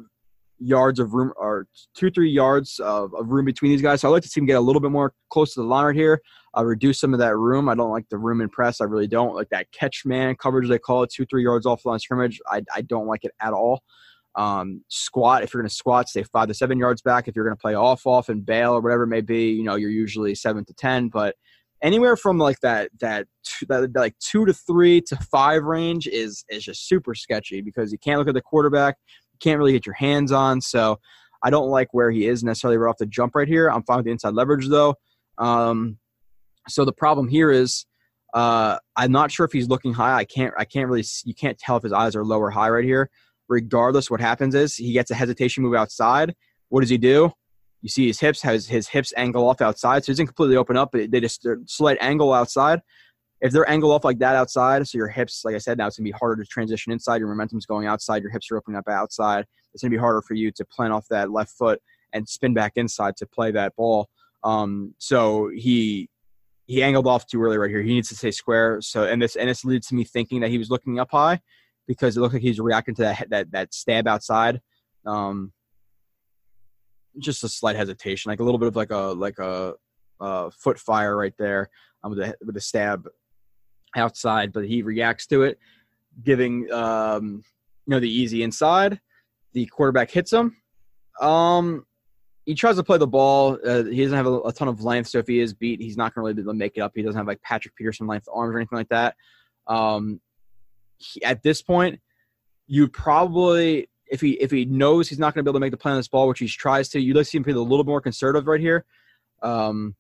[0.59, 4.01] yards of room or two three yards of, of, room between these guys.
[4.01, 5.85] So I like to see him get a little bit more close to the line
[5.85, 6.21] right here
[6.57, 7.69] uh, reduce some of that room.
[7.69, 8.81] I don't like the room and press.
[8.81, 10.67] I really don't like that catch man coverage.
[10.67, 12.39] They call it two, three yards off line scrimmage.
[12.47, 13.81] I, I don't like it at all.
[14.35, 17.27] Um, squat, if you're going to squat, stay five to seven yards back.
[17.27, 19.63] If you're going to play off, off and bail or whatever it may be, you
[19.63, 21.35] know, you're usually seven to 10, but
[21.81, 23.27] anywhere from like that, that,
[23.67, 27.97] that like two to three to five range is, is just super sketchy because you
[27.97, 28.97] can't look at the quarterback.
[29.33, 30.61] You can't really get your hands on.
[30.61, 30.99] So
[31.43, 33.69] I don't like where he is necessarily right off the jump right here.
[33.69, 34.95] I'm fine with the inside leverage though.
[35.37, 35.97] Um,
[36.67, 37.85] so the problem here is
[38.33, 40.13] uh, I'm not sure if he's looking high.
[40.13, 42.49] I can't I can't really see, you can't tell if his eyes are low or
[42.49, 43.09] high right here.
[43.49, 46.33] Regardless, what happens is he gets a hesitation move outside.
[46.69, 47.31] What does he do?
[47.81, 50.77] You see his hips has his hips angle off outside, so he doesn't completely open
[50.77, 50.91] up.
[50.93, 52.81] But they just slight angle outside.
[53.41, 55.97] If they're angle off like that outside, so your hips, like I said, now it's
[55.97, 57.17] gonna be harder to transition inside.
[57.17, 58.21] Your momentum's going outside.
[58.21, 59.45] Your hips are opening up outside.
[59.73, 61.81] It's gonna be harder for you to plant off that left foot
[62.13, 64.09] and spin back inside to play that ball.
[64.43, 66.09] Um, so he
[66.71, 67.81] he angled off too early right here.
[67.81, 68.79] He needs to stay square.
[68.79, 71.41] So and this and this leads to me thinking that he was looking up high
[71.85, 74.61] because it looked like he's reacting to that that that stab outside.
[75.05, 75.51] Um,
[77.19, 79.73] just a slight hesitation, like a little bit of like a like a,
[80.21, 81.69] a foot fire right there
[82.05, 83.05] um, with a with a stab
[83.97, 85.59] outside, but he reacts to it,
[86.23, 87.43] giving um,
[87.85, 89.01] you know the easy inside.
[89.51, 90.55] the quarterback hits him.
[91.19, 91.85] Um,
[92.45, 93.57] he tries to play the ball.
[93.65, 95.97] Uh, he doesn't have a, a, ton of length, so if he is beat, he's
[95.97, 96.91] not going to really be able to make it up.
[96.95, 99.15] He doesn't have like Patrick Peterson length arms or anything like that.
[99.67, 100.19] Um,
[100.97, 101.99] he, at this point,
[102.67, 105.71] you probably if he if he knows he's not going to be able to make
[105.71, 107.51] the play on this ball, which he tries to, you'd like to see him be
[107.51, 108.85] a little more conservative right here,
[109.41, 109.95] um,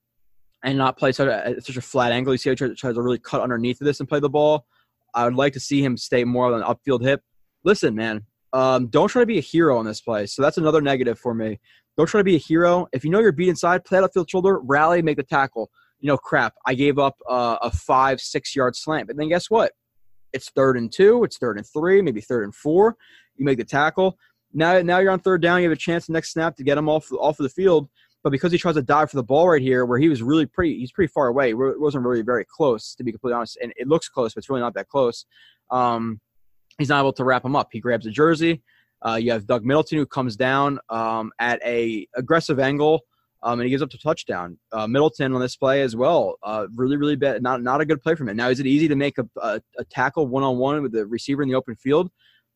[0.63, 2.33] and not play such a, such a flat angle.
[2.33, 4.65] You see he tries, tries to really cut underneath of this and play the ball.
[5.13, 7.21] I would like to see him stay more on an upfield hip.
[7.63, 10.25] Listen, man, um, don't try to be a hero in this play.
[10.25, 11.59] So that's another negative for me.
[11.97, 12.87] Don't try to be a hero.
[12.93, 15.69] If you know you're beat inside, play out field shoulder, rally, make the tackle.
[15.99, 19.07] You know, crap, I gave up uh, a five, six yard slant.
[19.07, 19.73] But then guess what?
[20.33, 22.95] It's third and two, it's third and three, maybe third and four.
[23.35, 24.17] You make the tackle.
[24.53, 25.59] Now, now you're on third down.
[25.59, 27.89] You have a chance the next snap to get him off off of the field.
[28.23, 30.45] But because he tries to dive for the ball right here, where he was really
[30.45, 31.51] pretty, he's pretty far away.
[31.51, 33.57] It wasn't really very close, to be completely honest.
[33.61, 35.25] And it looks close, but it's really not that close.
[35.71, 36.19] Um,
[36.77, 37.69] he's not able to wrap him up.
[37.71, 38.61] He grabs a jersey.
[39.05, 43.01] Uh, you have Doug Middleton who comes down um, at a aggressive angle,
[43.43, 44.57] um, and he gives up to touchdown.
[44.71, 47.41] Uh, Middleton on this play as well, uh, really, really bad.
[47.41, 48.37] Not not a good play from him.
[48.37, 51.07] Now, is it easy to make a, a, a tackle one on one with the
[51.07, 52.11] receiver in the open field?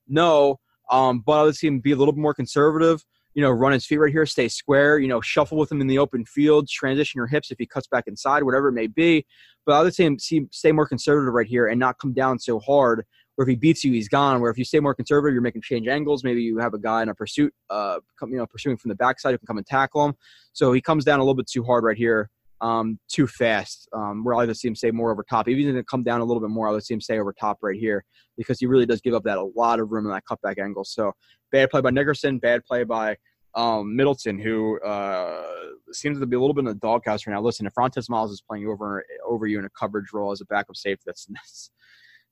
[0.07, 0.59] No,
[0.91, 3.03] um, but I would see him be a little bit more conservative.
[3.33, 4.99] You know, run his feet right here, stay square.
[4.99, 7.87] You know, shuffle with him in the open field, transition your hips if he cuts
[7.87, 9.25] back inside, whatever it may be.
[9.65, 12.37] But I would say him see, stay more conservative right here and not come down
[12.37, 13.03] so hard
[13.35, 14.39] where if he beats you, he's gone.
[14.41, 16.23] Where if you stay more conservative, you're making change angles.
[16.23, 18.95] Maybe you have a guy in a pursuit, uh, come, you know, pursuing from the
[18.95, 20.13] backside who can come and tackle him.
[20.53, 22.29] So he comes down a little bit too hard right here,
[22.61, 23.89] um, too fast.
[23.93, 25.47] Um, where I like to see him stay more over top.
[25.47, 27.19] Even if it come down a little bit more, I like to see him stay
[27.19, 28.05] over top right here
[28.37, 30.83] because he really does give up that a lot of room in that cutback angle.
[30.85, 31.11] So
[31.51, 33.17] bad play by Nickerson, bad play by
[33.55, 35.43] um, Middleton, who uh,
[35.91, 37.41] seems to be a little bit in the doghouse right now.
[37.41, 40.45] Listen, if Rontez Miles is playing over over you in a coverage role as a
[40.45, 41.71] backup safety, that's, that's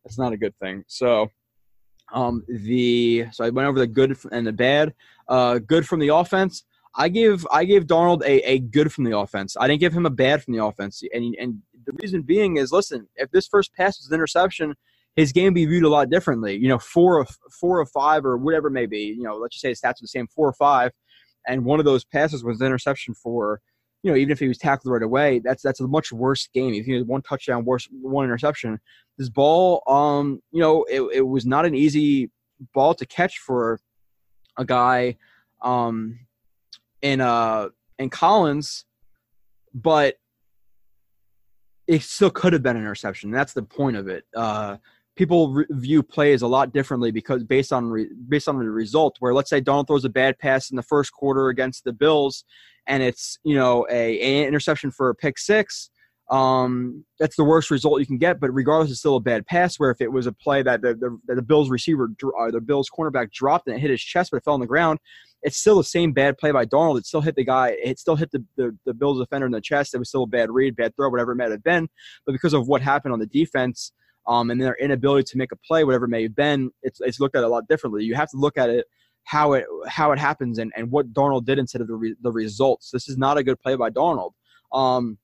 [0.04, 0.84] that's not a good thing.
[0.88, 1.30] So
[2.14, 4.94] um, the so I went over the good and the bad.
[5.28, 6.64] Uh, good from the offense.
[6.96, 9.56] I give I gave Darnold a, a good from the offense.
[9.60, 11.02] I didn't give him a bad from the offense.
[11.14, 14.76] And and the reason being is listen, if this first pass was an interception,
[15.16, 16.56] his game be viewed a lot differently.
[16.56, 19.16] You know, four of four or five or whatever it may be.
[19.18, 20.92] You know, let's just say his stats are the same, four or five,
[21.48, 23.62] and one of those passes was an interception for
[24.04, 26.74] you know, even if he was tackled right away, that's that's a much worse game.
[26.74, 28.80] If he had one touchdown, worse one interception.
[29.18, 32.30] This ball, um, you know, it, it was not an easy
[32.74, 33.80] ball to catch for
[34.58, 35.18] a guy,
[35.62, 36.20] um,
[37.02, 38.86] in uh in Collins,
[39.74, 40.16] but
[41.88, 43.32] it still could have been an interception.
[43.32, 44.26] That's the point of it.
[44.36, 44.78] Uh,
[45.16, 49.16] people re- view plays a lot differently because based on re- based on the result.
[49.20, 52.44] Where let's say Darnold throws a bad pass in the first quarter against the Bills,
[52.88, 55.90] and it's you know a, a interception for a pick six.
[56.32, 59.78] Um, that's the worst result you can get, but regardless, it's still a bad pass.
[59.78, 62.62] Where if it was a play that the the, the Bills receiver or uh, the
[62.62, 65.00] Bills cornerback dropped and it hit his chest, but it fell on the ground,
[65.44, 66.98] it's still the same bad play by Darnold.
[66.98, 67.76] It still hit the guy.
[67.84, 69.94] It still hit the, the, the Bills defender in the chest.
[69.94, 71.90] It was still a bad read, bad throw, whatever it might have been.
[72.26, 73.92] But because of what happened on the defense,
[74.26, 77.20] um, and their inability to make a play, whatever it may have been, it's, it's
[77.20, 78.06] looked at a lot differently.
[78.06, 78.86] You have to look at it
[79.24, 82.32] how it how it happens and, and what Darnold did instead of the, re, the
[82.32, 82.92] results.
[82.92, 84.32] This is not a good play by Darnold.
[84.72, 85.18] Um,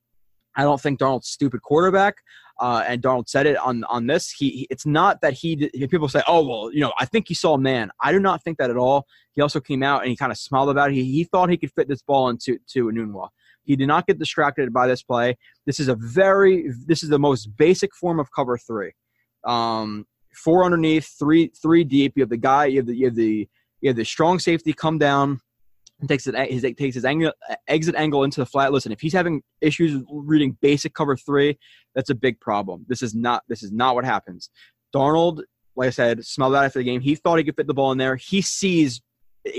[0.56, 2.16] I don't think Darnold's stupid quarterback.
[2.58, 4.30] Uh, and Darnold said it on on this.
[4.30, 7.34] He, he, it's not that he people say, oh well, you know, I think he
[7.34, 7.90] saw a man.
[8.02, 9.06] I do not think that at all.
[9.34, 10.94] He also came out and he kind of smiled about it.
[10.94, 13.28] He, he thought he could fit this ball into to Enunwa.
[13.62, 15.38] He did not get distracted by this play.
[15.64, 18.92] This is a very this is the most basic form of cover three.
[19.44, 22.12] Um, four underneath, three three deep.
[22.16, 22.66] You have the guy.
[22.66, 23.48] You have the you have the
[23.80, 25.40] you have the strong safety come down
[26.00, 27.32] and takes it his takes his angle,
[27.68, 28.72] exit angle into the flat.
[28.72, 31.58] Listen, if he's having issues reading basic cover three,
[31.94, 32.84] that's a big problem.
[32.88, 34.50] This is not this is not what happens.
[34.94, 35.42] Darnold,
[35.76, 37.00] like I said, smelled that after the game.
[37.00, 38.16] He thought he could fit the ball in there.
[38.16, 39.00] He sees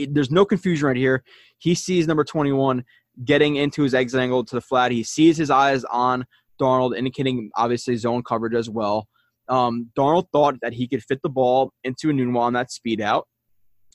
[0.09, 1.23] there's no confusion right here.
[1.57, 2.83] He sees number 21
[3.25, 4.91] getting into his exit angle to the flat.
[4.91, 6.25] He sees his eyes on
[6.61, 9.07] Darnold, indicating obviously zone coverage as well.
[9.47, 13.27] Um, Darnold thought that he could fit the ball into Enunwa on that speed out,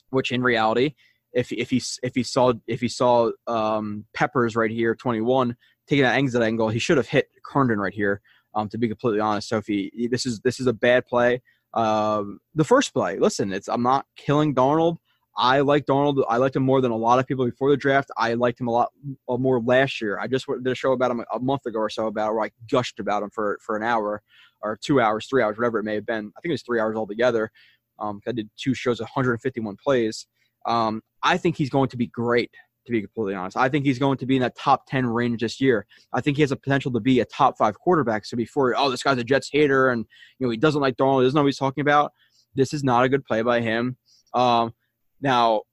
[0.09, 0.95] which in reality,
[1.33, 5.55] if if he if he saw if he saw um, Peppers right here, 21
[5.87, 8.21] taking that exit angle, he should have hit Herndon right here.
[8.55, 11.41] Um, to be completely honest, so if he this is this is a bad play.
[11.73, 14.97] Um, the first play, listen, it's I'm not killing Darnold.
[15.37, 16.23] I like Darnold.
[16.27, 18.09] I liked him more than a lot of people before the draft.
[18.17, 18.91] I liked him a lot
[19.29, 20.17] more last year.
[20.19, 22.51] I just did a show about him a month ago or so about where I
[22.67, 24.23] gushed about him for for an hour
[24.61, 26.31] or two hours, three hours, whatever it may have been.
[26.35, 27.51] I think it was three hours altogether.
[27.99, 30.27] Um, I did two shows, 151 plays.
[30.65, 32.51] Um, I think he's going to be great.
[32.85, 35.41] To be completely honest, I think he's going to be in that top 10 range
[35.41, 35.85] this year.
[36.13, 38.25] I think he has a potential to be a top five quarterback.
[38.25, 40.05] So before, oh, this guy's a Jets hater and
[40.39, 42.13] you know he doesn't like Darnold, doesn't know what he's talking about.
[42.55, 43.97] This is not a good play by him.
[44.33, 44.73] Um,
[45.19, 45.63] now,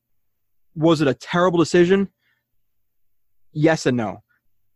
[0.75, 2.11] was it a terrible decision?
[3.53, 4.25] Yes and no.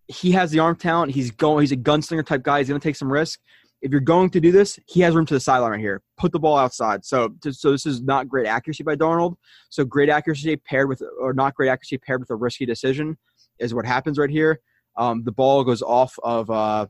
[0.07, 1.13] He has the arm talent.
[1.13, 1.63] He's going.
[1.63, 2.59] He's a gunslinger type guy.
[2.59, 3.41] He's going to take some risk.
[3.81, 6.03] If you're going to do this, he has room to the sideline right here.
[6.17, 7.05] Put the ball outside.
[7.05, 9.37] So, so this is not great accuracy by Darnold.
[9.71, 13.17] So great accuracy paired with, or not great accuracy paired with a risky decision,
[13.59, 14.61] is what happens right here.
[14.97, 16.87] Um, the ball goes off of uh,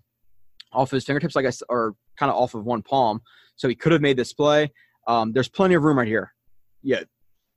[0.73, 3.21] off his fingertips, like I or kind of off of one palm.
[3.57, 4.73] So he could have made this play.
[5.07, 6.33] Um, there's plenty of room right here.
[6.83, 7.03] Yeah,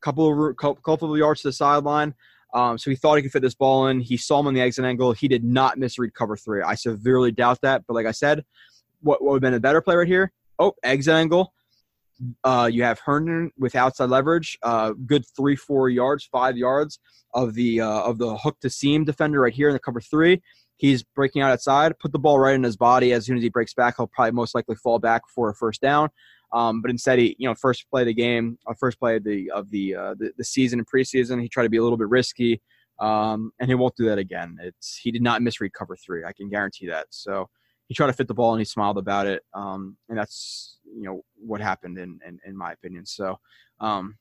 [0.01, 2.13] couple of couple of yards to the sideline.
[2.53, 4.01] Um, so he thought he could fit this ball in.
[4.01, 5.13] He saw him on the exit angle.
[5.13, 6.61] He did not misread cover three.
[6.61, 7.83] I severely doubt that.
[7.87, 8.43] But like I said,
[9.01, 10.31] what, would have been a better play right here?
[10.59, 11.53] Oh, exit angle.
[12.43, 16.99] Uh, you have Herndon with outside leverage, uh, good three, four yards, five yards
[17.33, 20.41] of the uh, of the hook to seam defender right here in the cover three.
[20.77, 23.13] He's breaking out outside, put the ball right in his body.
[23.13, 25.81] As soon as he breaks back, he'll probably most likely fall back for a first
[25.81, 26.09] down.
[26.53, 29.23] Um, but instead, he you know first play of the game, uh, first play of
[29.23, 31.97] the of the, uh, the, the season and preseason, he tried to be a little
[31.97, 32.61] bit risky,
[32.99, 34.57] um, and he won't do that again.
[34.61, 36.25] It's he did not misread cover three.
[36.25, 37.07] I can guarantee that.
[37.09, 37.49] So
[37.91, 41.03] he tried to fit the ball and he smiled about it, um, and that's you
[41.03, 43.05] know what happened in in, in my opinion.
[43.05, 43.37] So
[43.81, 44.17] um,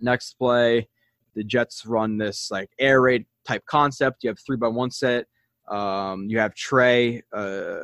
[0.00, 0.88] next play,
[1.34, 4.22] the Jets run this like air raid type concept.
[4.22, 5.26] You have three by one set.
[5.68, 7.20] Um, you have Trey.
[7.36, 7.80] Uh,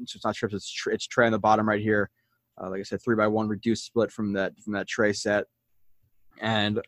[0.00, 2.08] it's not if it's it's Trey on the bottom right here.
[2.56, 5.46] Uh, like I said, three by one reduced split from that from that Trey set,
[6.40, 6.80] and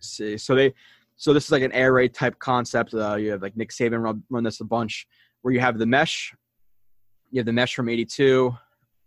[0.00, 0.38] see.
[0.38, 0.72] So they,
[1.16, 2.94] so this is like an air raid type concept.
[2.94, 5.08] Uh, you have like Nick Saban run, run this a bunch,
[5.44, 6.34] where you have the mesh,
[7.30, 8.56] you have the mesh from '82.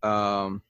[0.03, 0.61] Um,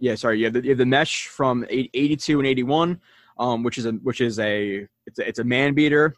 [0.00, 3.00] yeah, sorry, you have the, you have the mesh from '82 and '81,
[3.38, 6.12] um, which is a which is a it's a, it's a man beater,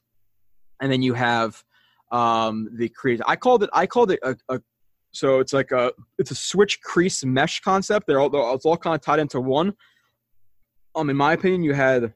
[0.81, 1.63] and then you have
[2.13, 3.21] um, the crease.
[3.27, 4.63] I called it I called it a, a
[5.13, 8.07] so it's like a it's a switch crease mesh concept.
[8.07, 9.75] They're all it's all kind of tied into one.
[10.95, 12.15] Um, in my opinion, you had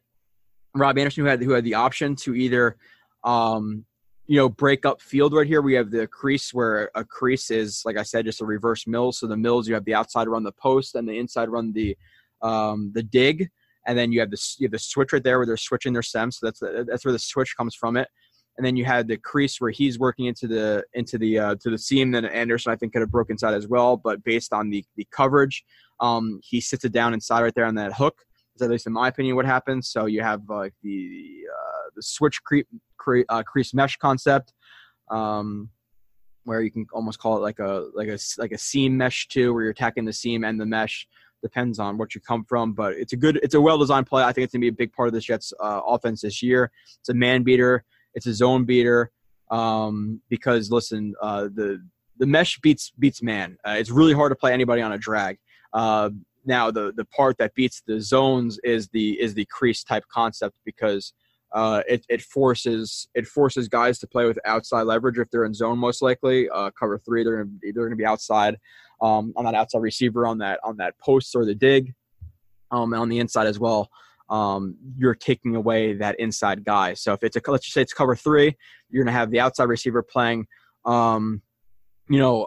[0.74, 2.78] Rob Anderson who had who had the option to either,
[3.24, 3.84] um,
[4.30, 5.60] you know, break up field right here.
[5.60, 9.10] We have the crease where a crease is like I said, just a reverse mill.
[9.10, 11.96] So the mills you have the outside run the post and the inside run the
[12.40, 13.50] um, the dig,
[13.88, 16.02] and then you have the you have the switch right there where they're switching their
[16.02, 16.38] stems.
[16.38, 18.06] So that's the, that's where the switch comes from it
[18.56, 21.70] and then you had the crease where he's working into the into the uh, to
[21.70, 22.10] the seam.
[22.10, 25.06] Then Anderson, I think, could have broken inside as well, but based on the the
[25.10, 25.64] coverage,
[25.98, 28.18] um, he sits it down inside right there on that hook.
[28.54, 29.88] Is at least in my opinion what happens.
[29.88, 32.66] So you have like the uh, the switch creep
[32.96, 34.52] cre- uh, crease mesh concept.
[35.10, 35.70] Um,
[36.44, 39.52] where you can almost call it like a like a like a seam mesh too,
[39.52, 41.06] where you're attacking the seam and the mesh.
[41.42, 44.22] Depends on what you come from, but it's a good, it's a well designed play.
[44.22, 46.70] I think it's gonna be a big part of the Jets' uh, offense this year.
[46.98, 47.84] It's a man beater.
[48.14, 49.10] It's a zone beater
[49.50, 51.82] um, because listen, uh, the
[52.18, 53.56] the mesh beats beats man.
[53.66, 55.38] Uh, it's really hard to play anybody on a drag.
[55.72, 56.10] Uh,
[56.44, 60.56] now the the part that beats the zones is the is the crease type concept
[60.64, 61.12] because
[61.52, 65.54] uh, it, it forces it forces guys to play with outside leverage if they're in
[65.54, 68.56] zone most likely uh, cover three they're gonna, they're going to be outside
[69.00, 71.94] um, on that outside receiver on that on that post or the dig
[72.70, 73.90] um, on the inside as well
[74.30, 76.94] um, you're taking away that inside guy.
[76.94, 78.56] So if it's a let's just say it's cover three,
[78.88, 80.46] you're gonna have the outside receiver playing,
[80.84, 81.42] um,
[82.08, 82.46] you know,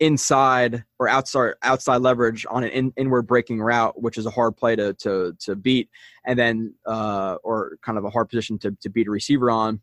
[0.00, 4.56] inside or outside outside leverage on an in, inward breaking route, which is a hard
[4.56, 5.88] play to to to beat,
[6.26, 9.80] and then uh, or kind of a hard position to to beat a receiver on,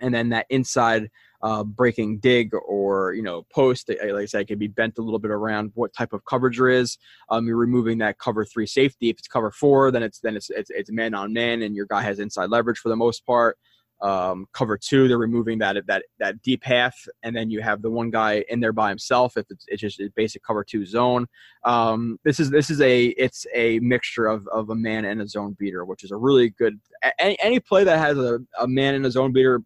[0.00, 1.10] and then that inside
[1.42, 3.88] uh, breaking dig or you know post.
[3.88, 6.68] Like I said, can be bent a little bit around what type of coverage there
[6.68, 6.98] is.
[7.30, 9.10] Um, you're removing that cover three safety.
[9.10, 11.86] If it's cover four, then it's then it's it's, it's man on man, and your
[11.86, 13.58] guy has inside leverage for the most part.
[14.02, 17.90] Um, cover two, they're removing that that that deep half, and then you have the
[17.90, 19.36] one guy in there by himself.
[19.36, 21.26] If it's, it's just a basic cover two zone,
[21.64, 25.28] um, this is this is a it's a mixture of, of a man and a
[25.28, 26.78] zone beater, which is a really good
[27.18, 29.62] any, any play that has a, a man and a zone beater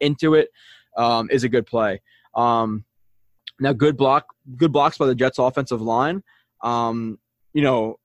[0.00, 0.48] into it
[0.96, 2.00] um, is a good play.
[2.34, 2.84] Um,
[3.60, 6.22] now, good block, good blocks by the Jets' offensive line.
[6.62, 7.18] Um,
[7.52, 7.98] you know,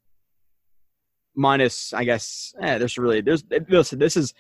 [1.36, 2.54] minus, I guess.
[2.62, 4.00] Eh, there's really there's listen.
[4.00, 4.34] This is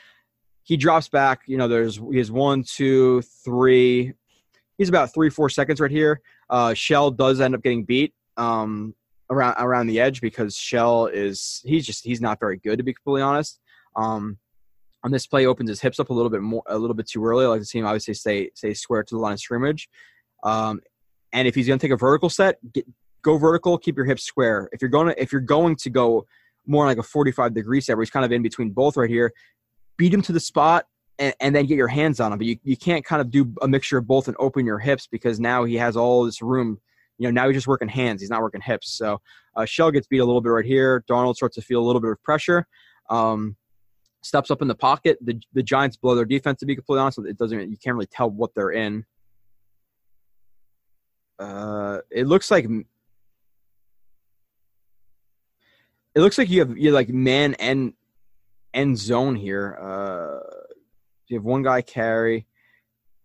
[0.71, 1.41] he drops back.
[1.47, 4.13] You know, there's he has one, two, three.
[4.77, 6.21] He's about three, four seconds right here.
[6.49, 8.95] Uh, Shell does end up getting beat um,
[9.29, 12.93] around around the edge because Shell is he's just he's not very good to be
[12.93, 13.59] completely honest.
[13.97, 14.37] Um,
[15.03, 17.25] on this play opens his hips up a little bit more, a little bit too
[17.25, 17.43] early.
[17.43, 19.89] I like to see him obviously stay stay square to the line of scrimmage.
[20.41, 20.79] Um,
[21.33, 22.87] and if he's going to take a vertical set, get,
[23.23, 23.77] go vertical.
[23.77, 24.69] Keep your hips square.
[24.71, 26.25] If you're going to if you're going to go
[26.65, 29.33] more like a 45 degree set, where he's kind of in between both right here,
[30.01, 30.87] beat him to the spot
[31.19, 32.39] and, and then get your hands on him.
[32.39, 35.05] But you, you can't kind of do a mixture of both and open your hips
[35.05, 36.79] because now he has all this room
[37.19, 38.19] You know, now he's just working hands.
[38.19, 38.91] He's not working hips.
[38.97, 39.21] So
[39.55, 41.03] uh, Shell gets beat a little bit right here.
[41.07, 42.65] Darnold starts to feel a little bit of pressure.
[43.11, 43.55] Um,
[44.23, 45.19] steps up in the pocket.
[45.21, 46.59] The the Giants blow their defense.
[46.61, 47.69] To be completely honest, it doesn't.
[47.69, 49.05] You can't really tell what they're in.
[51.37, 52.65] Uh, it looks like
[56.15, 57.93] it looks like you have you like man and
[58.73, 59.77] end zone here.
[59.81, 60.39] Uh,
[61.27, 62.45] you have one guy carry.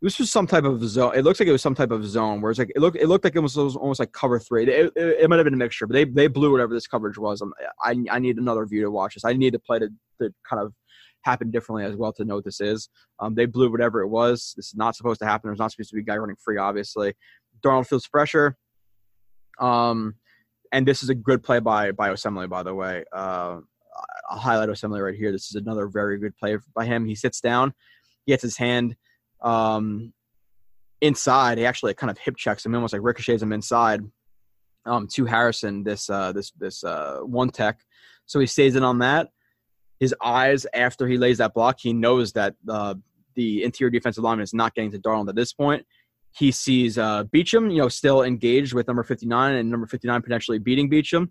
[0.03, 1.12] This was some type of zone.
[1.16, 2.97] It looks like it was some type of zone where it's like it looked.
[2.97, 4.64] It looked like it was, almost like cover three.
[4.64, 7.18] It, it, it, might have been a mixture, but they they blew whatever this coverage
[7.18, 7.40] was.
[7.40, 9.24] Um, I I need another view to watch this.
[9.24, 9.88] I need to play to,
[10.20, 10.72] to kind of
[11.22, 12.88] happen differently as well to know what this is.
[13.18, 14.55] Um, they blew whatever it was.
[14.57, 15.49] This is not supposed to happen.
[15.49, 17.14] There's not supposed to be a guy running free, obviously.
[17.62, 18.57] Darnold feels pressure.
[19.59, 20.14] Um,
[20.72, 23.05] and this is a good play by by Osemele, by the way.
[23.12, 23.61] Uh,
[24.30, 25.32] I'll highlight Osemele right here.
[25.32, 27.05] This is another very good play by him.
[27.07, 27.72] He sits down,
[28.24, 28.97] he gets his hand
[29.42, 30.12] um,
[31.01, 31.59] inside.
[31.59, 34.01] He actually kind of hip checks him, almost like ricochets him inside
[34.84, 35.84] um, to Harrison.
[35.84, 37.80] This uh, this this uh, one tech.
[38.26, 39.28] So he stays in on that.
[40.01, 42.94] His eyes after he lays that block, he knows that uh,
[43.34, 45.86] the interior defensive lineman is not getting to Darnold at this point.
[46.32, 50.59] He sees uh, Beachum, you know, still engaged with number 59 and number 59 potentially
[50.59, 51.30] beating Beachum.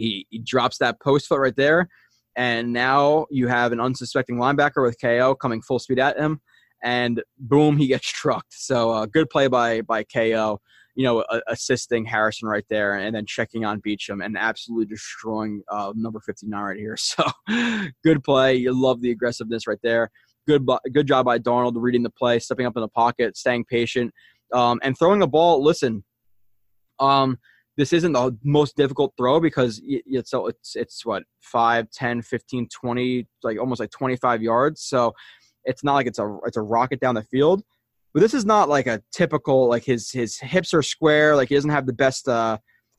[0.00, 1.88] He, he drops that post foot right there.
[2.36, 6.40] And now you have an unsuspecting linebacker with KO coming full speed at him.
[6.82, 8.54] And boom, he gets trucked.
[8.54, 10.60] So uh, good play by by KO
[11.00, 15.92] you know, assisting Harrison right there and then checking on Beachum and absolutely destroying uh,
[15.96, 16.96] number 59 right here.
[17.10, 17.24] So
[18.04, 18.56] good play.
[18.56, 20.10] You love the aggressiveness right there.
[20.46, 24.12] Good, good job by Darnold reading the play, stepping up in the pocket, staying patient,
[24.52, 25.62] um, and throwing a ball.
[25.62, 26.04] Listen,
[26.98, 27.38] um,
[27.76, 33.28] this isn't the most difficult throw because it's it's it's what 5 10 15 20
[33.42, 34.82] like almost like 25 yards.
[34.82, 35.14] So
[35.64, 37.62] it's not like it's a it's a rocket down the field
[38.12, 41.54] but this is not like a typical like his his hips are square like he
[41.54, 42.56] doesn't have the best uh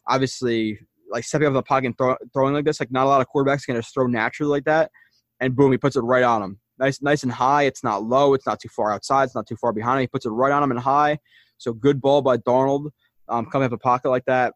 [0.08, 0.80] obviously
[1.12, 3.28] like stepping up the pocket and throw, throwing like this like not a lot of
[3.34, 4.90] quarterbacks can just throw naturally like that.
[5.40, 6.60] And boom he puts it right on him.
[6.80, 7.64] Nice nice and high.
[7.64, 8.34] It's not low.
[8.34, 9.26] It's not too far outside.
[9.26, 10.02] It's not too far behind him.
[10.02, 11.20] He puts it right on him and high.
[11.58, 12.90] So good ball by Darnold
[13.28, 14.54] um, coming up a pocket like that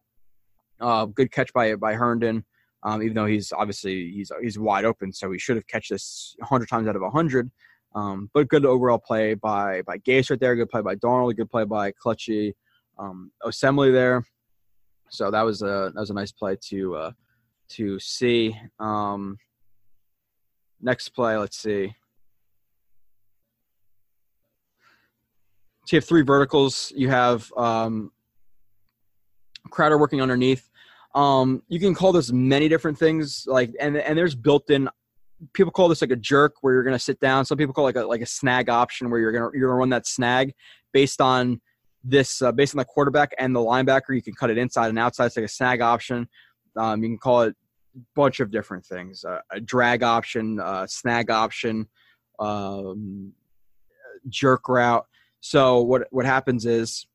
[0.80, 2.44] uh, good catch by by Herndon.
[2.82, 6.36] Um, even though he's obviously he's he's wide open, so he should have catch this
[6.38, 7.50] 100 times out of 100.
[7.94, 10.54] Um, but good overall play by by Gase right there.
[10.54, 11.36] Good play by Darnold.
[11.36, 12.52] Good play by Kelechi
[12.98, 14.22] um, Osemele there.
[15.10, 17.10] So that was a that was a nice play to uh,
[17.70, 18.56] to see.
[18.78, 19.38] Um,
[20.80, 21.94] next play, let's see.
[25.86, 26.92] So you have three verticals.
[26.96, 28.10] You have um,
[29.70, 30.68] Crowder working underneath.
[31.14, 34.88] Um, you can call this many different things, like and and there's built-in.
[35.52, 37.44] People call this like a jerk, where you're gonna sit down.
[37.44, 39.78] Some people call it like a like a snag option, where you're gonna you're gonna
[39.78, 40.54] run that snag
[40.92, 41.60] based on
[42.04, 44.14] this uh, based on the quarterback and the linebacker.
[44.14, 45.26] You can cut it inside and outside.
[45.26, 46.28] It's like a snag option.
[46.76, 47.54] Um, you can call it
[47.96, 51.88] a bunch of different things: uh, a drag option, uh, snag option,
[52.38, 53.32] um,
[54.28, 55.06] jerk route.
[55.40, 57.06] So what what happens is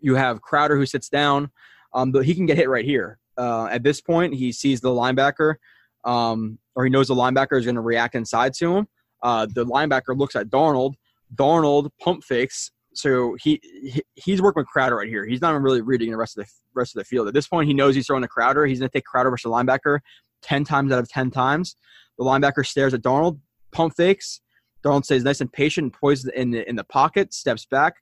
[0.00, 1.50] you have Crowder who sits down,
[1.94, 3.18] um, but he can get hit right here.
[3.38, 5.56] Uh, at this point, he sees the linebacker,
[6.04, 8.88] um, or he knows the linebacker is going to react inside to him.
[9.22, 10.94] Uh, the linebacker looks at Darnold.
[11.34, 15.26] Darnold pump fakes, so he, he he's working with Crowder right here.
[15.26, 17.26] He's not really reading the rest of the rest of the field.
[17.26, 18.64] At this point, he knows he's throwing to Crowder.
[18.64, 19.98] He's going to take Crowder versus the linebacker
[20.40, 21.74] ten times out of ten times.
[22.16, 23.40] The linebacker stares at Darnold,
[23.72, 24.40] pump fakes.
[24.84, 27.96] Darnold stays nice and patient, poised in the, in the pocket, steps back,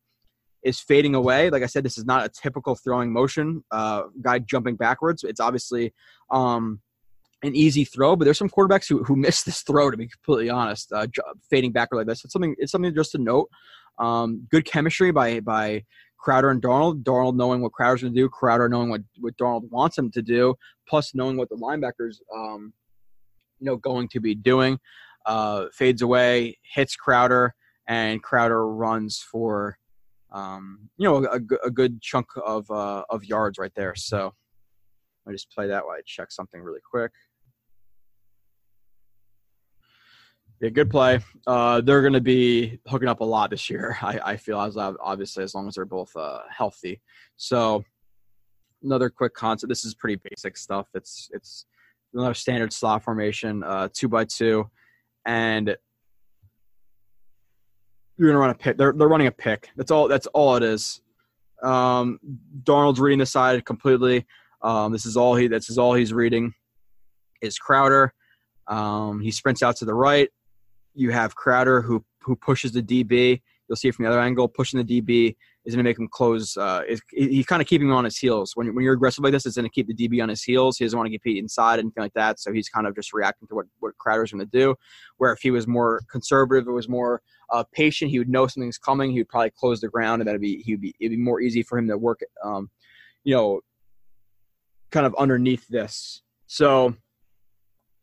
[0.64, 1.50] is fading away.
[1.50, 5.22] Like I said, this is not a typical throwing motion, uh, guy jumping backwards.
[5.22, 5.92] It's obviously
[6.30, 6.80] um,
[7.42, 9.90] an easy throw, but there's some quarterbacks who, who miss this throw.
[9.90, 11.06] To be completely honest, uh,
[11.50, 12.56] fading backward like this, it's something.
[12.58, 13.50] It's something just to note.
[13.98, 15.84] Um, good chemistry by by
[16.18, 17.04] Crowder and Darnold.
[17.04, 20.22] Darnold knowing what Crowder's going to do, Crowder knowing what what Darnold wants him to
[20.22, 20.54] do,
[20.88, 22.72] plus knowing what the linebackers, um,
[23.60, 24.78] you know, going to be doing.
[25.26, 27.54] Uh, fades away, hits Crowder,
[27.86, 29.78] and Crowder runs for
[30.34, 33.94] um, you know, a, a, good chunk of uh, of yards right there.
[33.94, 34.34] So
[35.26, 37.12] I just play that while I check something really quick.
[40.60, 41.20] Yeah, good play.
[41.46, 43.96] Uh, they're going to be hooking up a lot this year.
[44.02, 47.00] I, I feel as obviously as long as they're both uh, healthy.
[47.36, 47.84] So
[48.82, 49.68] another quick concept.
[49.68, 50.88] This is pretty basic stuff.
[50.94, 51.66] It's it's
[52.12, 54.68] another standard slot formation, uh, two by two,
[55.26, 55.76] and
[58.16, 58.76] you're gonna run a pick.
[58.76, 59.68] They're they're running a pick.
[59.76, 60.08] That's all.
[60.08, 61.00] That's all it is.
[61.62, 62.20] Um,
[62.62, 64.26] Darnold's reading the side completely.
[64.62, 65.48] Um, this is all he.
[65.48, 66.54] This is all he's reading.
[67.40, 68.14] Is Crowder.
[68.68, 70.28] Um, he sprints out to the right.
[70.94, 73.40] You have Crowder who who pushes the DB.
[73.68, 76.08] You'll see it from the other angle, pushing the DB, is going to make him
[76.08, 76.56] close.
[76.56, 78.52] Uh, is, he's kind of keeping him on his heels.
[78.54, 80.76] When, when you're aggressive like this, it's going to keep the DB on his heels.
[80.76, 82.38] He doesn't want to get compete inside anything like that.
[82.38, 84.74] So he's kind of just reacting to what, what Crowder's going to do.
[85.16, 88.78] Where if he was more conservative, it was more uh, patient, he would know something's
[88.78, 89.10] coming.
[89.10, 91.62] He would probably close the ground, and that'd be he'd be it'd be more easy
[91.62, 92.20] for him to work.
[92.42, 92.70] Um,
[93.22, 93.60] you know,
[94.90, 96.22] kind of underneath this.
[96.46, 96.94] So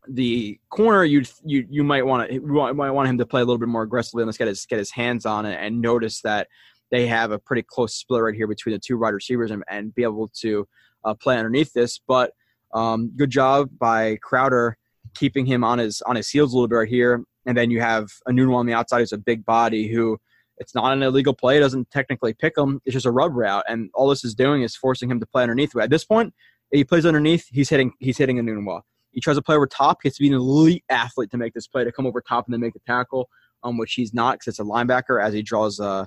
[0.07, 3.59] the corner you you you might want to might want him to play a little
[3.59, 4.23] bit more aggressively.
[4.23, 6.47] And let's get his get his hands on it and notice that
[6.91, 9.95] they have a pretty close split right here between the two wide receivers and, and
[9.95, 10.67] be able to
[11.03, 11.99] uh, play underneath this.
[12.05, 12.33] But
[12.73, 14.77] um, good job by Crowder
[15.15, 17.23] keeping him on his on his heels a little bit right here.
[17.45, 20.19] And then you have Enunwa on the outside who's a big body who
[20.57, 22.81] it's not an illegal play, doesn't technically pick him.
[22.85, 25.41] It's just a rub route, and all this is doing is forcing him to play
[25.41, 25.75] underneath.
[25.75, 26.35] At this point,
[26.71, 28.81] he plays underneath, he's hitting he's hitting Enunwa.
[29.11, 29.99] He tries to play over top.
[30.03, 32.45] He has to be an elite athlete to make this play to come over top
[32.45, 33.27] and then make the tackle,
[33.63, 36.05] um, which he's not because it's a linebacker as he draws uh,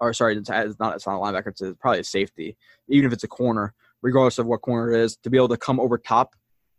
[0.00, 1.48] or sorry, it's not it's not a linebacker.
[1.48, 2.56] It's probably a safety,
[2.88, 5.56] even if it's a corner, regardless of what corner it is, to be able to
[5.56, 6.34] come over top,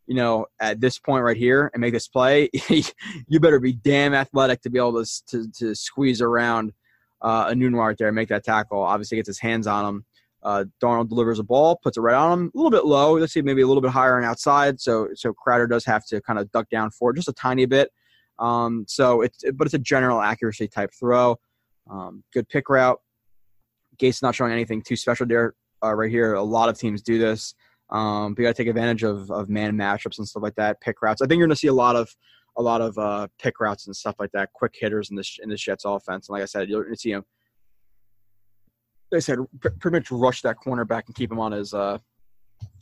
[0.08, 2.50] you know, at this point right here and make this play,
[3.28, 6.74] you better be damn athletic to be able to to, to squeeze around
[7.22, 8.82] uh, Enunwa right there and make that tackle.
[8.82, 10.06] Obviously, gets his hands on him.
[10.44, 13.16] Uh, Darnold delivers a ball, puts it right on him, a little bit low.
[13.16, 14.82] Let's see, maybe a little bit higher on outside.
[14.82, 17.92] So so Crowder does have to kind of duck down for just a tiny bit.
[18.40, 21.38] Um, so it's but it's a general accuracy type throw.
[21.90, 23.00] Um, good pick route.
[24.02, 26.34] Gase not showing anything too special there uh, right here.
[26.34, 27.54] A lot of teams do this.
[27.90, 30.80] Um, but you got to take advantage of, of man matchups and stuff like that.
[30.80, 31.22] Pick routes.
[31.22, 32.10] I think you're going to see a lot of
[32.58, 34.52] a lot of uh, pick routes and stuff like that.
[34.54, 36.30] Quick hitters in this in the Jets offense.
[36.30, 37.24] And like I said, you're going to see him.
[39.12, 41.98] They said pretty much rush that cornerback and keep him on his uh,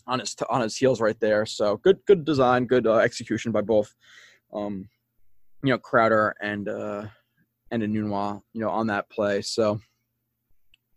[0.06, 1.46] on his on his heels right there.
[1.46, 3.94] So good good design, good uh, execution by both.
[4.54, 4.90] Um,
[5.64, 7.06] you know Crowder and uh,
[7.72, 9.42] and Enunwa, you know, on that play.
[9.42, 9.80] So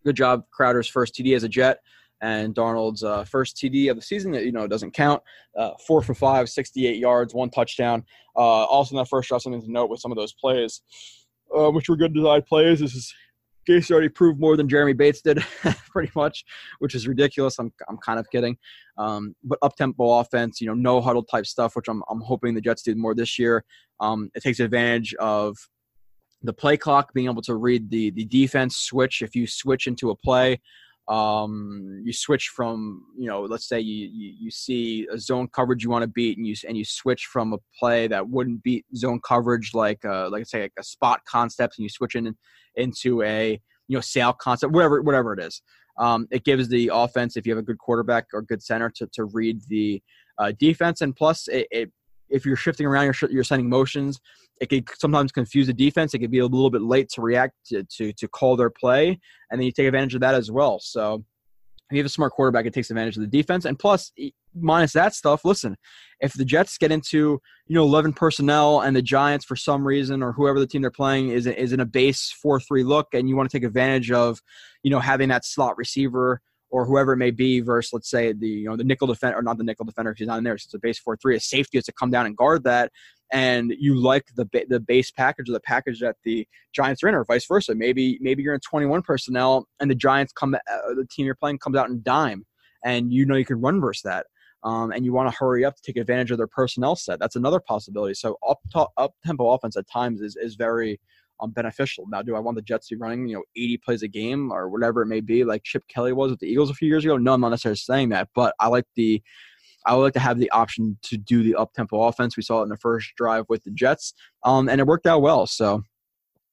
[0.05, 0.44] good job.
[0.50, 1.78] Crowder's first TD as a Jet
[2.22, 5.22] and Darnold's uh, first TD of the season that you know doesn't count.
[5.57, 8.05] Uh, four for five, 68 yards, one touchdown.
[8.36, 10.82] Uh, also in that first drive, something to note with some of those plays,
[11.57, 12.80] uh, which were good design plays.
[12.80, 13.12] This is
[13.68, 15.44] Gase already proved more than Jeremy Bates did,
[15.90, 16.44] pretty much,
[16.78, 17.59] which is ridiculous.
[17.59, 18.57] I'm I'm kind of kidding.
[18.98, 22.55] Um, but up tempo offense, you know, no huddle type stuff, which I'm I'm hoping
[22.55, 23.64] the Jets do more this year.
[24.00, 25.57] Um, it takes advantage of
[26.43, 29.22] the play clock, being able to read the the defense switch.
[29.22, 30.61] If you switch into a play,
[31.09, 35.82] um, you switch from you know, let's say you, you, you see a zone coverage
[35.82, 38.84] you want to beat, and you and you switch from a play that wouldn't beat
[38.97, 42.34] zone coverage, like uh, like say like a spot concept, and you switch in
[42.76, 45.62] into a you know sail concept, whatever whatever it is.
[45.99, 49.07] Um, it gives the offense, if you have a good quarterback or good center, to
[49.12, 50.03] to read the
[50.38, 51.93] uh, defense, and plus it, it
[52.33, 54.20] if you're shifting around, you're, you're sending motions.
[54.61, 56.14] It could sometimes confuse the defense.
[56.14, 59.18] It could be a little bit late to react to, to, to call their play,
[59.51, 60.78] and then you take advantage of that as well.
[60.80, 61.24] So
[61.91, 63.66] if you have a smart quarterback, it takes advantage of the defense.
[63.66, 64.12] And plus,
[64.55, 65.76] minus that stuff, listen,
[66.20, 70.22] if the Jets get into you know 11 personnel and the Giants for some reason
[70.22, 73.37] or whoever the team they're playing is is in a base 4-3 look, and you
[73.37, 74.41] want to take advantage of
[74.83, 76.41] you know having that slot receiver
[76.73, 79.43] or whoever it may be versus let's say the you know the nickel defender or
[79.43, 81.41] not the nickel defender he's not in there so it's a base four three a
[81.41, 82.91] safety has to come down and guard that
[83.33, 87.14] and you like the the base package or the package that the Giants are in
[87.14, 87.75] or vice versa.
[87.75, 91.59] Maybe maybe you're in 21 personnel and the Giants come uh, the team you're playing
[91.59, 92.45] comes out in dime
[92.85, 94.27] and you know you can run versus that
[94.64, 97.18] um, and you want to hurry up to take advantage of their personnel set.
[97.18, 98.14] That's another possibility.
[98.14, 98.61] So up
[98.97, 101.01] up tempo offense at times is is very
[101.43, 102.07] um, beneficial.
[102.09, 104.53] Now, do I want the Jets to be running, you know, 80 plays a game
[104.53, 107.05] or whatever it may be, like Chip Kelly was with the Eagles a few years
[107.05, 107.16] ago?
[107.16, 109.23] No, I'm not necessarily saying that, but I like the
[109.85, 112.36] I would like to have the option to do the up tempo offense.
[112.36, 114.14] We saw it in the first drive with the Jets,
[114.44, 115.47] um, and it worked out well.
[115.47, 115.82] So,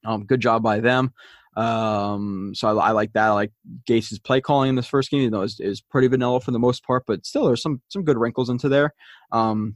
[0.03, 1.14] um, good job by them.
[1.56, 3.28] Um, so I, I, like that.
[3.28, 3.52] I like
[3.86, 5.22] Gase's play calling in this first game.
[5.22, 8.18] You know, is, pretty vanilla for the most part, but still there's some some good
[8.18, 8.94] wrinkles into there.
[9.32, 9.76] Um,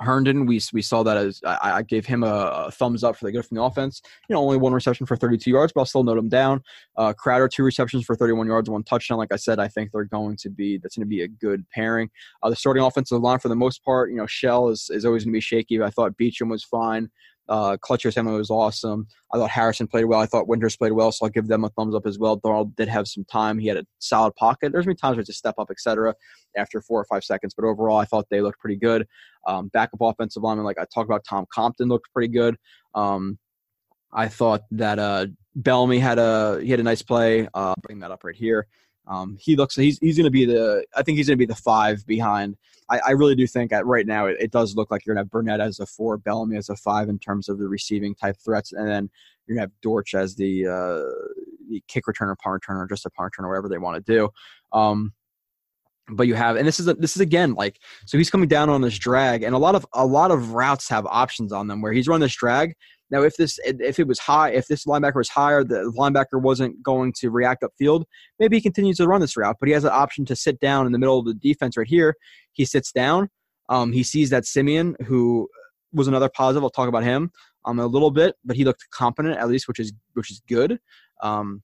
[0.00, 3.26] Herndon, we we saw that as I, I gave him a, a, thumbs up for
[3.26, 4.00] the good from the offense.
[4.28, 6.62] You know, only one reception for 32 yards, but I'll still note him down.
[6.96, 9.18] Uh, Crowder, two receptions for 31 yards, one touchdown.
[9.18, 11.64] Like I said, I think they're going to be that's going to be a good
[11.70, 12.10] pairing.
[12.42, 15.24] Uh, the starting offensive line, for the most part, you know, Shell is, is always
[15.24, 15.82] going to be shaky.
[15.82, 17.10] I thought Beachum was fine.
[17.50, 19.08] Uh, Kelechi Osemele was awesome.
[19.34, 20.20] I thought Harrison played well.
[20.20, 22.38] I thought Winters played well, so I'll give them a thumbs up as well.
[22.40, 23.58] Darnold did have some time.
[23.58, 24.70] He had a solid pocket.
[24.72, 26.14] There's times where to step up, etc.
[26.56, 29.06] After four or five seconds, but overall, I thought they looked pretty good.
[29.46, 32.56] Um, backup offensive lineman, like I talked about, Tom Compton looked pretty good.
[32.94, 33.38] Um,
[34.12, 37.48] I thought that uh, Bellamy had a he had a nice play.
[37.52, 38.66] Uh, bring that up right here.
[39.06, 41.52] Um, he looks he's he's going to be the I think he's going to be
[41.52, 42.56] the five behind.
[42.88, 45.24] I, I really do think at right now it, it does look like you're going
[45.24, 48.14] to have Burnett as a four, Bellamy as a five in terms of the receiving
[48.14, 49.10] type threats, and then
[49.46, 53.32] you're going to have Dortch as the uh, kick returner, punt returner, just a punt
[53.32, 54.28] returner, whatever they want to do.
[54.72, 55.12] Um,
[56.12, 58.68] but you have and this is a, this is again like so he's coming down
[58.68, 61.80] on this drag and a lot of a lot of routes have options on them
[61.80, 62.74] where he's running this drag
[63.10, 66.80] now if this if it was high if this linebacker was higher the linebacker wasn't
[66.82, 68.04] going to react upfield
[68.38, 70.86] maybe he continues to run this route but he has an option to sit down
[70.86, 72.14] in the middle of the defense right here
[72.52, 73.28] he sits down
[73.68, 75.48] um, he sees that siemian who
[75.92, 77.30] was another positive i'll talk about him
[77.64, 80.78] um, a little bit but he looked competent at least which is which is good
[81.22, 81.62] um,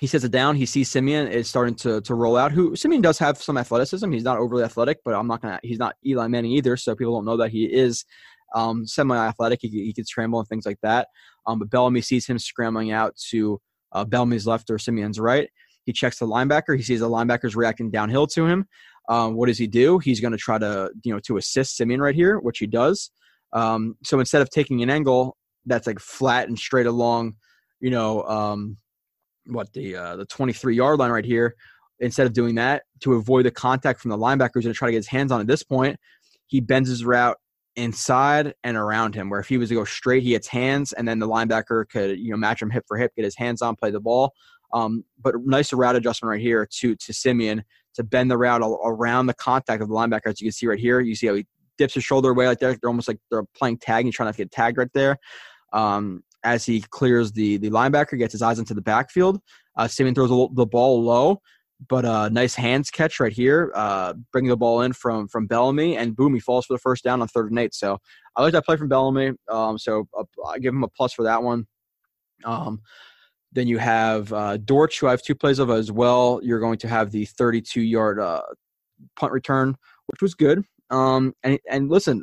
[0.00, 0.56] he sits it down.
[0.56, 2.52] He sees Siemian is starting to to roll out.
[2.52, 4.10] Who Siemian does have some athleticism.
[4.10, 5.60] He's not overly athletic, but I'm not gonna.
[5.62, 8.06] He's not Eli Manning either, so people don't know that he is
[8.54, 9.60] um, semi-athletic.
[9.62, 11.08] He, he can scramble and things like that.
[11.46, 13.60] Um, but Bellamy sees him scrambling out to
[13.92, 15.48] uh, Bellamy's left or Siemian's right.
[15.84, 16.76] He checks the linebacker.
[16.76, 18.66] He sees the linebacker's reacting downhill to him.
[19.08, 19.98] Um, what does he do?
[19.98, 23.10] He's going to try to you know to assist Siemian right here, which he does.
[23.52, 25.36] Um, so instead of taking an angle
[25.66, 27.34] that's like flat and straight along,
[27.80, 28.76] you know, um,
[29.46, 31.56] what the uh, the 23 yard line right here.
[32.02, 34.88] Instead of doing that to avoid the contact from the linebacker, he's going to try
[34.88, 35.40] to get his hands on.
[35.40, 35.98] At this point,
[36.46, 37.36] he bends his route
[37.76, 39.30] inside and around him.
[39.30, 42.18] Where if he was to go straight, he hits hands, and then the linebacker could
[42.18, 44.32] you know match him hip for hip, get his hands on, play the ball.
[44.72, 47.64] Um, but nice route adjustment right here to to Siemian
[47.94, 50.26] to bend the route around the contact of the linebacker.
[50.26, 52.58] As you can see right here, you see how he dips his shoulder away like.
[52.58, 55.16] They're almost like they're playing tag and trying to get tagged right there.
[55.72, 59.40] Um, as he clears the the linebacker, gets his eyes into the backfield.
[59.76, 61.40] Uh, Siemian throws the ball low,
[61.88, 65.46] but a uh, nice hands catch right here, uh, bringing the ball in from from
[65.46, 67.74] Bellamy, and boom, he falls for the first down on third and eight.
[67.74, 67.98] So
[68.36, 69.32] I like that play from Bellamy.
[69.48, 71.66] Um, so uh, I give him a plus for that one.
[72.44, 72.82] Um,
[73.52, 76.40] then you have uh, Dortch, who I have two plays of as well.
[76.42, 78.42] You're going to have the 32 yard uh,
[79.16, 79.76] punt return,
[80.06, 80.64] which was good.
[80.90, 82.22] Um, and and listen,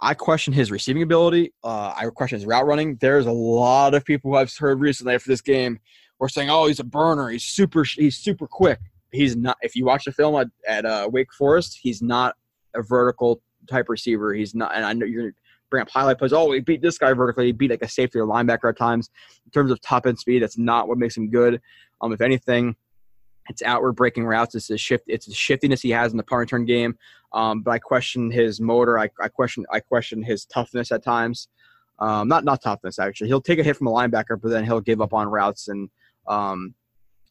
[0.00, 1.52] I question his receiving ability.
[1.62, 2.96] Uh, I question his route running.
[3.00, 5.78] There's a lot of people who I've heard recently after this game
[6.22, 7.28] were saying, "Oh, he's a burner.
[7.28, 7.84] He's super.
[7.84, 8.78] He's super quick."
[9.10, 9.58] He's not.
[9.60, 12.36] If you watch the film at, at uh, Wake Forest, he's not
[12.74, 14.32] a vertical type receiver.
[14.32, 14.74] He's not.
[14.74, 15.32] And I know you're
[15.68, 16.32] bring up highlight plays.
[16.32, 17.46] Oh, he beat this guy vertically.
[17.46, 19.10] He beat like a safety or linebacker at times.
[19.44, 21.60] In terms of top end speed, that's not what makes him good.
[22.00, 22.76] Um, if anything,
[23.48, 24.54] it's outward breaking routes.
[24.54, 25.04] It's a shift.
[25.08, 26.96] It's the shiftiness he has in the punt return game.
[27.32, 28.98] Um, but I question his motor.
[28.98, 29.66] I, I question.
[29.72, 31.48] I question his toughness at times.
[31.98, 33.28] Um, not not toughness actually.
[33.28, 35.68] He'll take a hit from a linebacker, but then he'll give up on routes.
[35.68, 35.88] And
[36.26, 36.74] um,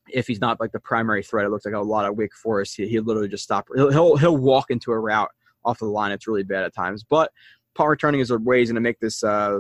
[0.09, 2.75] if he's not like the primary threat, it looks like a lot of Wake Forest.
[2.77, 3.67] He will literally just stop.
[3.75, 5.29] He'll, he'll he'll walk into a route
[5.63, 6.11] off the line.
[6.11, 7.03] It's really bad at times.
[7.03, 7.31] But
[7.75, 9.59] punt returning is a way he's going to make this uh,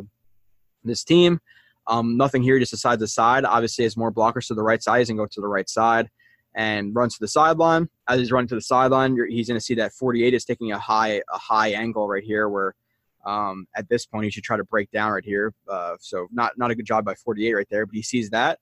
[0.83, 1.39] this team.
[1.87, 2.55] Um, nothing here.
[2.55, 3.45] He just decides the side.
[3.45, 4.99] Obviously, has more blockers to the right side.
[4.99, 6.09] He's going to go to the right side
[6.55, 7.89] and runs to the sideline.
[8.07, 10.79] As he's running to the sideline, he's going to see that 48 is taking a
[10.79, 12.75] high a high angle right here, where
[13.25, 15.53] um, at this point he should try to break down right here.
[15.69, 18.59] Uh, so not not a good job by 48 right there, but he sees that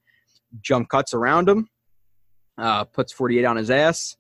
[0.62, 1.70] jump cuts around him,
[2.58, 4.18] uh, puts 48 on his ass,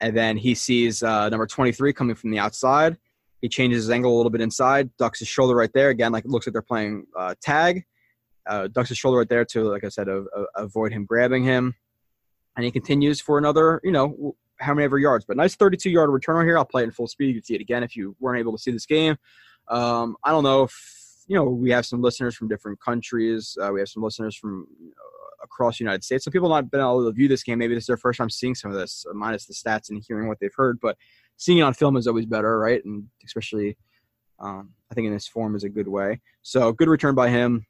[0.00, 2.96] and then he sees uh, number 23 coming from the outside.
[3.40, 5.90] He changes his angle a little bit inside, ducks his shoulder right there.
[5.90, 7.84] Again, like it looks like they're playing uh, tag.
[8.46, 10.06] Uh, ducks his shoulder right there to, like I said,
[10.56, 11.74] avoid him grabbing him
[12.56, 15.24] and he continues for another, you know, how many ever yards.
[15.24, 16.56] But nice 32 yard return right here.
[16.56, 17.28] I'll play it in full speed.
[17.28, 19.16] You can see it again if you weren't able to see this game.
[19.68, 23.56] Um, I don't know if, you know, we have some listeners from different countries.
[23.60, 24.66] Uh, we have some listeners from
[25.54, 26.24] across the United States.
[26.24, 27.58] Some people not been able to view this game.
[27.58, 30.02] Maybe this is their first time seeing some of this, uh, minus the stats and
[30.06, 30.78] hearing what they've heard.
[30.80, 30.96] But
[31.36, 32.84] seeing it on film is always better, right?
[32.84, 33.76] And especially,
[34.40, 36.20] um, I think in this form is a good way.
[36.42, 37.66] So good return by him.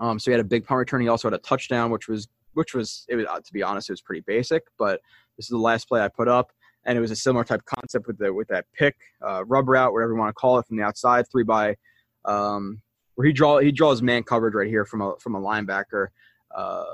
[0.00, 1.00] Um, so he had a big punt return.
[1.00, 3.92] He also had a touchdown, which was which was it was to be honest, it
[3.92, 4.64] was pretty basic.
[4.78, 5.00] But
[5.36, 6.52] this is the last play I put up,
[6.84, 8.96] and it was a similar type concept with the with that pick,
[9.26, 11.76] uh, rub route, whatever you want to call it, from the outside, three by,
[12.24, 12.82] um,
[13.14, 16.08] where he draw he draws man coverage right here from a from a linebacker.
[16.56, 16.84] Uh,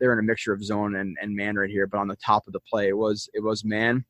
[0.00, 2.46] they're in a mixture of zone and, and man right here, but on the top
[2.46, 4.04] of the play it was it was man.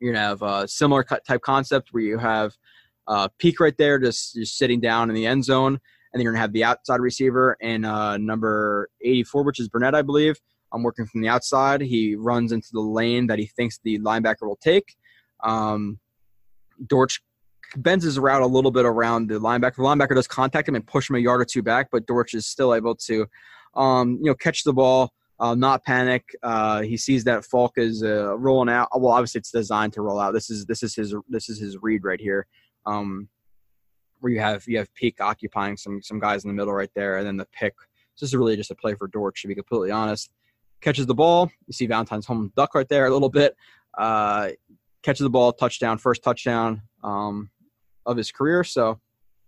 [0.00, 2.54] You're gonna have a similar type concept where you have
[3.06, 5.78] uh, peak right there, just just sitting down in the end zone
[6.16, 9.94] and then you're to have the outside receiver and uh, number 84, which is Burnett,
[9.94, 10.40] I believe.
[10.72, 11.82] I'm working from the outside.
[11.82, 14.96] He runs into the lane that he thinks the linebacker will take.
[15.44, 15.98] Um,
[16.86, 17.20] Dortch
[17.76, 19.76] bends his route a little bit around the linebacker.
[19.76, 22.32] The linebacker does contact him and push him a yard or two back, but Dortch
[22.32, 23.26] is still able to,
[23.76, 26.24] um, you know, catch the ball, uh, not panic.
[26.42, 28.88] Uh, he sees that Falk is uh, rolling out.
[28.98, 30.32] Well, obviously it's designed to roll out.
[30.32, 32.46] This is this is his this is his read right here.
[32.86, 33.28] Um,
[34.20, 37.18] where you have you have Peak occupying some some guys in the middle right there,
[37.18, 37.74] and then the pick.
[38.14, 40.30] So this is really just a play for Dortch, to be completely honest.
[40.80, 41.50] Catches the ball.
[41.66, 43.54] You see Valentine Holmes duck right there a little bit.
[43.96, 44.50] Uh,
[45.02, 47.50] catches the ball, touchdown, first touchdown um,
[48.06, 48.64] of his career.
[48.64, 48.98] So,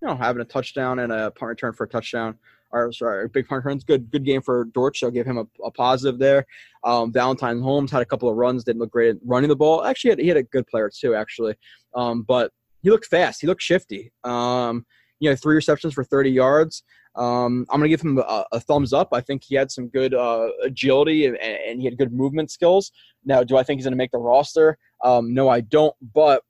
[0.00, 2.38] you know, having a touchdown and a punt return for a touchdown,
[2.70, 3.84] or sorry, big punt runs.
[3.84, 5.02] Good good game for Dortch.
[5.02, 6.46] I'll give him a, a positive there.
[6.84, 9.84] Um, Valentine Holmes had a couple of runs, didn't look great at running the ball.
[9.84, 11.54] Actually, he had, he had a good player too, actually.
[11.94, 13.40] Um, but he looked fast.
[13.40, 14.12] He looked shifty.
[14.24, 14.86] Um,
[15.20, 16.84] you know, three receptions for 30 yards.
[17.16, 19.08] Um, I'm going to give him a, a, thumbs up.
[19.12, 22.92] I think he had some good uh, agility and, and, he had good movement skills.
[23.24, 24.78] Now, do I think he's going to make the roster?
[25.02, 25.94] Um, no, I don't.
[26.14, 26.42] But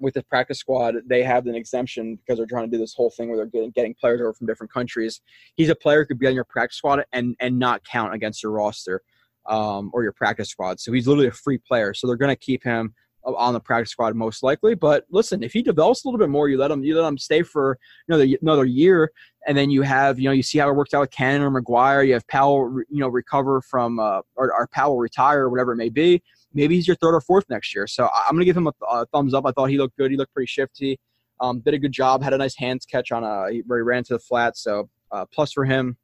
[0.00, 3.10] with the practice squad, they have an exemption because they're trying to do this whole
[3.10, 5.20] thing where they're getting, getting players over from different countries.
[5.56, 8.42] He's a player who could be on your practice squad and, and not count against
[8.42, 9.02] your roster
[9.46, 10.80] um, or your practice squad.
[10.80, 11.94] So he's literally a free player.
[11.94, 12.94] So they're going to keep him
[13.24, 14.74] on the practice squad most likely.
[14.74, 17.18] But listen, if he develops a little bit more, you let him you let him
[17.18, 17.78] stay for
[18.08, 19.12] another another year,
[19.46, 21.50] and then you have you know you see how it worked out with Cannon or
[21.50, 22.06] McGuire.
[22.06, 25.76] You have Powell you know recover from uh, or, or Powell retire or whatever it
[25.76, 26.22] may be.
[26.52, 27.86] Maybe he's your third or fourth next year.
[27.86, 29.46] So I'm gonna give him a, a thumbs up.
[29.46, 30.10] I thought he looked good.
[30.10, 30.98] He looked pretty shifty.
[31.40, 32.22] Um, did a good job.
[32.22, 34.56] Had a nice hands catch on a where he ran to the flat.
[34.56, 35.96] So uh, plus for him.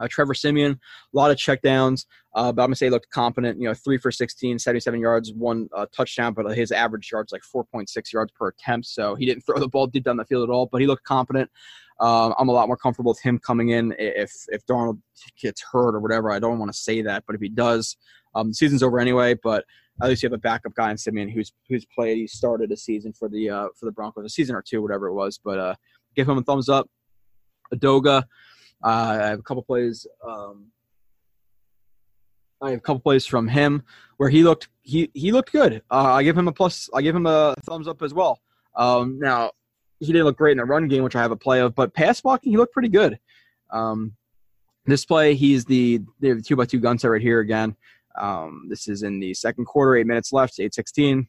[0.00, 0.78] Uh, Trevor Siemian, a
[1.12, 2.04] lot of checkdowns,
[2.34, 3.60] uh, but I'm gonna say he looked competent.
[3.60, 7.42] You know, three for 16, 77 yards, one uh, touchdown, but his average yards like
[7.42, 8.88] 4.6 yards per attempt.
[8.88, 11.04] So he didn't throw the ball deep down the field at all, but he looked
[11.04, 11.48] competent.
[12.00, 15.00] Um, I'm a lot more comfortable with him coming in if if Darnold
[15.40, 16.32] gets hurt or whatever.
[16.32, 17.96] I don't want to say that, but if he does,
[18.34, 19.34] um, season's over anyway.
[19.34, 19.64] But
[20.02, 22.16] at least you have a backup guy in Siemian who's who's played.
[22.18, 25.06] He started a season for the uh, for the Broncos, a season or two, whatever
[25.06, 25.38] it was.
[25.42, 25.74] But uh,
[26.16, 26.88] give him a thumbs up.
[27.72, 28.24] Edoga,
[28.82, 30.06] uh, I have a couple plays.
[30.26, 30.66] Um,
[32.60, 33.82] I have a couple plays from him
[34.16, 35.82] where he looked he he looked good.
[35.90, 36.88] Uh, I give him a plus.
[36.94, 38.40] I give him a thumbs up as well.
[38.76, 39.52] Um, now
[40.00, 41.94] he didn't look great in the run game, which I have a play of, but
[41.94, 43.18] pass blocking he looked pretty good.
[43.70, 44.16] Um,
[44.86, 47.76] this play he's the the two by two gun set right here again.
[48.18, 51.28] Um, this is in the second quarter, eight minutes left, eight sixteen,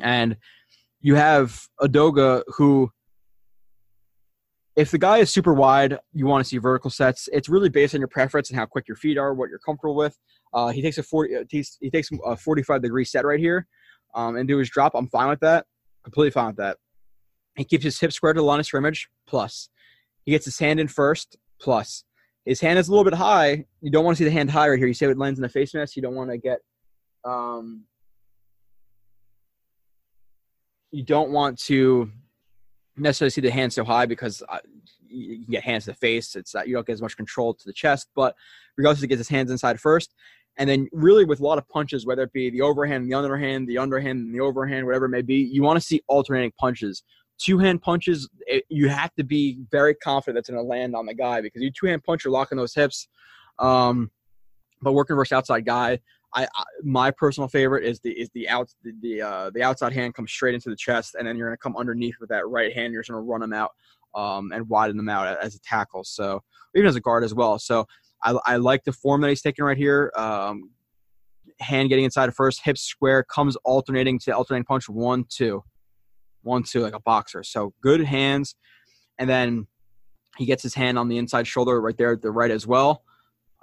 [0.00, 0.36] and
[1.00, 2.90] you have Edoga who
[4.76, 7.28] if the guy is super wide, you want to see vertical sets.
[7.32, 9.94] It's really based on your preference and how quick your feet are, what you're comfortable
[9.94, 10.18] with.
[10.52, 13.66] Uh, he takes a 40, uh, he takes a 45 degree set right here,
[14.14, 14.94] um, and do his drop.
[14.94, 15.66] I'm fine with that.
[16.02, 16.78] Completely fine with that.
[17.56, 19.08] He keeps his hips squared to the line of scrimmage.
[19.26, 19.68] Plus,
[20.24, 21.36] he gets his hand in first.
[21.60, 22.04] Plus,
[22.44, 23.64] his hand is a little bit high.
[23.80, 24.86] You don't want to see the hand high right here.
[24.86, 25.96] You say it lands in the face mask.
[25.96, 26.60] You don't want to get.
[27.24, 27.84] Um,
[30.90, 32.10] you don't want to
[32.96, 34.58] necessarily see the hand so high because uh,
[35.08, 36.36] you can get hands to the face.
[36.36, 38.08] It's that you don't get as much control to the chest.
[38.14, 38.36] But
[38.76, 40.14] regardless, he gets his hands inside first.
[40.56, 43.66] And then, really, with a lot of punches, whether it be the overhand, the underhand,
[43.66, 47.02] the underhand, and the overhand, whatever it may be, you want to see alternating punches.
[47.38, 51.06] Two hand punches, it, you have to be very confident that's going to land on
[51.06, 53.08] the guy because you two hand punch, you're locking those hips.
[53.58, 54.10] Um,
[54.82, 55.98] but working versus outside guy,
[56.34, 59.92] I, I, my personal favorite is the is the out the the, uh, the outside
[59.92, 62.48] hand comes straight into the chest, and then you're going to come underneath with that
[62.48, 62.92] right hand.
[62.92, 63.70] You're just going to run them out
[64.14, 66.04] um, and widen them out as a tackle.
[66.04, 66.40] So
[66.74, 67.58] even as a guard as well.
[67.58, 67.86] So
[68.22, 70.12] I, I like the form that he's taking right here.
[70.16, 70.70] Um,
[71.60, 75.62] hand getting inside first, hips square, comes alternating to alternating punch one two,
[76.44, 77.42] one two like a boxer.
[77.42, 78.54] So good hands,
[79.18, 79.66] and then
[80.36, 83.02] he gets his hand on the inside shoulder right there at the right as well.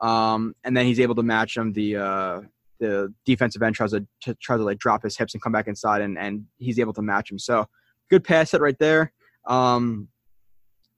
[0.02, 2.42] Um, and then he's able to match him the uh,
[2.80, 5.68] the defensive end tries to, to try to like drop his hips and come back
[5.68, 7.40] inside, and and he's able to match him.
[7.40, 7.68] So
[8.10, 9.14] good pass set right there.
[9.48, 10.10] Um,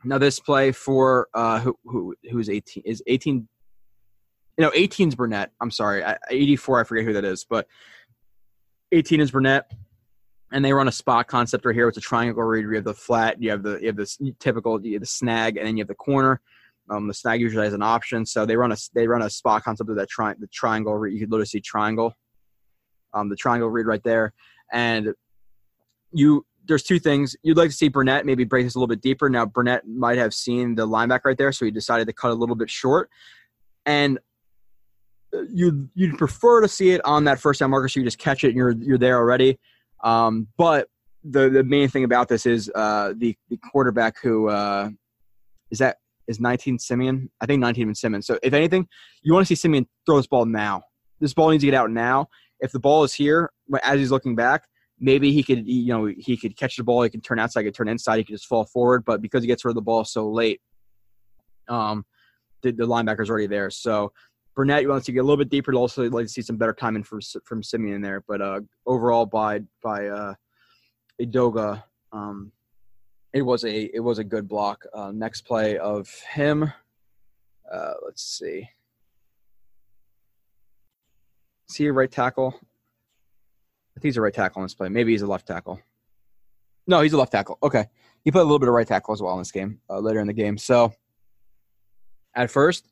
[0.04, 3.48] now this play for uh, who who who's eighteen is eighteen.
[4.56, 5.50] You know, 18's Burnett.
[5.60, 6.82] I'm sorry, 84.
[6.82, 7.66] I forget who that is, but
[8.92, 9.72] 18 is Burnett,
[10.54, 11.90] and they run a spot concept right here.
[11.90, 12.62] It's a triangle read.
[12.62, 15.58] You have the flat, you have the you have this typical you have the snag,
[15.58, 16.40] and then you have the corner.
[16.90, 19.64] Um, the snag usually has an option, so they run a they run a spot
[19.64, 21.08] concept of that tri- the triangle.
[21.08, 22.14] You could literally see triangle,
[23.14, 24.34] um, the triangle read right there,
[24.72, 25.14] and
[26.12, 29.02] you there's two things you'd like to see Burnett maybe break this a little bit
[29.02, 29.30] deeper.
[29.30, 32.36] Now Burnett might have seen the linebacker right there, so he decided to cut a
[32.36, 33.10] little bit short,
[33.88, 34.20] and
[35.50, 38.44] you you'd prefer to see it on that first down marker, so you just catch
[38.44, 39.58] it and you're you're there already.
[40.04, 40.88] Um, but
[41.24, 44.90] the the main thing about this is uh, the the quarterback who uh,
[45.72, 45.98] is that
[46.28, 47.30] is 19 Siemian.
[47.42, 48.28] I think 19 and Simmons.
[48.28, 48.88] So if anything,
[49.24, 50.84] you want to see Siemian throw this ball now.
[51.20, 52.28] This ball needs to get out now.
[52.60, 53.52] If the ball is here
[53.84, 54.64] as he's looking back,
[55.00, 57.04] maybe he could you know he could catch the ball.
[57.04, 57.62] He can turn outside.
[57.62, 58.18] He could turn inside.
[58.18, 59.04] He could just fall forward.
[59.06, 60.62] But because he gets rid of the ball so late,
[61.68, 62.06] um,
[62.62, 63.70] the, the linebacker's already there.
[63.70, 64.12] So
[64.56, 65.74] Burnett, you want to get a little bit deeper.
[65.74, 68.24] Also, like to see some better timing from from Siemian there.
[68.28, 70.34] But uh, overall, by by uh,
[71.20, 72.52] Edoga, um,
[73.34, 74.86] it was a it was a good block.
[74.94, 76.72] Uh, next play of him.
[77.72, 78.70] Uh, let's see.
[81.70, 82.54] See a right tackle.
[82.56, 84.90] I think he's a right tackle in this play.
[84.90, 85.80] Maybe he's a left tackle.
[86.86, 87.58] No, he's a left tackle.
[87.64, 87.86] Okay,
[88.24, 90.20] he played a little bit of right tackle as well in this game uh, later
[90.20, 90.58] in the game.
[90.60, 90.94] So
[92.36, 92.88] At first,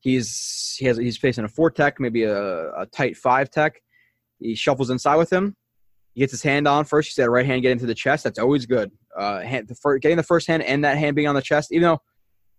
[0.00, 3.80] he's he has he's facing a four tech, maybe a, a tight five tech.
[4.40, 5.56] He shuffles inside with him.
[6.14, 7.08] He gets his hand on first.
[7.08, 8.24] He said right hand get into the chest.
[8.24, 8.90] That's always good.
[9.16, 11.72] Uh, hand, the first, getting the first hand and that hand being on the chest,
[11.72, 12.00] even though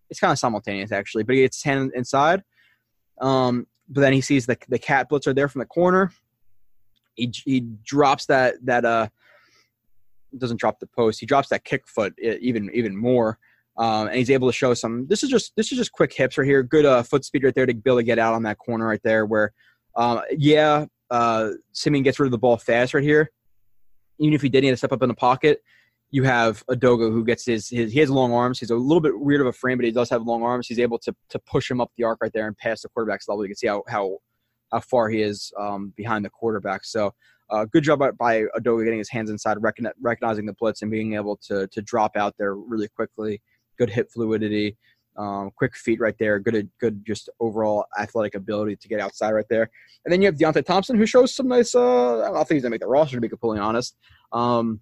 [0.10, 2.44] it's kind of simultaneous actually, but he gets his hand inside.
[3.22, 6.12] Um, but then he sees the the cat blitzer there from the corner.
[7.16, 9.08] He he drops that that uh
[10.38, 11.20] doesn't drop the post.
[11.20, 13.40] He drops that kick foot even even more.
[13.80, 15.08] Um, and he's able to show some.
[15.08, 16.62] This is just this is just quick hips right here.
[16.62, 18.86] Good uh, foot speed right there to be able to get out on that corner
[18.86, 19.26] right there.
[19.26, 19.54] Where,
[19.96, 23.32] um, yeah, uh, Siemian gets rid of the ball fast right here.
[24.20, 25.62] Even if he did need to step up in the pocket,
[26.12, 28.60] you have Edoga who gets his, his he has long arms.
[28.60, 30.68] He's a little bit weird of a frame, but he does have long arms.
[30.68, 33.30] He's able to to push him up the arc right there and pass the quarterback's
[33.30, 33.46] level.
[33.46, 34.18] You can see how how
[34.74, 36.84] how far he is um, behind the quarterback.
[36.84, 37.14] So
[37.50, 39.58] uh, good job by, by Edoga getting his hands inside,
[40.02, 43.42] recognizing the blitz, and being able to to drop out there really quickly
[43.80, 44.78] good hip fluidity,
[45.18, 49.46] um, quick feet right there, good good just overall athletic ability to get outside right
[49.50, 49.70] there.
[50.06, 51.74] And then you have Deonte Thompson who shows some nice.
[51.74, 53.96] Uh, I don't think he's gonna make the roster to be completely honest,
[54.32, 54.82] um,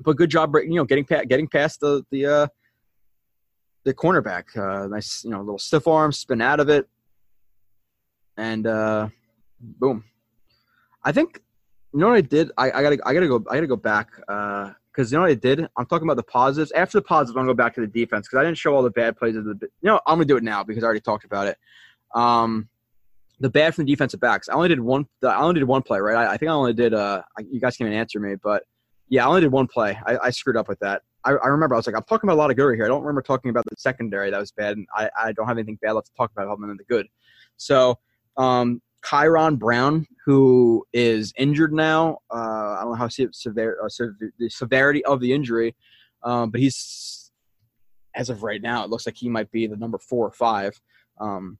[0.00, 2.46] but good job, you know, getting past getting past the the uh,
[3.84, 4.44] the cornerback.
[4.56, 6.86] Uh, nice, you know, little stiff arm, spin out of it,
[8.36, 9.08] and uh,
[9.60, 10.04] boom.
[11.04, 11.40] I think
[11.92, 12.50] you know what I did.
[12.56, 14.08] I, I gotta I gotta go I gotta go back.
[14.28, 15.60] Uh, because you know what I did?
[15.76, 16.72] I'm talking about the positives.
[16.72, 18.82] After the positives, I'm gonna go back to the defense because I didn't show all
[18.82, 19.56] the bad plays of the.
[19.60, 21.56] You know, I'm gonna do it now because I already talked about it.
[22.16, 22.68] Um,
[23.38, 24.48] the bad from the defensive backs.
[24.48, 25.06] I only did one.
[25.22, 26.16] I only did one play, right?
[26.16, 26.94] I, I think I only did.
[26.94, 28.64] Uh, you guys can't answer me, but
[29.08, 29.96] yeah, I only did one play.
[30.04, 31.02] I, I screwed up with that.
[31.22, 32.84] I, I, remember I was like, I'm talking about a lot of good right here.
[32.84, 35.58] I don't remember talking about the secondary that was bad, and I, I don't have
[35.58, 37.06] anything bad left to talk about other than the good.
[37.56, 38.00] So,
[38.36, 42.18] um, Kyron Brown, who is injured now.
[42.30, 43.88] Uh, I don't know how severe, uh,
[44.38, 45.74] the severity of the injury,
[46.22, 47.32] um, but he's
[48.14, 50.78] as of right now, it looks like he might be the number four or five.
[51.18, 51.56] Um,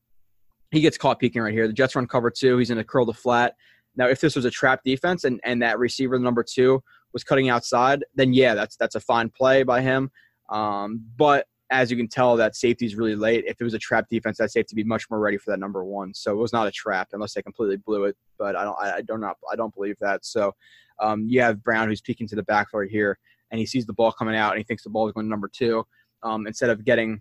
[0.71, 1.67] he gets caught peeking right here.
[1.67, 2.59] The Jets run cover two.
[2.59, 3.55] He's in a curl to flat.
[3.97, 6.83] Now, if this was a trap defense and, and that receiver, the number two,
[7.15, 10.11] was cutting outside, then yeah, that's that's a fine play by him.
[10.51, 13.45] Um, but as you can tell, that safety is really late.
[13.47, 15.61] If it was a trap defense, that safety would be much more ready for that
[15.61, 16.15] number one.
[16.15, 18.17] So it was not a trap unless they completely blew it.
[18.39, 20.25] But I don't, I don't not, I don't believe that.
[20.25, 20.55] So
[20.99, 23.19] um, you have Brown who's peeking to the backfield here,
[23.51, 25.31] and he sees the ball coming out, and he thinks the ball is going to
[25.31, 25.85] number two.
[26.23, 27.21] Um, instead of getting,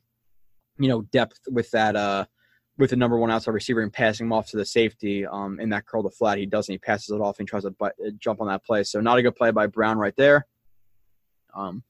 [0.80, 2.26] you know, depth with that, uh,
[2.78, 5.69] with the number one outside receiver and passing him off to the safety um, in
[5.69, 6.72] that curl to flat, he doesn't.
[6.72, 8.84] He passes it off and tries to butt, jump on that play.
[8.84, 10.45] So not a good play by Brown right there.
[11.56, 11.84] Um,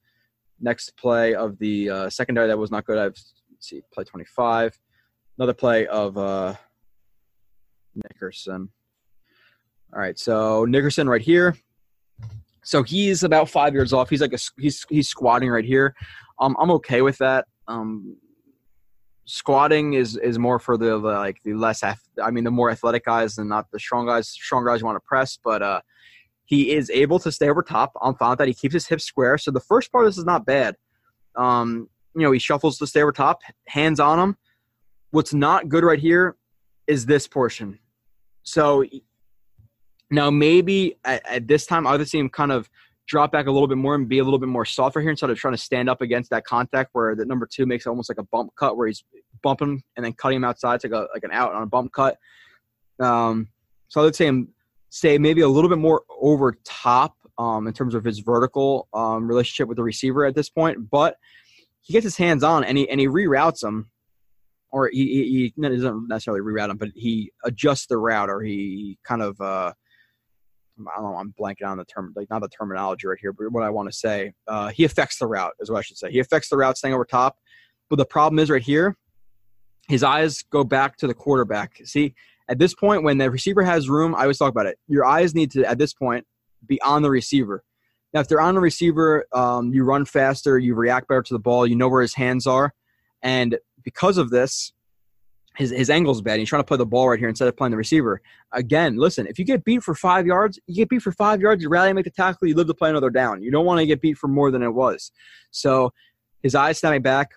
[0.59, 2.97] Next play of the uh, secondary that was not good.
[2.97, 3.15] I've
[3.59, 4.77] see play 25.
[5.37, 6.55] Another play of uh,
[7.95, 8.69] Nickerson.
[9.93, 11.55] All right, so Nickerson right here.
[12.63, 14.09] So he's about five yards off.
[14.09, 15.95] He's like a, he's he's squatting right here.
[16.39, 17.45] Um, I'm okay with that.
[17.67, 18.17] Um,
[19.25, 21.95] squatting is is more for the, like the less I
[22.31, 24.27] mean the more athletic guys and not the strong guys.
[24.27, 25.81] Strong guys want to press, but uh,
[26.47, 27.91] he is able to stay over top.
[28.01, 28.47] I'm that.
[28.47, 29.37] He keeps his hips square.
[29.37, 30.75] So the first part of this is not bad.
[31.35, 34.37] Um, you know, he shuffles to stay over top, hands on him.
[35.11, 36.37] What's not good right here
[36.87, 37.79] is this portion.
[38.43, 38.85] So
[40.09, 42.69] now maybe at, at this time, I would see him kind of
[43.07, 45.29] drop back a little bit more and be a little bit more softer here instead
[45.29, 48.19] of trying to stand up against that contact where the number two makes almost like
[48.19, 49.03] a bump cut where he's
[49.43, 50.75] bumping and then cutting him outside.
[50.75, 52.17] It's like a like an out on a bump cut.
[53.01, 53.49] Um,
[53.89, 54.53] so I would say him
[54.89, 59.27] say maybe a little bit more over top um, in terms of his vertical um,
[59.27, 61.17] relationship with the receiver at this point, but
[61.81, 63.89] he gets his hands on and he and he reroutes him,
[64.71, 68.97] or he, he, he doesn't necessarily reroute him, but he adjusts the route or he
[69.03, 69.71] kind of uh,
[70.79, 73.51] I don't know, I'm blanking on the term, like not the terminology right here, but
[73.51, 76.11] what I want to say, uh, he affects the route is what I should say.
[76.11, 77.37] He affects the route staying over top,
[77.89, 78.95] but the problem is right here,
[79.87, 81.79] his eyes go back to the quarterback.
[81.85, 82.13] See,
[82.49, 84.77] at this point, when the receiver has room, I always talk about it.
[84.87, 86.25] Your eyes need to, at this point,
[86.65, 87.63] be on the receiver.
[88.13, 91.39] Now, if they're on the receiver, um, you run faster, you react better to the
[91.39, 92.73] ball, you know where his hands are.
[93.21, 94.71] And because of this,
[95.57, 96.39] his, his angle's bad.
[96.39, 98.21] He's trying to play the ball right here instead of playing the receiver.
[98.51, 101.63] Again, listen, if you get beat for five yards, you get beat for five yards,
[101.63, 103.41] you rally make the tackle, you live to play another down.
[103.41, 105.11] You don't want to get beat for more than it was.
[105.49, 105.91] So
[106.43, 107.31] his eyes snapping back,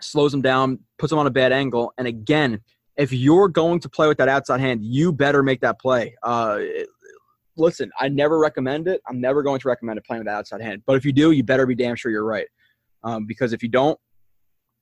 [0.00, 1.92] slows him down, puts him on a bad angle.
[1.98, 2.60] And again,
[2.96, 6.14] if you're going to play with that outside hand, you better make that play.
[6.22, 6.60] Uh,
[7.56, 9.00] listen, I never recommend it.
[9.08, 10.82] I'm never going to recommend it playing with that outside hand.
[10.86, 12.46] But if you do, you better be damn sure you're right.
[13.02, 13.98] Um, because if you don't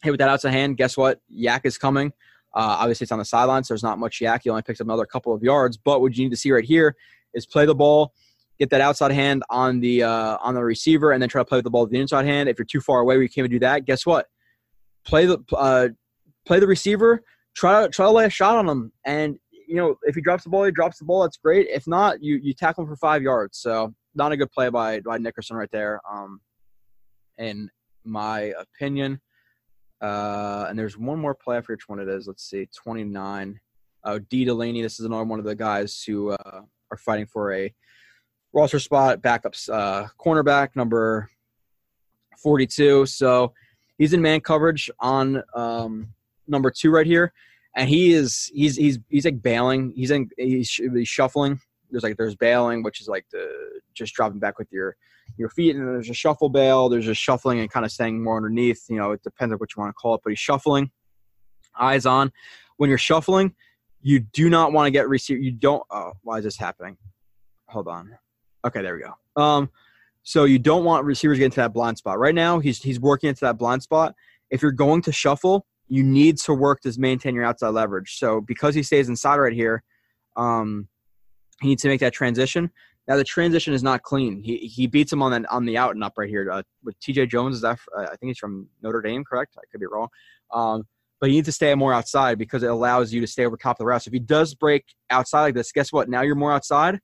[0.03, 1.21] hit with that outside hand, guess what?
[1.31, 2.13] YAC is coming.
[2.55, 3.69] Uh, obviously, it's on the sidelines.
[3.69, 4.41] So there's not much YAC.
[4.45, 5.77] He only picks up another couple of yards.
[5.77, 6.95] But what you need to see right here
[7.35, 8.13] is play the ball,
[8.59, 11.59] get that outside hand on the uh, on the receiver, and then try to play
[11.59, 12.49] with the ball with the inside hand.
[12.49, 14.27] If you're too far away, where you can't do that, guess what?
[15.07, 15.89] Play the uh,
[16.47, 17.23] play the receiver,
[17.55, 20.51] try try to lay a shot on him, and you know if he drops the
[20.51, 21.23] ball, he drops the ball.
[21.23, 21.69] That's great.
[21.69, 23.59] If not, you you tackle him for five yards.
[23.59, 26.01] So not a good play by by Nickerson right there.
[26.11, 26.41] Um,
[27.39, 27.71] in
[28.05, 29.21] my opinion.
[30.01, 31.57] Uh, and there's one more play.
[31.57, 32.27] I forget which one it is.
[32.27, 33.61] Let's see, 29.
[34.05, 34.83] Uh, D Delaney.
[34.83, 37.73] This is another one of the guys who uh, are fighting for a
[38.53, 41.31] roster spot, backups, uh, cornerback number
[42.43, 43.07] 42.
[43.07, 43.53] So
[43.99, 46.09] he's in man coverage on um,
[46.47, 47.33] number two right here,
[47.77, 49.93] and he is he's he's he's like bailing.
[49.95, 51.61] He's in he's, he's shuffling.
[51.91, 53.51] There's like there's bailing, which is like the
[53.95, 54.97] just dropping back with your
[55.37, 56.89] your feet, and there's a shuffle bail.
[56.89, 58.85] There's a shuffling and kind of staying more underneath.
[58.89, 60.91] You know, it depends on what you want to call it, but he's shuffling,
[61.79, 62.33] eyes on.
[62.77, 63.55] When you're shuffling,
[64.01, 65.41] you do not want to get receiver.
[65.41, 65.83] You don't.
[65.91, 66.97] Oh, why is this happening?
[67.69, 68.11] Hold on.
[68.67, 69.43] Okay, there we go.
[69.43, 69.71] Um,
[70.23, 72.19] so you don't want receivers get into that blind spot.
[72.19, 74.15] Right now, he's he's working into that blind spot.
[74.51, 78.17] If you're going to shuffle, you need to work to maintain your outside leverage.
[78.17, 79.83] So because he stays inside right here,
[80.37, 80.89] um,
[81.61, 82.71] he needs to make that transition.
[83.07, 84.43] Now the transition is not clean.
[84.43, 86.99] He he beats him on the on the out and up right here uh, with
[87.01, 87.27] T.J.
[87.27, 87.57] Jones.
[87.57, 89.55] Is that uh, I think he's from Notre Dame, correct?
[89.59, 90.09] I could be wrong.
[90.51, 90.85] Um,
[91.21, 93.75] but he needs to stay more outside because it allows you to stay over top
[93.75, 94.07] of the route.
[94.07, 96.09] If he does break outside like this, guess what?
[96.09, 97.01] Now you're more outside.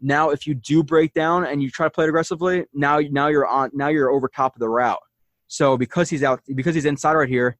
[0.00, 3.26] Now if you do break down and you try to play it aggressively, now now
[3.26, 5.02] you're on now you're over top of the route.
[5.46, 7.58] So because he's out because he's inside right here,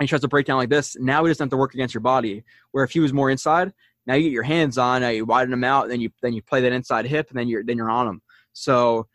[0.00, 1.92] and he tries to break down like this, now he doesn't have to work against
[1.92, 2.42] your body.
[2.70, 3.72] Where if he was more inside,
[4.06, 6.40] now you get your hands on, now you widen them out, then you then you
[6.42, 8.22] play that inside hip, and then you're then you're on him.
[8.54, 9.08] So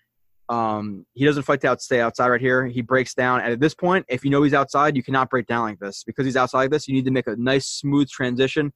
[0.48, 2.68] um, he doesn't fight to out, stay outside right here.
[2.68, 5.48] He breaks down, and at this point, if you know he's outside, you cannot break
[5.48, 6.88] down like this because he's outside like this.
[6.88, 8.72] You need to make a nice smooth transition,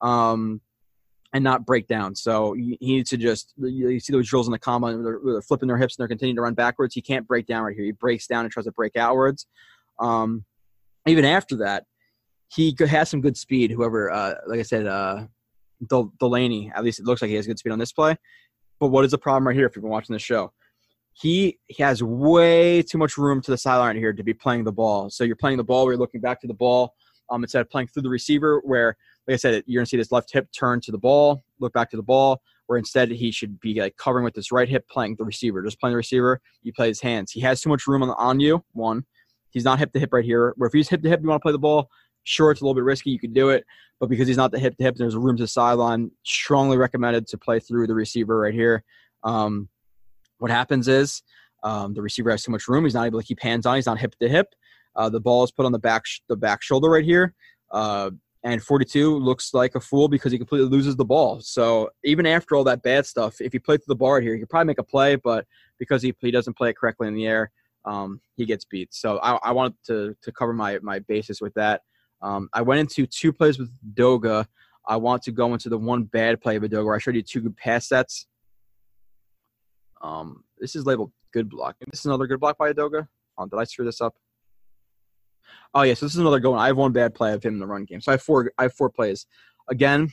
[0.00, 0.62] um,
[1.34, 2.14] and not break down.
[2.14, 5.68] So he needs to just you see those drills in the combine, they're, they're flipping
[5.68, 6.94] their hips and they're continuing to run backwards.
[6.94, 7.84] He can't break down right here.
[7.84, 9.46] He breaks down and tries to break outwards.
[9.98, 10.46] Um,
[11.06, 11.84] even after that,
[12.48, 13.70] he has some good speed.
[13.70, 15.26] Whoever, uh, like I said, uh,
[15.88, 16.72] Del- Delaney.
[16.74, 18.16] At least it looks like he has good speed on this play.
[18.78, 20.52] But what is the problem right here if you've been watching the show?
[21.12, 24.72] He, he has way too much room to the sideline here to be playing the
[24.72, 25.10] ball.
[25.10, 26.94] So you're playing the ball where you're looking back to the ball
[27.30, 28.96] um, instead of playing through the receiver where,
[29.26, 31.72] like I said, you're going to see this left hip turn to the ball, look
[31.72, 34.88] back to the ball, where instead he should be like covering with this right hip
[34.88, 35.62] playing the receiver.
[35.62, 37.32] Just playing the receiver, you play his hands.
[37.32, 39.04] He has too much room on, on you, one.
[39.50, 40.54] He's not hip to hip right here.
[40.56, 41.90] Where if he's hip to hip, you want to play the ball,
[42.24, 43.10] Sure, it's a little bit risky.
[43.10, 43.64] You could do it,
[43.98, 46.10] but because he's not the hip to hip, there's room to sideline.
[46.24, 48.84] Strongly recommended to play through the receiver right here.
[49.24, 49.68] Um,
[50.38, 51.22] what happens is
[51.62, 52.84] um, the receiver has too much room.
[52.84, 53.76] He's not able to keep hands on.
[53.76, 54.54] He's not hip to hip.
[54.96, 57.34] Uh, the ball is put on the back sh- the back shoulder right here.
[57.70, 58.10] Uh,
[58.42, 61.40] and 42 looks like a fool because he completely loses the ball.
[61.40, 64.40] So even after all that bad stuff, if he played through the bar here, he
[64.40, 65.46] could probably make a play, but
[65.78, 67.50] because he, he doesn't play it correctly in the air,
[67.84, 68.92] um, he gets beat.
[68.94, 71.82] So I, I wanted to, to cover my, my basis with that.
[72.22, 74.46] Um, I went into two plays with Doga.
[74.86, 77.22] I want to go into the one bad play of Doga where I showed you
[77.22, 78.26] two good pass sets.
[80.02, 81.76] Um, this is labeled good block.
[81.90, 83.06] This is another good block by Doga.
[83.38, 84.14] Oh, did I screw this up?
[85.74, 86.58] Oh yeah, so this is another good one.
[86.58, 88.00] I have one bad play of him in the run game.
[88.00, 88.52] So I have four.
[88.58, 89.26] I have four plays.
[89.68, 90.12] Again,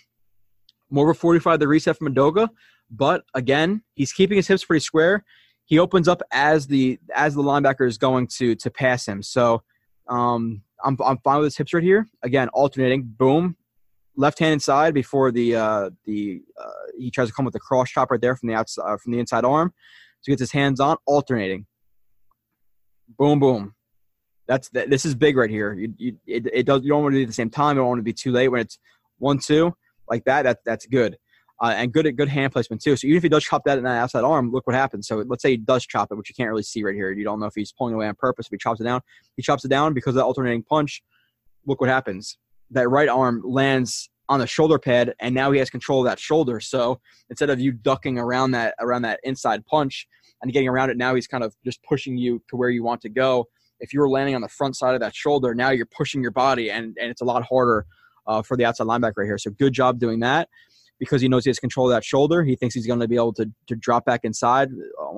[0.89, 2.49] more of a 45 the reset from Edoga,
[2.89, 5.25] but again, he's keeping his hips pretty square.
[5.67, 9.21] He opens up as the as the linebacker is going to to pass him.
[9.21, 9.63] So
[10.07, 12.07] um, I'm I'm fine with his hips right here.
[12.23, 13.03] Again, alternating.
[13.03, 13.57] Boom,
[14.15, 17.89] left hand inside before the uh, the uh, he tries to come with the cross
[17.89, 19.73] chop right there from the outside uh, from the inside arm.
[20.21, 21.65] So he gets his hands on, alternating.
[23.19, 23.75] Boom, boom.
[24.47, 25.73] That's that, this is big right here.
[25.73, 27.75] You, you it, it does you don't want to do it at the same time.
[27.75, 28.79] You don't want to be too late when it's
[29.17, 29.75] one two
[30.09, 30.43] like that.
[30.43, 31.17] That that's good
[31.59, 32.95] uh, and good at good hand placement too.
[32.95, 35.07] So even if he does chop that in that outside arm, look what happens.
[35.07, 37.11] So let's say he does chop it, which you can't really see right here.
[37.11, 38.45] You don't know if he's pulling away on purpose.
[38.47, 39.01] If he chops it down,
[39.35, 41.01] he chops it down because of the alternating punch.
[41.65, 42.37] Look what happens.
[42.71, 46.19] That right arm lands on the shoulder pad, and now he has control of that
[46.19, 46.59] shoulder.
[46.59, 50.07] So instead of you ducking around that around that inside punch
[50.41, 53.01] and getting around it, now he's kind of just pushing you to where you want
[53.01, 53.47] to go.
[53.79, 56.31] If you were landing on the front side of that shoulder, now you're pushing your
[56.31, 57.85] body, and, and it's a lot harder
[58.27, 59.37] uh, for the outside linebacker right here.
[59.37, 60.49] So good job doing that
[60.99, 62.43] because he knows he has control of that shoulder.
[62.43, 64.69] He thinks he's going to be able to, to drop back inside,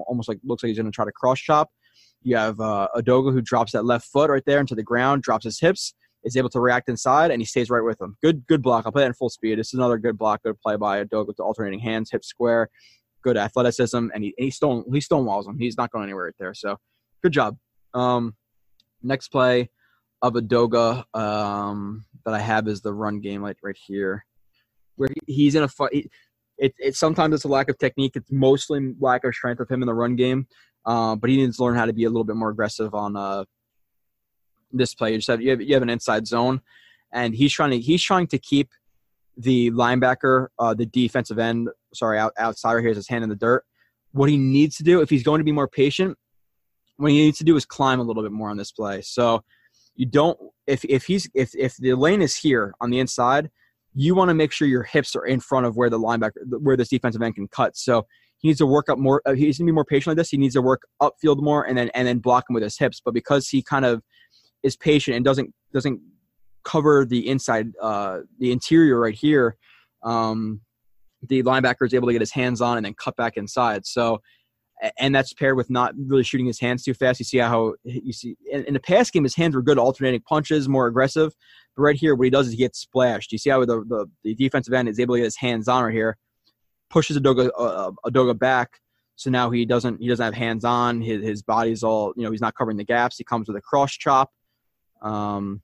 [0.07, 1.69] almost like looks like he's going to try to cross chop.
[2.21, 5.45] You have uh, Edoga who drops that left foot right there into the ground, drops
[5.45, 5.93] his hips,
[6.23, 8.17] is able to react inside, and he stays right with him.
[8.21, 8.85] Good, good block.
[8.85, 9.57] I'll play that in full speed.
[9.57, 12.69] This is another good block, good play by Edoga with the alternating hands, hip square,
[13.23, 15.57] good athleticism, and he, he stone he stonewalls him.
[15.57, 16.53] He's not going anywhere right there.
[16.53, 16.77] So,
[17.23, 17.57] good job.
[17.93, 18.35] Um,
[19.01, 19.69] next play
[20.21, 24.25] of Edoga um, that I have is the run game, like right here
[24.99, 26.09] where he's in a fight.
[26.57, 28.13] It, it sometimes it's a lack of technique.
[28.15, 30.47] It's mostly lack of strength of him in the run game.
[30.85, 33.15] Uh, but he needs to learn how to be a little bit more aggressive on
[33.15, 33.45] uh,
[34.71, 35.11] this play.
[35.11, 36.61] You just have you have, you have an inside zone,
[37.13, 38.69] and he's trying to he's trying to keep
[39.37, 43.35] the linebacker, uh, the defensive end, sorry, out, outsider here has his hand in the
[43.35, 43.63] dirt.
[44.11, 46.17] What he needs to do, if he's going to be more patient,
[46.97, 49.01] what he needs to do is climb a little bit more on this play.
[49.01, 49.43] So
[49.95, 53.49] you don't if if he's if if the lane is here on the inside,
[53.93, 56.77] you want to make sure your hips are in front of where the linebacker where
[56.77, 57.75] this defensive end can cut.
[57.75, 58.05] So
[58.37, 59.21] he needs to work up more.
[59.25, 60.29] Uh, he's gonna be more patient like this.
[60.29, 63.01] He needs to work upfield more and then and then block him with his hips.
[63.03, 64.01] But because he kind of
[64.63, 65.99] is patient and doesn't doesn't
[66.63, 69.57] cover the inside, uh, the interior right here,
[70.03, 70.61] um,
[71.27, 73.85] the linebacker is able to get his hands on and then cut back inside.
[73.85, 74.21] So,
[74.97, 77.19] and that's paired with not really shooting his hands too fast.
[77.19, 80.21] You see how you see in, in the past game, his hands were good, alternating
[80.21, 81.33] punches, more aggressive.
[81.75, 83.31] But right here, what he does is he gets splashed.
[83.31, 85.83] You see how the, the, the defensive end is able to get his hands on
[85.83, 86.17] right here,
[86.89, 88.79] pushes Edoga, uh, Edoga back.
[89.15, 91.01] So now he doesn't he doesn't have hands on.
[91.01, 92.31] His his body's all you know.
[92.31, 93.17] He's not covering the gaps.
[93.17, 94.31] He comes with a cross chop.
[95.01, 95.61] Um,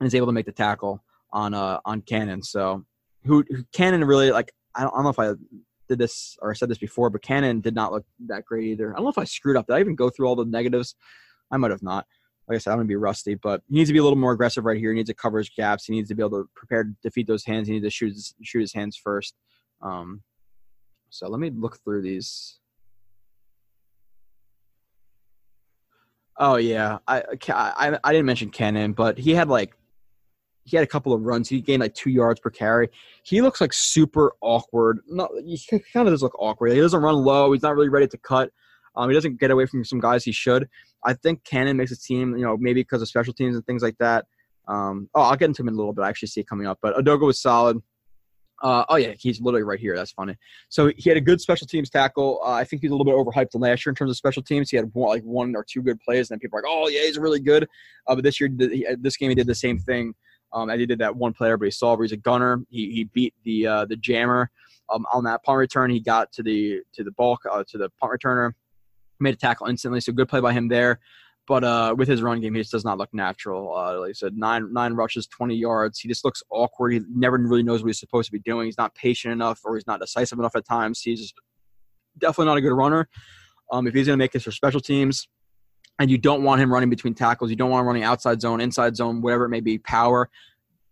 [0.00, 1.02] and is able to make the tackle
[1.32, 2.42] on uh on Cannon.
[2.42, 2.84] So
[3.24, 5.32] who, who Cannon really like I don't, I don't, know if I
[5.88, 8.92] did this or I said this before, but Cannon did not look that great either.
[8.92, 9.66] I don't know if I screwed up.
[9.66, 10.94] Did I even go through all the negatives?
[11.50, 12.06] I might have not.
[12.48, 14.32] Like I said, I'm gonna be rusty, but he needs to be a little more
[14.32, 14.90] aggressive right here.
[14.90, 15.84] He needs to cover his gaps.
[15.84, 17.68] He needs to be able to prepare to defeat those hands.
[17.68, 19.34] He needs to shoot his, shoot his hands first.
[19.82, 20.22] Um,
[21.10, 22.58] so let me look through these.
[26.38, 29.74] Oh yeah, I, I I didn't mention Cannon, but he had like
[30.68, 31.48] he had a couple of runs.
[31.48, 32.90] He gained like two yards per carry.
[33.22, 35.00] He looks like super awkward.
[35.08, 35.58] Not he
[35.92, 36.72] kind of does look awkward.
[36.72, 37.52] He doesn't run low.
[37.52, 38.50] He's not really ready to cut.
[38.96, 40.68] Um, he doesn't get away from some guys he should.
[41.04, 42.36] I think Cannon makes a team.
[42.36, 44.26] You know, maybe because of special teams and things like that.
[44.66, 46.02] Um, oh, I'll get into him in a little bit.
[46.02, 46.78] I actually see it coming up.
[46.82, 47.80] But Edoga was solid.
[48.60, 49.94] Uh, oh yeah, he's literally right here.
[49.94, 50.36] That's funny.
[50.68, 52.40] So he had a good special teams tackle.
[52.44, 54.68] Uh, I think he's a little bit overhyped last year in terms of special teams.
[54.68, 56.88] He had one, like one or two good plays, and then people are like, "Oh
[56.88, 57.68] yeah, he's really good."
[58.06, 58.50] Uh, but this year,
[58.98, 60.12] this game, he did the same thing.
[60.52, 62.60] Um, he did that one player, but he saw where he's a gunner.
[62.70, 64.50] He, he beat the uh, the jammer
[64.88, 65.90] um, on that punt return.
[65.90, 68.52] He got to the to the bulk uh, to the punt returner,
[69.20, 70.00] made a tackle instantly.
[70.00, 71.00] So good play by him there.
[71.46, 73.74] But uh, with his run game, he just does not look natural.
[73.74, 75.98] Uh, like I said, nine nine rushes, twenty yards.
[75.98, 76.92] He just looks awkward.
[76.92, 78.66] He never really knows what he's supposed to be doing.
[78.66, 81.00] He's not patient enough, or he's not decisive enough at times.
[81.00, 81.32] He's
[82.18, 83.08] definitely not a good runner.
[83.72, 85.26] Um, if he's going to make this for special teams,
[85.98, 87.50] and you don't want him running between tackles.
[87.50, 90.30] You don't want him running outside zone, inside zone, whatever it may be, power.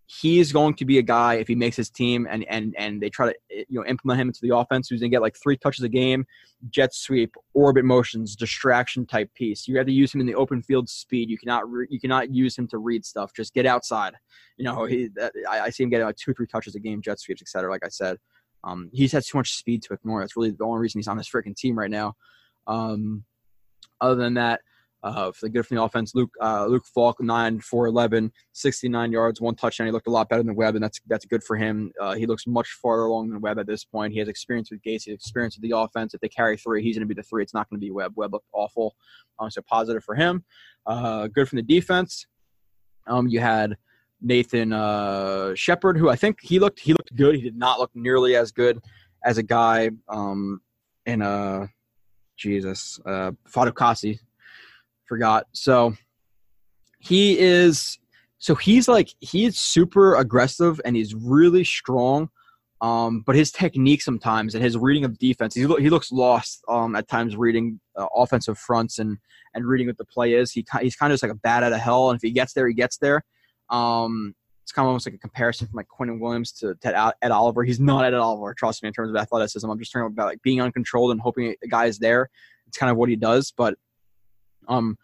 [0.08, 3.02] He is going to be a guy if he makes his team and and and
[3.02, 5.56] they try to you know implement him into the offense who's to get like three
[5.56, 6.24] touches a game,
[6.70, 9.66] jet sweep, orbit motions, distraction type piece.
[9.66, 11.28] You have to use him in the open field speed.
[11.28, 13.32] You cannot re- you cannot use him to read stuff.
[13.34, 14.14] Just get outside.
[14.56, 15.08] You know, he,
[15.48, 17.68] I, I see him getting like two three touches a game, jet sweeps, etc.
[17.68, 18.16] Like I said,
[18.62, 20.20] um, he's had too much speed to ignore.
[20.20, 22.14] That's really the only reason he's on this freaking team right now.
[22.68, 23.24] Um,
[24.00, 24.60] other than that,
[25.02, 29.12] uh, for the good from the offense, Luke uh, Luke Falk nine four eleven, 69
[29.12, 29.86] yards, one touchdown.
[29.86, 31.92] He looked a lot better than Webb, and that's that's good for him.
[32.00, 34.12] Uh, he looks much farther along than Webb at this point.
[34.12, 35.04] He has experience with Gase.
[35.04, 36.14] He has experience with the offense.
[36.14, 37.42] If they carry three, he's going to be the three.
[37.42, 38.14] It's not going to be Webb.
[38.16, 38.96] Webb looked awful,
[39.38, 40.44] um, so positive for him.
[40.86, 42.26] Uh, good from the defense.
[43.06, 43.76] Um, you had
[44.20, 47.36] Nathan uh, Shepherd, who I think he looked he looked good.
[47.36, 48.80] He did not look nearly as good
[49.24, 50.60] as a guy um,
[51.04, 51.66] in a uh,
[52.36, 54.18] Jesus uh, Fatukasi
[55.06, 55.46] forgot.
[55.52, 55.94] So
[56.98, 57.98] he is
[58.38, 62.28] so he's like he's super aggressive and he's really strong.
[62.82, 66.94] Um, but his technique sometimes and his reading of defense, he, he looks lost um,
[66.94, 69.16] at times reading uh, offensive fronts and
[69.54, 70.52] and reading what the play is.
[70.52, 72.52] He he's kind of just like a bat out of hell, and if he gets
[72.52, 73.22] there, he gets there.
[73.70, 77.30] Um, it's kind of almost like a comparison from like Quinnen Williams to Ed, Ed
[77.30, 77.62] Oliver.
[77.62, 79.70] He's not Ed Oliver, trust me, in terms of athleticism.
[79.70, 82.28] I'm just talking about like being uncontrolled and hoping a guy is there.
[82.66, 83.76] It's kind of what he does, but
[84.68, 84.98] um,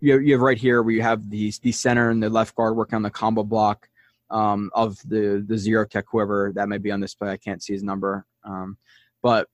[0.00, 2.54] you have, you have right here where you have the the center and the left
[2.54, 3.88] guard working on the combo block
[4.30, 7.30] um, of the the zero tech whoever that may be on this play.
[7.30, 8.76] I can't see his number, um,
[9.22, 9.48] but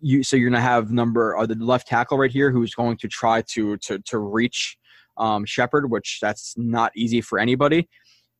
[0.00, 3.08] you so you're gonna have number or the left tackle right here who's going to
[3.08, 4.76] try to to to reach
[5.16, 7.88] um, Shepherd, which that's not easy for anybody.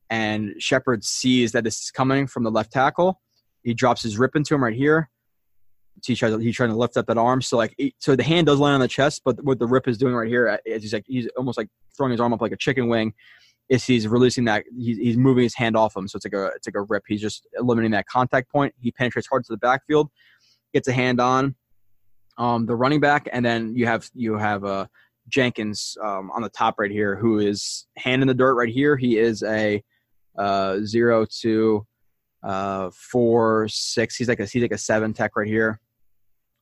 [0.09, 3.21] And Shepherd sees that this is coming from the left tackle.
[3.63, 5.11] He drops his rip into him right here
[6.07, 7.43] he's trying to, he's trying to lift up that arm.
[7.43, 9.99] So like so the hand does land on the chest, but what the rip is
[9.99, 12.57] doing right here uh, he's like he's almost like throwing his arm up like a
[12.57, 13.15] chicken wing.
[13.69, 16.47] Is he's releasing that he's, he's moving his hand off him, so it's like a
[16.57, 17.05] it's like a rip.
[17.07, 18.75] He's just eliminating that contact point.
[18.81, 20.11] He penetrates hard to the backfield,
[20.75, 21.55] gets a hand on
[22.37, 24.87] um, the running back, and then you have you have uh,
[25.29, 28.97] Jenkins um, on the top right here, who is hand in the dirt right here.
[28.97, 29.81] He is a
[30.37, 30.79] uh,
[32.43, 34.17] uh, four six.
[34.17, 35.81] He's like a he's like a seven tech right here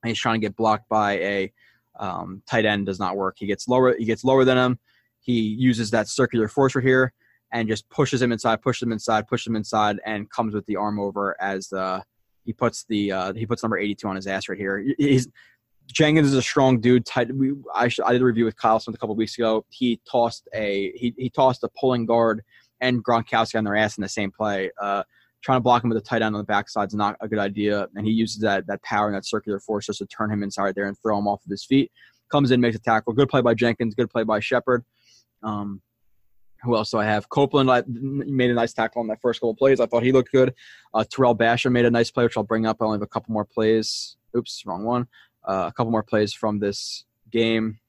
[0.05, 1.53] he's trying to get blocked by a
[1.99, 3.35] um, tight end does not work.
[3.39, 3.95] He gets lower.
[3.97, 4.79] He gets lower than him.
[5.19, 7.13] he uses that circular force right here
[7.51, 10.75] and just pushes him inside, pushes him inside, pushes him inside, and comes with the
[10.75, 12.01] arm over as uh,
[12.45, 14.83] he puts the uh, he puts number 82 on his ass right here.
[14.97, 15.27] He's
[15.91, 17.05] Jenkins is a strong dude.
[17.05, 17.33] Tight.
[17.35, 19.65] We, I, I did a review with Kyle Smith a couple weeks ago.
[19.69, 22.43] He tossed a he, he tossed a pulling guard
[22.79, 24.71] and Gronkowski on their ass in the same play.
[24.79, 25.03] Uh,
[25.41, 27.39] trying to block him with a tight end on the backside is not a good
[27.39, 27.87] idea.
[27.95, 30.75] And he uses that that power and that circular force just to turn him inside
[30.75, 31.91] there and throw him off of his feet.
[32.29, 33.13] Comes in, makes a tackle.
[33.13, 33.95] Good play by Jenkins.
[33.95, 34.83] Good play by Shepherd.
[35.41, 35.81] Um,
[36.63, 37.29] who else do I have?
[37.29, 39.79] Copeland I, made a nice tackle on that first couple plays.
[39.79, 40.53] I thought he looked good.
[40.93, 42.77] Uh, Tarell Basham made a nice play, which I'll bring up.
[42.81, 44.17] I only have a couple more plays.
[44.35, 45.07] Oops, wrong one.
[45.47, 47.79] Uh, a couple more plays from this game.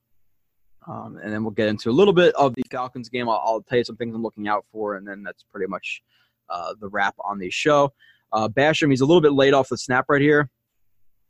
[0.87, 3.29] Um, and then we'll get into a little bit of the Falcons game.
[3.29, 6.03] I'll, I'll, tell you some things I'm looking out for, and then that's pretty much
[6.51, 7.93] uh, the wrap on the show.
[8.33, 10.49] Uh, Basham, he's a little bit late off the snap right here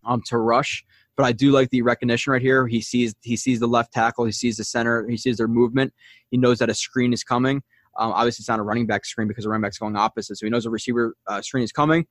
[0.05, 0.85] um, to rush,
[1.17, 2.67] but I do like the recognition right here.
[2.67, 5.93] He sees he sees the left tackle, he sees the center, he sees their movement.
[6.31, 7.63] He knows that a screen is coming.
[7.97, 10.47] Um, obviously, it's not a running back screen because the running back's going opposite, so
[10.47, 12.07] he knows a receiver uh, screen is coming.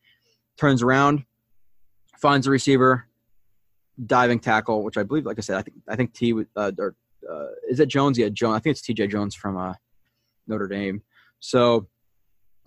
[0.58, 1.24] Turns around,
[2.18, 3.08] finds the receiver,
[4.06, 6.96] diving tackle, which I believe, like I said, I think I think T uh, or
[7.30, 8.18] uh, is it Jones?
[8.18, 8.58] Yeah, Jones.
[8.58, 9.08] I think it's T.J.
[9.08, 9.74] Jones from uh,
[10.48, 11.02] Notre Dame.
[11.40, 11.88] So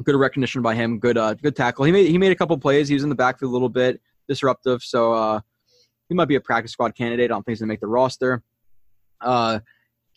[0.02, 0.98] good recognition by him.
[0.98, 1.84] Good uh, good tackle.
[1.84, 2.88] He made he made a couple plays.
[2.88, 4.82] He was in the backfield a little bit disruptive.
[4.82, 5.40] So uh,
[6.08, 7.30] he might be a practice squad candidate.
[7.30, 8.42] I don't think he's gonna make the roster.
[9.20, 9.60] Uh,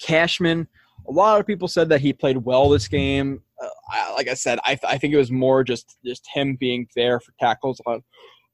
[0.01, 0.67] Cashman.
[1.07, 3.43] A lot of people said that he played well this game.
[3.61, 6.87] Uh, I, like I said, I, I think it was more just just him being
[6.95, 7.79] there for tackles.
[7.85, 8.01] A lot,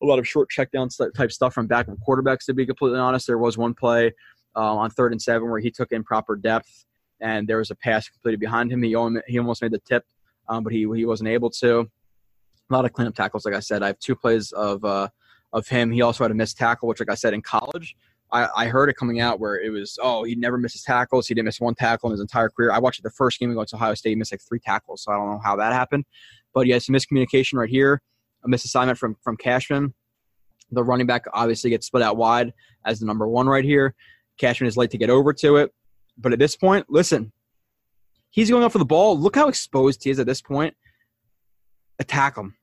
[0.03, 2.45] a lot of short checkdown type stuff from back of quarterbacks.
[2.45, 4.11] To be completely honest, there was one play
[4.55, 6.85] uh, on third and seven where he took in proper depth
[7.21, 8.81] and there was a pass completed behind him.
[8.83, 8.89] He
[9.27, 10.03] he almost made the tip,
[10.47, 11.79] um, but he he wasn't able to.
[11.79, 13.83] A lot of cleanup tackles, like I said.
[13.83, 15.09] I have two plays of uh,
[15.53, 15.91] of him.
[15.91, 17.95] He also had a missed tackle, which, like I said, in college,
[18.31, 21.27] I, I heard it coming out where it was, oh, he never misses tackles.
[21.27, 22.71] He didn't miss one tackle in his entire career.
[22.71, 24.11] I watched it the first game against Ohio State.
[24.11, 26.05] He missed like three tackles, so I don't know how that happened.
[26.53, 28.01] But he had some miscommunication right here,
[28.43, 29.93] a misassignment from from Cashman.
[30.71, 32.53] The running back obviously gets split out wide
[32.85, 33.93] as the number one right here.
[34.37, 35.73] Cashman is late to get over to it.
[36.17, 37.33] But at this point, listen,
[38.31, 39.17] he's going up for the ball.
[39.17, 40.75] Look how exposed he is at this point.
[41.99, 42.55] Attack him.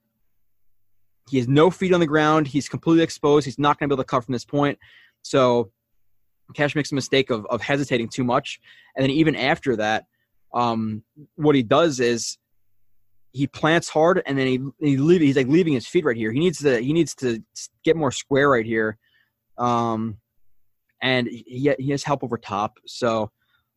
[1.31, 2.49] He has no feet on the ground.
[2.49, 3.45] He's completely exposed.
[3.45, 4.79] He's not going to be able to cut from this point.
[5.23, 5.71] So
[6.55, 8.61] Cash makes a mistake of, of hesitating too much.
[8.97, 10.07] And then even after that,
[10.55, 11.03] um,
[11.37, 12.39] what he does is
[13.33, 16.33] he plants hard and then he, he leave, he's like leaving his feet right here.
[16.33, 17.43] He needs to he needs to
[17.85, 18.97] get more square right here.
[19.59, 20.17] Um,
[21.03, 22.79] and he, he has help over top.
[22.87, 23.31] So,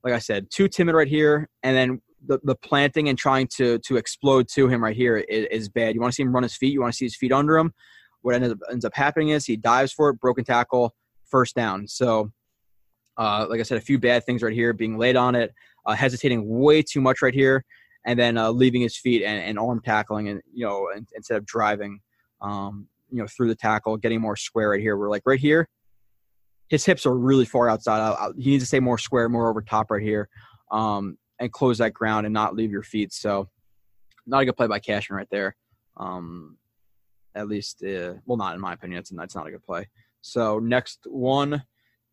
[0.04, 3.80] like I said, too timid right here, and then the, the planting and trying to
[3.80, 5.96] to explode to him right here is, is bad.
[5.96, 6.74] You want to see him run his feet.
[6.74, 7.74] You want to see his feet under him.
[8.22, 10.94] What ends up, ends up happening is he dives for it, broken tackle,
[11.26, 11.88] first down.
[11.88, 12.32] So,
[13.18, 15.54] uh, like I said, a few bad things right here, being laid on it,
[15.86, 17.66] uh, hesitating way too much right here,
[18.06, 21.46] and then uh, leaving his feet and, and, arm tackling, and you know, instead of
[21.46, 22.00] driving,
[22.42, 24.98] um, you know, through the tackle, getting more square right here.
[24.98, 25.68] We're like right here,
[26.72, 28.16] his hips are really far outside.
[28.40, 30.30] He needs to stay more square, more over top right here,
[30.72, 33.12] um, and close that ground and not leave your feet.
[33.12, 33.50] So,
[34.26, 35.58] not a good play by Cashman right there.
[35.98, 36.58] Um,
[37.36, 39.00] at least, uh, well, not in my opinion.
[39.00, 39.90] It's, it's not a good play.
[40.22, 41.62] So next one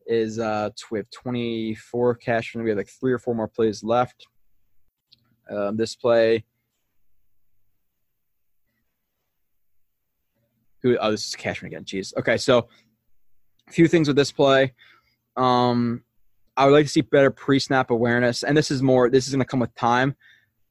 [0.09, 2.65] is uh, we have 24 Cashman.
[2.65, 4.27] We have like three or four more plays left.
[5.49, 6.45] Um, this play.
[10.83, 10.99] Who?
[11.01, 11.85] Oh, this is Cashman again.
[11.85, 12.13] Jeez.
[12.17, 12.69] Okay, so
[13.69, 14.73] a few things with this play.
[15.37, 16.03] Um,
[16.57, 19.09] I would like to see better pre-snap awareness, and this is more.
[19.11, 20.17] This is going to come with time.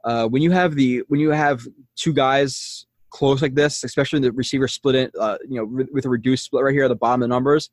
[0.03, 1.65] Uh, when you have the when you have
[1.95, 6.09] two guys close like this, especially the receiver split in, uh, you know, with a
[6.09, 7.69] reduced split right here at the bottom of the numbers,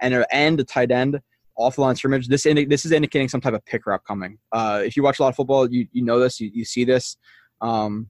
[0.00, 1.20] and and the tight end
[1.56, 2.28] off the line of scrimmage.
[2.28, 4.38] This indi- this is indicating some type of pick route coming.
[4.52, 6.84] Uh, if you watch a lot of football, you you know this, you, you see
[6.84, 7.16] this.
[7.60, 8.08] Um,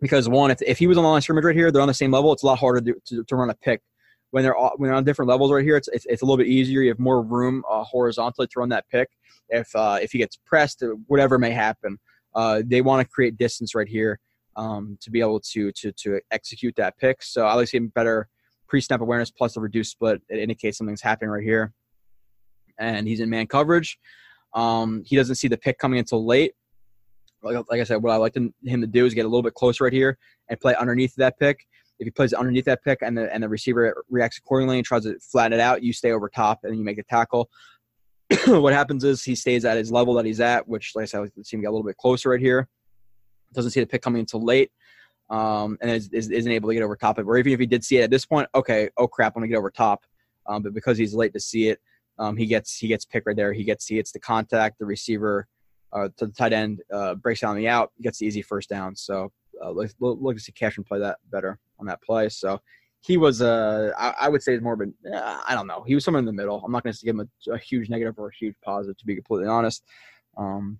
[0.00, 1.88] because one, if, if he was on the line of scrimmage right here, they're on
[1.88, 2.32] the same level.
[2.32, 3.82] It's a lot harder to, to, to run a pick
[4.30, 6.48] when they're when they're on different levels right here, it's it's, it's a little bit
[6.48, 6.82] easier.
[6.82, 9.08] You have more room uh, horizontally to run that pick.
[9.48, 11.98] If uh, if he gets pressed, whatever may happen,
[12.34, 14.18] uh, they want to create distance right here
[14.56, 17.22] um, to be able to to to execute that pick.
[17.22, 18.28] So I like seeing better
[18.68, 20.20] pre-snap awareness plus a reduced split.
[20.28, 21.72] It indicates something's happening right here,
[22.78, 23.98] and he's in man coverage.
[24.54, 26.52] Um, he doesn't see the pick coming until late.
[27.42, 29.54] Like, like I said, what I like him to do is get a little bit
[29.54, 31.66] closer right here and play underneath that pick
[31.98, 35.04] if he plays underneath that pick and the and the receiver reacts accordingly and tries
[35.04, 37.48] to flatten it out, you stay over top and you make a tackle.
[38.46, 41.30] what happens is he stays at his level that he's at, which like I said,
[41.34, 42.68] seems to get a little bit closer right here.
[43.52, 44.70] Doesn't see the pick coming until late,
[45.30, 47.22] um, and is, is, not able to get over top it.
[47.22, 49.48] Or even if he did see it at this point, okay, oh crap, I'm gonna
[49.48, 50.04] get over top.
[50.46, 51.80] Um, but because he's late to see it,
[52.18, 53.52] um, he gets he gets picked right there.
[53.52, 55.46] He gets he gets the contact, the receiver
[55.92, 58.96] uh, to the tight end, uh, breaks down the out, gets the easy first down.
[58.96, 62.28] So uh, look, look to see Cashman play that better on that play.
[62.28, 62.60] So
[63.00, 65.84] he was, uh, I, I would say, more of a, uh, I don't know.
[65.86, 66.62] He was somewhere in the middle.
[66.64, 69.06] I'm not going to give him a, a, huge negative or a huge positive, to
[69.06, 69.84] be completely honest.
[70.36, 70.78] Um,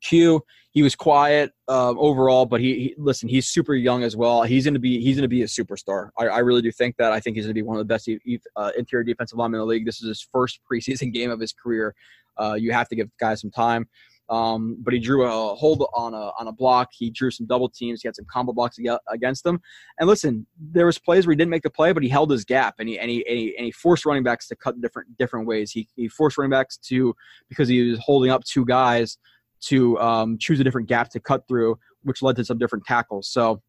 [0.00, 3.28] Q, he was quiet uh, overall, but he, he, listen.
[3.28, 4.42] He's super young as well.
[4.42, 6.10] He's going to be he's to be a superstar.
[6.18, 7.12] I, I, really do think that.
[7.12, 8.08] I think he's going to be one of the best
[8.56, 9.84] uh, interior defensive linemen in the league.
[9.84, 11.94] This is his first preseason game of his career.
[12.36, 13.88] Uh, you have to give guys some time.
[14.28, 16.90] Um, but he drew a hold on a on a block.
[16.92, 18.02] He drew some double teams.
[18.02, 18.78] He had some combo blocks
[19.10, 19.60] against them.
[19.98, 22.44] And listen, there was plays where he didn't make the play, but he held his
[22.44, 25.16] gap and he and he and he, and he forced running backs to cut different
[25.18, 25.70] different ways.
[25.70, 27.14] He he forced running backs to
[27.48, 29.18] because he was holding up two guys
[29.62, 33.28] to um, choose a different gap to cut through, which led to some different tackles.
[33.28, 33.62] So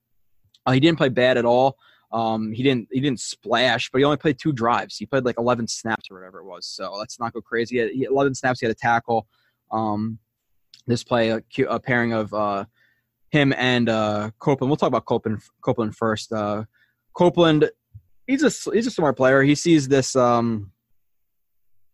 [0.65, 1.77] uh, he didn't play bad at all.
[2.11, 4.97] Um, he didn't he didn't splash, but he only played two drives.
[4.97, 6.67] He played like 11 snaps or whatever it was.
[6.67, 7.77] So let's not go crazy.
[7.91, 8.59] He had, 11 snaps.
[8.59, 9.27] He had a tackle.
[9.71, 10.19] Um,
[10.87, 12.65] this play, a, a pairing of uh,
[13.31, 14.69] him and uh, Copeland.
[14.69, 16.31] We'll talk about Copeland, Copeland first.
[16.31, 16.63] Uh,
[17.15, 17.69] Copeland,
[18.27, 19.41] he's a he's a smart player.
[19.43, 20.15] He sees this.
[20.15, 20.71] Um,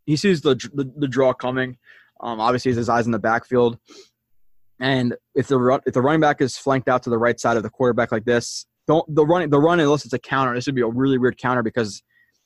[0.05, 1.77] he sees the, the, the draw coming.
[2.19, 3.77] Um, obviously, he has his eyes in the backfield,
[4.79, 7.57] and if the run, if the running back is flanked out to the right side
[7.57, 10.53] of the quarterback like this, don't the running the run unless it's a counter.
[10.53, 12.01] This would be a really weird counter because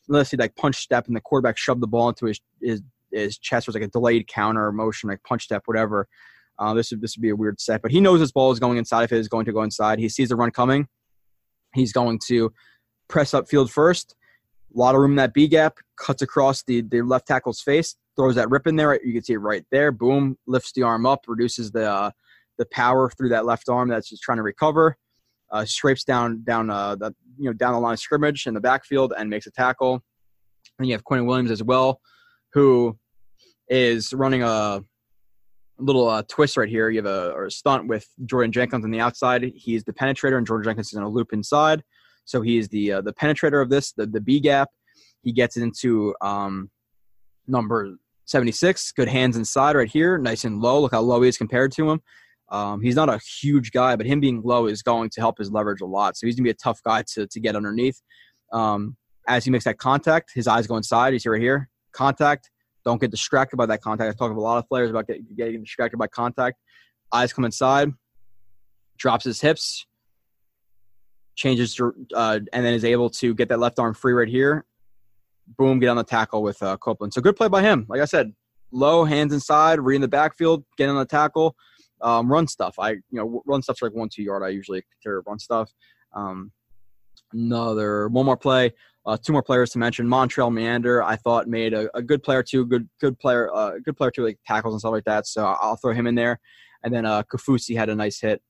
[0.09, 3.37] unless he like punch step and the quarterback shoved the ball into his his, his
[3.37, 6.07] chest was like a delayed counter motion, like punch step, whatever.
[6.63, 8.59] Uh, this would this would be a weird set, but he knows his ball is
[8.59, 9.03] going inside.
[9.03, 10.87] If it is going to go inside, he sees the run coming.
[11.73, 12.53] He's going to
[13.09, 14.15] press up field first.
[14.73, 15.77] A lot of room in that B gap.
[15.97, 17.97] Cuts across the the left tackle's face.
[18.15, 18.97] Throws that rip in there.
[19.03, 19.91] You can see it right there.
[19.91, 20.37] Boom.
[20.47, 21.25] Lifts the arm up.
[21.27, 22.11] Reduces the uh,
[22.57, 24.97] the power through that left arm that's just trying to recover.
[25.51, 28.61] Uh, scrapes down down uh, the you know down the line of scrimmage in the
[28.61, 30.01] backfield and makes a tackle.
[30.79, 31.99] And you have Quinnen Williams as well,
[32.53, 32.97] who
[33.67, 34.83] is running a
[35.79, 36.89] little uh, twist right here.
[36.89, 39.51] You have a, a, stunt with Jordan Jenkins on the outside.
[39.55, 41.83] He's the penetrator, and Jordan Jenkins is going to loop inside.
[42.25, 44.69] So he's the uh, the penetrator of this, the, the B gap.
[45.23, 46.69] He gets into um,
[47.47, 47.95] number
[48.25, 48.91] 76.
[48.93, 50.81] Good hands inside right here, nice and low.
[50.81, 52.01] Look how low he is compared to him.
[52.49, 55.51] Um, he's not a huge guy, but him being low is going to help his
[55.51, 56.15] leverage a lot.
[56.17, 57.99] So he's going to be a tough guy to, to get underneath.
[58.51, 58.95] Um,
[59.27, 61.13] as he makes that contact, his eyes go inside.
[61.13, 62.49] You see right here, contact.
[62.85, 64.09] Don't get distracted by that contact.
[64.09, 66.57] I talk to a lot of players about getting distracted by contact.
[67.11, 67.91] Eyes come inside,
[68.97, 69.85] drops his hips,
[71.35, 71.79] changes
[72.13, 74.65] uh, and then is able to get that left arm free right here.
[75.57, 77.13] Boom, get on the tackle with uh, Copeland.
[77.13, 77.85] So good play by him.
[77.89, 78.33] Like I said,
[78.71, 81.55] low, hands inside, reading the backfield, getting on the tackle,
[82.01, 82.75] um, run stuff.
[82.79, 84.43] I you know run stuff's like one two yard.
[84.43, 85.71] I usually consider run stuff.
[86.13, 86.51] Um,
[87.31, 88.73] another one more play.
[89.05, 90.07] Uh, two more players to mention.
[90.07, 92.65] Montrel Meander, I thought made a, a good player too.
[92.65, 93.53] Good good player.
[93.53, 95.27] Uh, good player too, like tackles and stuff like that.
[95.27, 96.39] So I'll throw him in there.
[96.83, 98.41] And then uh, Kaufusi had a nice hit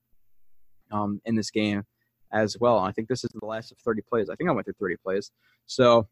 [0.91, 1.83] um, in this game
[2.31, 2.79] as well.
[2.79, 4.29] I think this is the last of 30 plays.
[4.29, 5.31] I think I went through 30 plays.
[5.65, 6.07] So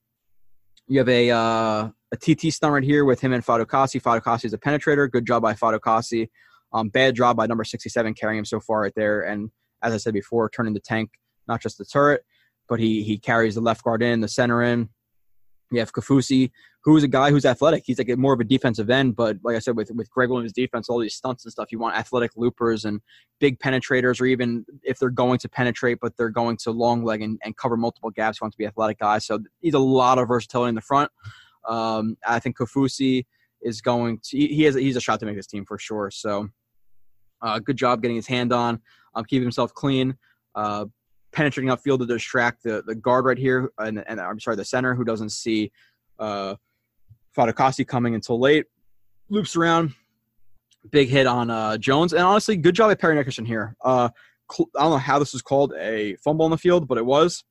[0.87, 4.01] you have a uh, a TT stun right here with him and Fatukasi.
[4.01, 5.09] Fatukasi is a penetrator.
[5.09, 6.29] Good job by Fatukasi.
[6.73, 9.21] Um, bad job by number 67 carrying him so far right there.
[9.21, 9.51] And
[9.83, 11.11] as I said before, turning the tank,
[11.47, 12.23] not just the turret
[12.71, 14.87] but he he carries the left guard in, the center in.
[15.71, 16.51] You have Kaufusi,
[16.85, 17.83] who's a guy who's athletic.
[17.85, 20.53] He's like more of a defensive end, but like I said, with with Gregg Williams'
[20.53, 23.01] defense, all these stunts and stuff, you want athletic loopers and
[23.41, 27.21] big penetrators, or even if they're going to penetrate, but they're going to long leg
[27.21, 29.25] and, and cover multiple gaps, you want to be athletic guys.
[29.25, 31.11] So he's a lot of versatility in the front.
[31.67, 33.25] Um, I think Kaufusi
[33.61, 36.09] is going to he has he's a shot to make this team for sure.
[36.09, 36.47] So
[37.41, 38.79] uh, good job getting his hand on,
[39.13, 40.15] um, keeping himself clean.
[40.55, 40.85] Uh,
[41.31, 44.95] penetrating upfield to distract the, the guard right here, and, and I'm sorry, the center
[44.95, 45.71] who doesn't see
[46.19, 46.55] uh,
[47.35, 48.65] Fatukasi coming until late.
[49.29, 49.93] Loops around,
[50.89, 53.75] big hit on uh, Jones, and honestly, good job by Parry Nickerson here.
[53.83, 54.09] Uh,
[54.51, 57.43] I don't know how this was called a fumble on the field, but it was.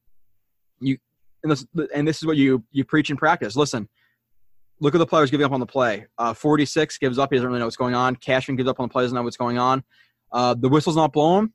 [0.81, 0.99] You
[1.43, 3.57] and this, and this is what you you preach in practice.
[3.57, 3.89] Listen,
[4.81, 6.07] look at the players giving up on the play.
[6.19, 8.17] Uh, 46 gives up; he doesn't really know what's going on.
[8.17, 9.83] Cashman gives up on the play; doesn't know what's going on.
[10.31, 11.55] Uh, the whistle's not blown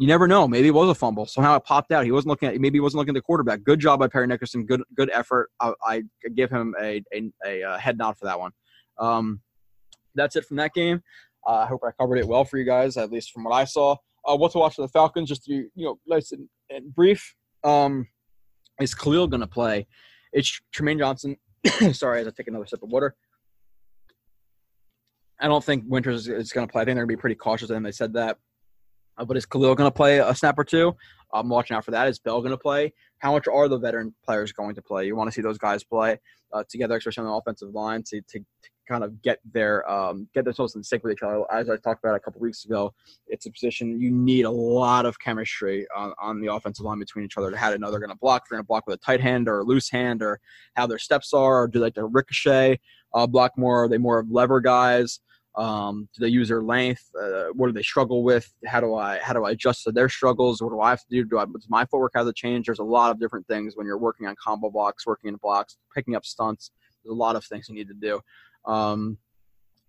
[0.00, 0.48] you never know.
[0.48, 1.26] Maybe it was a fumble.
[1.26, 2.06] Somehow it popped out.
[2.06, 2.58] He wasn't looking at.
[2.58, 3.62] Maybe he wasn't looking at the quarterback.
[3.62, 4.64] Good job by Parry Nickerson.
[4.64, 5.50] Good good effort.
[5.60, 6.02] I, I
[6.34, 8.52] give him a, a, a, uh, head nod for that one.
[8.98, 9.42] Um,
[10.14, 11.02] that's it from that game.
[11.46, 13.64] Uh, I hope I covered it well for you guys, at least from what I
[13.64, 13.94] saw.
[14.24, 15.28] Uh, what to watch for the Falcons?
[15.28, 17.34] Just to, you know, nice and, and brief.
[17.62, 18.08] Um,
[18.80, 19.86] is Kalil going to play?
[20.32, 21.36] It's Trumaine Johnson.
[21.92, 23.14] Sorry, as I take another sip of water.
[25.38, 26.80] I don't think Winters is, is going to play.
[26.80, 28.38] I think they're going to be pretty cautious, and they said that.
[29.20, 30.96] Uh, but is Kalil going to play a snap or two?
[31.32, 32.08] I'm watching out for that.
[32.08, 32.94] Is Bell going to play?
[33.18, 35.06] How much are the veteran players going to play?
[35.06, 36.18] You want to see those guys play
[36.52, 40.26] uh, together, especially on the offensive line, to, to, to kind of get their um,
[40.34, 41.44] get themselves in sync with each other.
[41.52, 42.94] As I talked about a couple weeks ago,
[43.26, 47.26] it's a position you need a lot of chemistry on, on the offensive line between
[47.26, 47.50] each other.
[47.50, 49.60] To how another going to block, they're going to block with a tight hand or
[49.60, 50.40] a loose hand, or
[50.74, 52.80] how their steps are, or do they like to ricochet,
[53.12, 53.84] uh, block more?
[53.84, 55.20] Are they more of lever guys?
[55.60, 57.10] Um, do they use their length?
[57.20, 58.50] Uh, what do they struggle with?
[58.66, 60.62] How do I how do I adjust to their struggles?
[60.62, 61.22] What do I have to do?
[61.22, 62.64] Do I does my footwork have to change?
[62.64, 65.76] There's a lot of different things when you're working on combo blocks, working in blocks,
[65.94, 66.70] picking up stunts.
[67.04, 68.20] There's a lot of things you need to do.
[68.64, 69.18] Um,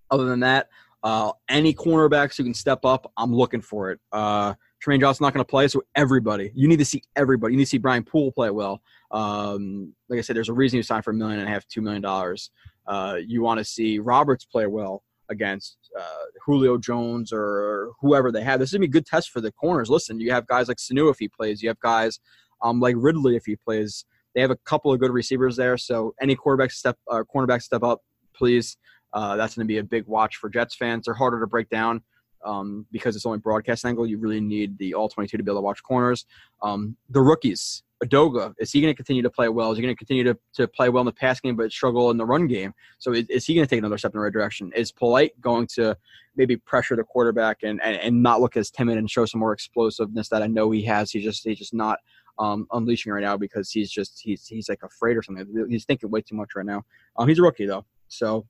[0.10, 0.68] other than that,
[1.04, 4.02] uh, any cornerbacks who can step up, I'm looking for it.
[4.12, 6.52] Uh, Trumaine Johnson's not going to play, so everybody.
[6.54, 7.54] You need to see everybody.
[7.54, 8.82] You need to see Brian Poole play well.
[9.12, 11.66] Um, like I said, there's a reason you signed for a million and a half,
[11.70, 12.52] two million dollars.
[12.88, 18.44] Uh, you want to see Roberts play well against uh, Julio Jones or whoever they
[18.44, 18.60] have.
[18.60, 19.90] This is gonna be a good test for the corners.
[19.90, 21.64] Listen, you have guys like Sanu if he plays.
[21.64, 22.20] You have guys
[22.62, 24.06] um, like Ridley if he plays.
[24.36, 25.78] They have a couple of good receivers there.
[25.78, 28.02] So any quarterback step, uh, cornerback step up,
[28.36, 28.78] please.
[29.14, 31.06] Uh, that's to be a big watch for Jets fans.
[31.06, 32.02] They're harder to break down
[32.46, 34.06] um, because it's only broadcast angle.
[34.06, 36.26] You really need the all 22 to be able to watch corners.
[36.62, 39.72] Um, the rookies, Edoga, is he going to continue to play well?
[39.72, 42.10] Is he going to continue to, to play well in the pass game but struggle
[42.10, 42.74] in the run game?
[42.98, 44.72] So is, is he going to take another step in the right direction?
[44.76, 45.96] Is Polite going to
[46.36, 49.54] maybe pressure the quarterback and, and, and not look as timid and show some more
[49.54, 51.12] explosiveness that I know he has?
[51.12, 52.00] He's just he's just not
[52.40, 55.68] um, unleashing right now because he's just he's he's like afraid or something.
[55.70, 56.84] He's thinking way too much right now.
[57.18, 58.48] Um, he's a rookie though, so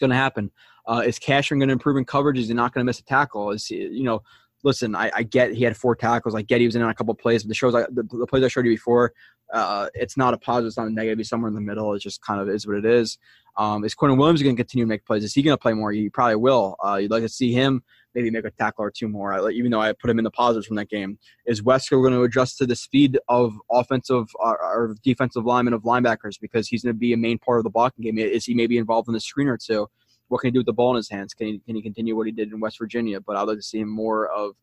[0.00, 0.50] going to happen.
[0.86, 2.38] Uh, is Cashman going to improve in coverage?
[2.38, 3.50] Is he not going to miss a tackle?
[3.50, 4.22] Is he, you know
[4.64, 6.34] listen, I, I, get he had four tackles.
[6.34, 8.26] I get he was in on a couple plays, but the shows I, the, the,
[8.26, 9.12] plays I showed you before,
[9.52, 11.18] uh, it's not a positive, it's not a negative.
[11.18, 11.92] He's somewhere in the middle.
[11.92, 13.18] It just kind of is what it is.
[13.56, 15.22] Um, is Quinnen Williams going to continue to make plays?
[15.22, 15.92] Is he going to play more?
[15.92, 16.76] He probably will.
[16.84, 17.84] Uh, you'd like to see him
[18.14, 20.66] maybe make a tackle or two more, even though I put him in the positives
[20.66, 21.18] from that game.
[21.46, 25.82] Is Wesco going to adjust to the speed of offensive uh, or defensive linemen of
[25.82, 28.18] linebackers because he's going to be a main part of the blocking game?
[28.18, 29.88] Is he maybe involved in the screen or two?
[30.28, 31.34] What can he do with the ball in his hands?
[31.34, 33.20] Can he, can he continue what he did in West Virginia?
[33.20, 34.54] But I'd like to see him more of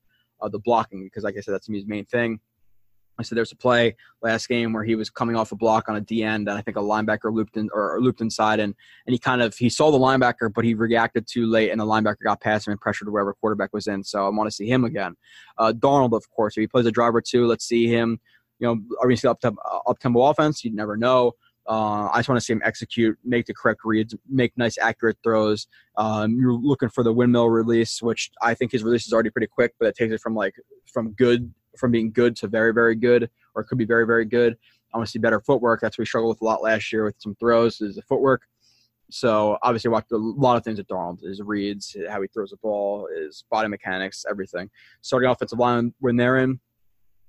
[0.41, 2.39] uh, the blocking because, like I said, that's his main thing.
[3.19, 5.95] I said there's a play last game where he was coming off a block on
[5.95, 8.73] a D end, and I think a linebacker looped in or, looped inside, and
[9.05, 11.85] and he kind of he saw the linebacker, but he reacted too late, and the
[11.85, 14.03] linebacker got past him and pressured wherever quarterback was in.
[14.03, 15.15] So I want to see him again.
[15.57, 18.19] Uh, Darnold, of course, if he plays a driver too, let's see him.
[18.59, 19.53] You know, are we see up to
[19.87, 20.63] up tempo offense?
[20.63, 21.33] You never know.
[21.67, 25.17] Uh, I just want to see him execute, make the correct reads, make nice, accurate
[25.23, 25.67] throws.
[25.95, 29.47] Um, you're looking for the windmill release, which I think his release is already pretty
[29.47, 30.55] quick, but it takes it from like
[30.91, 34.25] from good, from being good to very, very good, or it could be very, very
[34.25, 34.57] good.
[34.93, 35.81] I want to see better footwork.
[35.81, 37.81] That's what we struggled with a lot last year with some throws.
[37.81, 38.43] Is the footwork.
[39.09, 41.21] So obviously, I watched a lot of things at Darnold.
[41.21, 44.69] His reads, how he throws the ball, his body mechanics, everything.
[45.01, 46.59] Starting offensive line when they're in,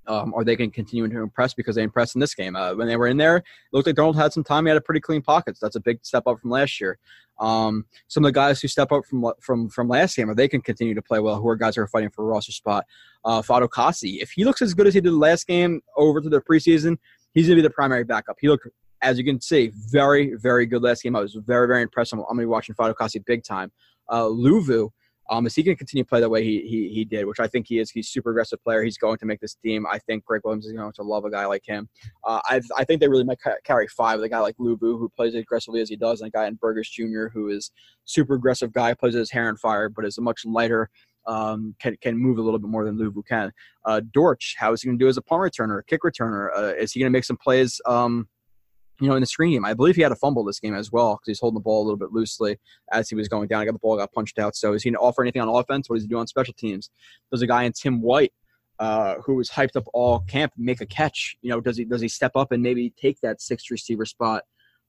[0.06, 2.56] um, or they can continue to impress because they impressed in this game.
[2.56, 4.66] Uh, when they were in there, it looked like Darnold had some time.
[4.66, 5.60] He had a pretty clean pockets.
[5.60, 6.98] That's a big step up from last year.
[7.40, 10.48] Um, some of the guys who step up from from from last game, or they
[10.48, 12.84] can continue to play well, who are guys who are fighting for a roster spot.
[13.24, 16.40] Uh, Fatukasi, if he looks as good as he did last game over to the
[16.40, 16.98] preseason,
[17.34, 18.36] he's going to be the primary backup.
[18.40, 18.68] He looked,
[19.00, 21.16] as you can see, very, very good last game.
[21.16, 22.12] I was very, very impressed.
[22.12, 23.72] I'm, going to be watching Fatukasi big time.
[24.08, 24.90] Uh, Luvu,
[25.32, 27.40] um, is he going to continue to play the way he, he he did, which
[27.40, 27.90] I think he is?
[27.90, 28.82] He's super aggressive player.
[28.82, 29.86] He's going to make this team.
[29.90, 31.88] I think Gregg Williams is going to love a guy like him.
[32.22, 35.09] Uh, I I think they really might carry five with a guy like Luvu who
[35.16, 37.28] plays aggressively as he does, and a guy in Burgess Jr.
[37.32, 37.70] who is
[38.04, 40.90] super aggressive guy, plays his hair on fire, but is a much lighter.
[41.26, 43.52] Um, can can move a little bit more than Luvu can.
[43.86, 46.50] Uh, Dortch, how is he going to do as a punt returner, kick returner?
[46.54, 47.80] Uh, is he going to make some plays?
[47.86, 48.28] Um,
[49.02, 49.64] you know, in the screen game.
[49.64, 51.82] I believe he had a fumble this game as well because he's holding the ball
[51.82, 52.58] a little bit loosely
[52.92, 53.60] as he was going down.
[53.60, 54.54] I got the ball, got punched out.
[54.54, 55.90] So is he going to offer anything on offense?
[55.90, 56.88] What does he do on special teams?
[57.28, 58.32] There's a guy in Tim White
[58.78, 61.36] uh, who was hyped up all camp, make a catch.
[61.42, 64.44] You know, does he does he step up and maybe take that sixth receiver spot?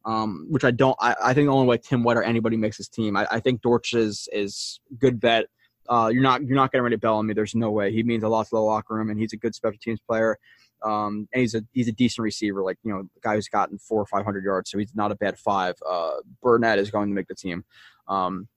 [0.06, 0.98] Um, which I don't.
[0.99, 3.15] I, I, think the only way Tim White or anybody makes his team.
[3.15, 5.48] I, I think Dortch is is good bet.
[5.90, 7.34] Uh, you're not you're not getting ready to bell on me.
[7.34, 7.91] There's no way.
[7.91, 10.38] He means a lot to the locker room, and he's a good special teams player.
[10.84, 13.78] Um, and he's a he's a decent receiver, like you know, the guy who's gotten
[13.78, 15.76] four or five hundred yards, so he's not a bad five.
[15.88, 17.64] Uh, Burnett is going to make the team.
[18.08, 18.48] Um,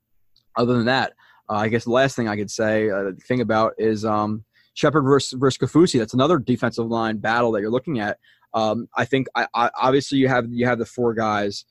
[0.57, 1.13] other than that,
[1.49, 4.45] uh, I guess the last thing I could say, uh, thing about is um,
[4.75, 5.99] Shepherd versus, versus Kaufusi.
[5.99, 8.19] That's another defensive line battle that you're looking at.
[8.55, 11.65] Um, I think I, I, obviously you have you have the four guys.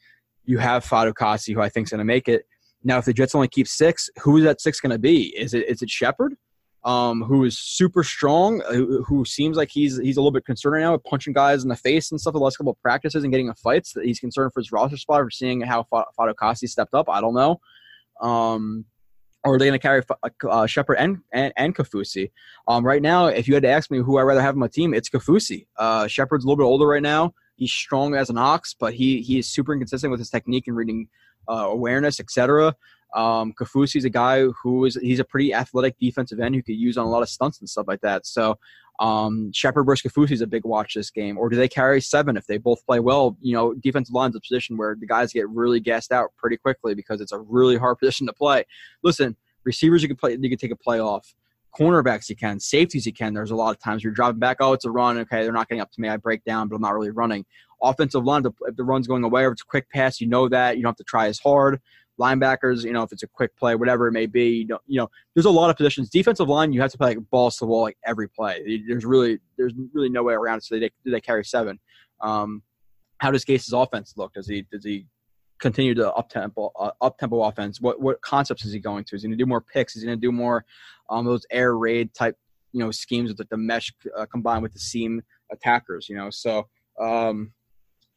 [0.45, 2.45] You have Fatukasi, who I think is going to make it.
[2.83, 5.35] Now, if the Jets only keep six, who is that six going to be?
[5.35, 6.35] Is it is it Shepherd?
[6.85, 10.45] Um, who is super strong, uh, who, who, seems like he's he's a little bit
[10.45, 12.79] concerned right now with punching guys in the face and stuff the last couple of
[12.79, 13.93] practices and getting in fights.
[13.93, 17.09] That he's concerned for his roster spot or seeing how Fatukasi stepped up.
[17.09, 17.59] I don't know.
[18.21, 18.85] Um,
[19.45, 20.01] or are they going to carry
[20.49, 22.31] uh, Shepherd and, and, and Kaufusi?
[22.67, 24.67] Um, right now, if you had to ask me who I'd rather have on my
[24.67, 25.67] team, it's Kaufusi.
[25.77, 27.33] Uh, Shepherd's a little bit older right now.
[27.55, 30.75] He's strong as an ox, but he he is super inconsistent with his technique and
[30.75, 31.07] reading
[31.47, 32.75] uh, awareness, etc.
[33.15, 36.97] Um, Kaufusi's a guy who is he's a pretty athletic defensive end who could use
[36.97, 38.25] on a lot of stunts and stuff like that.
[38.27, 38.59] So
[38.99, 41.37] um, Shepherd versus Kaufusi is a big watch this game.
[41.37, 43.37] Or do they carry seven if they both play well?
[43.41, 46.93] You know, defensive line's a position where the guys get really gassed out pretty quickly
[46.93, 48.65] because it's a really hard position to play.
[49.01, 51.33] Listen, receivers you can play, you can take a play off.
[51.77, 53.33] Cornerbacks you can, safeties you can.
[53.33, 54.57] There's a lot of times you're driving back.
[54.61, 55.17] Oh, it's a run.
[55.17, 56.07] Okay, they're not getting up to me.
[56.07, 57.45] I break down, but I'm not really running.
[57.81, 60.77] Offensive line, if the run's going away or it's a quick pass, you know that
[60.77, 61.81] you don't have to try as hard
[62.19, 64.97] linebackers, you know, if it's a quick play, whatever it may be, you know, you
[64.97, 66.09] know, there's a lot of positions.
[66.09, 68.81] Defensive line, you have to play like balls to the wall like every play.
[68.87, 70.63] There's really there's really no way around it.
[70.63, 71.79] So they they carry seven.
[72.21, 72.63] Um,
[73.19, 74.33] how does Gase's offense look?
[74.33, 75.07] Does he does he
[75.59, 77.81] continue to up tempo uh, up tempo offense?
[77.81, 79.15] What what concepts is he going to?
[79.15, 79.95] Is he going to do more picks?
[79.95, 80.65] Is he going to do more
[81.09, 82.37] um, those air raid type
[82.71, 85.21] you know schemes with the mesh uh, combined with the seam
[85.51, 86.07] attackers?
[86.09, 86.67] You know, so
[86.99, 87.51] um,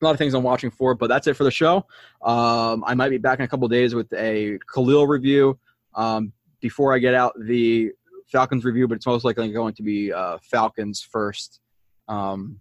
[0.00, 1.86] a lot of things I'm watching for, but that's it for the show.
[2.22, 5.58] Um, I might be back in a couple days with a Kalil review
[5.94, 7.90] um, before I get out the
[8.30, 11.60] Falcons review, but it's most likely going to be uh, Falcons first,
[12.08, 12.58] um,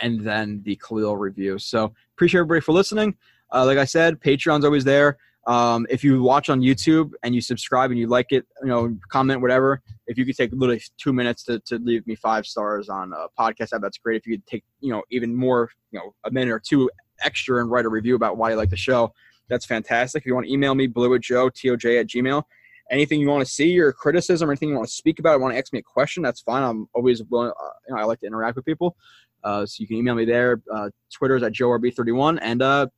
[0.00, 1.58] and then the Kalil review.
[1.58, 3.14] So appreciate everybody for listening.
[3.52, 5.18] Uh, like I said, Patreon's always there.
[5.46, 8.96] Um, if you watch on YouTube and you subscribe and you like it, you know,
[9.08, 9.82] comment whatever.
[10.12, 13.26] If you could take literally two minutes to, to leave me five stars on a
[13.38, 14.16] podcast app, that's great.
[14.18, 16.90] If you could take, you know, even more, you know, a minute or two
[17.24, 19.12] extra and write a review about why you like the show,
[19.48, 20.22] that's fantastic.
[20.22, 22.42] If you want to email me, blue at joe, toj at gmail.
[22.90, 25.54] Anything you want to see or criticism or anything you want to speak about, want
[25.54, 26.62] to ask me a question, that's fine.
[26.62, 28.96] I'm always willing, uh, you know, I like to interact with people.
[29.42, 30.62] Uh, so you can email me there.
[30.70, 32.38] Uh, Twitter's at joerb31.
[32.42, 32.88] And uh,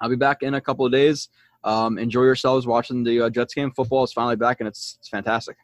[0.00, 1.30] I'll be back in a couple of days.
[1.64, 3.72] Um, enjoy yourselves watching the uh, Jets game.
[3.72, 5.56] Football is finally back, and it's, it's fantastic.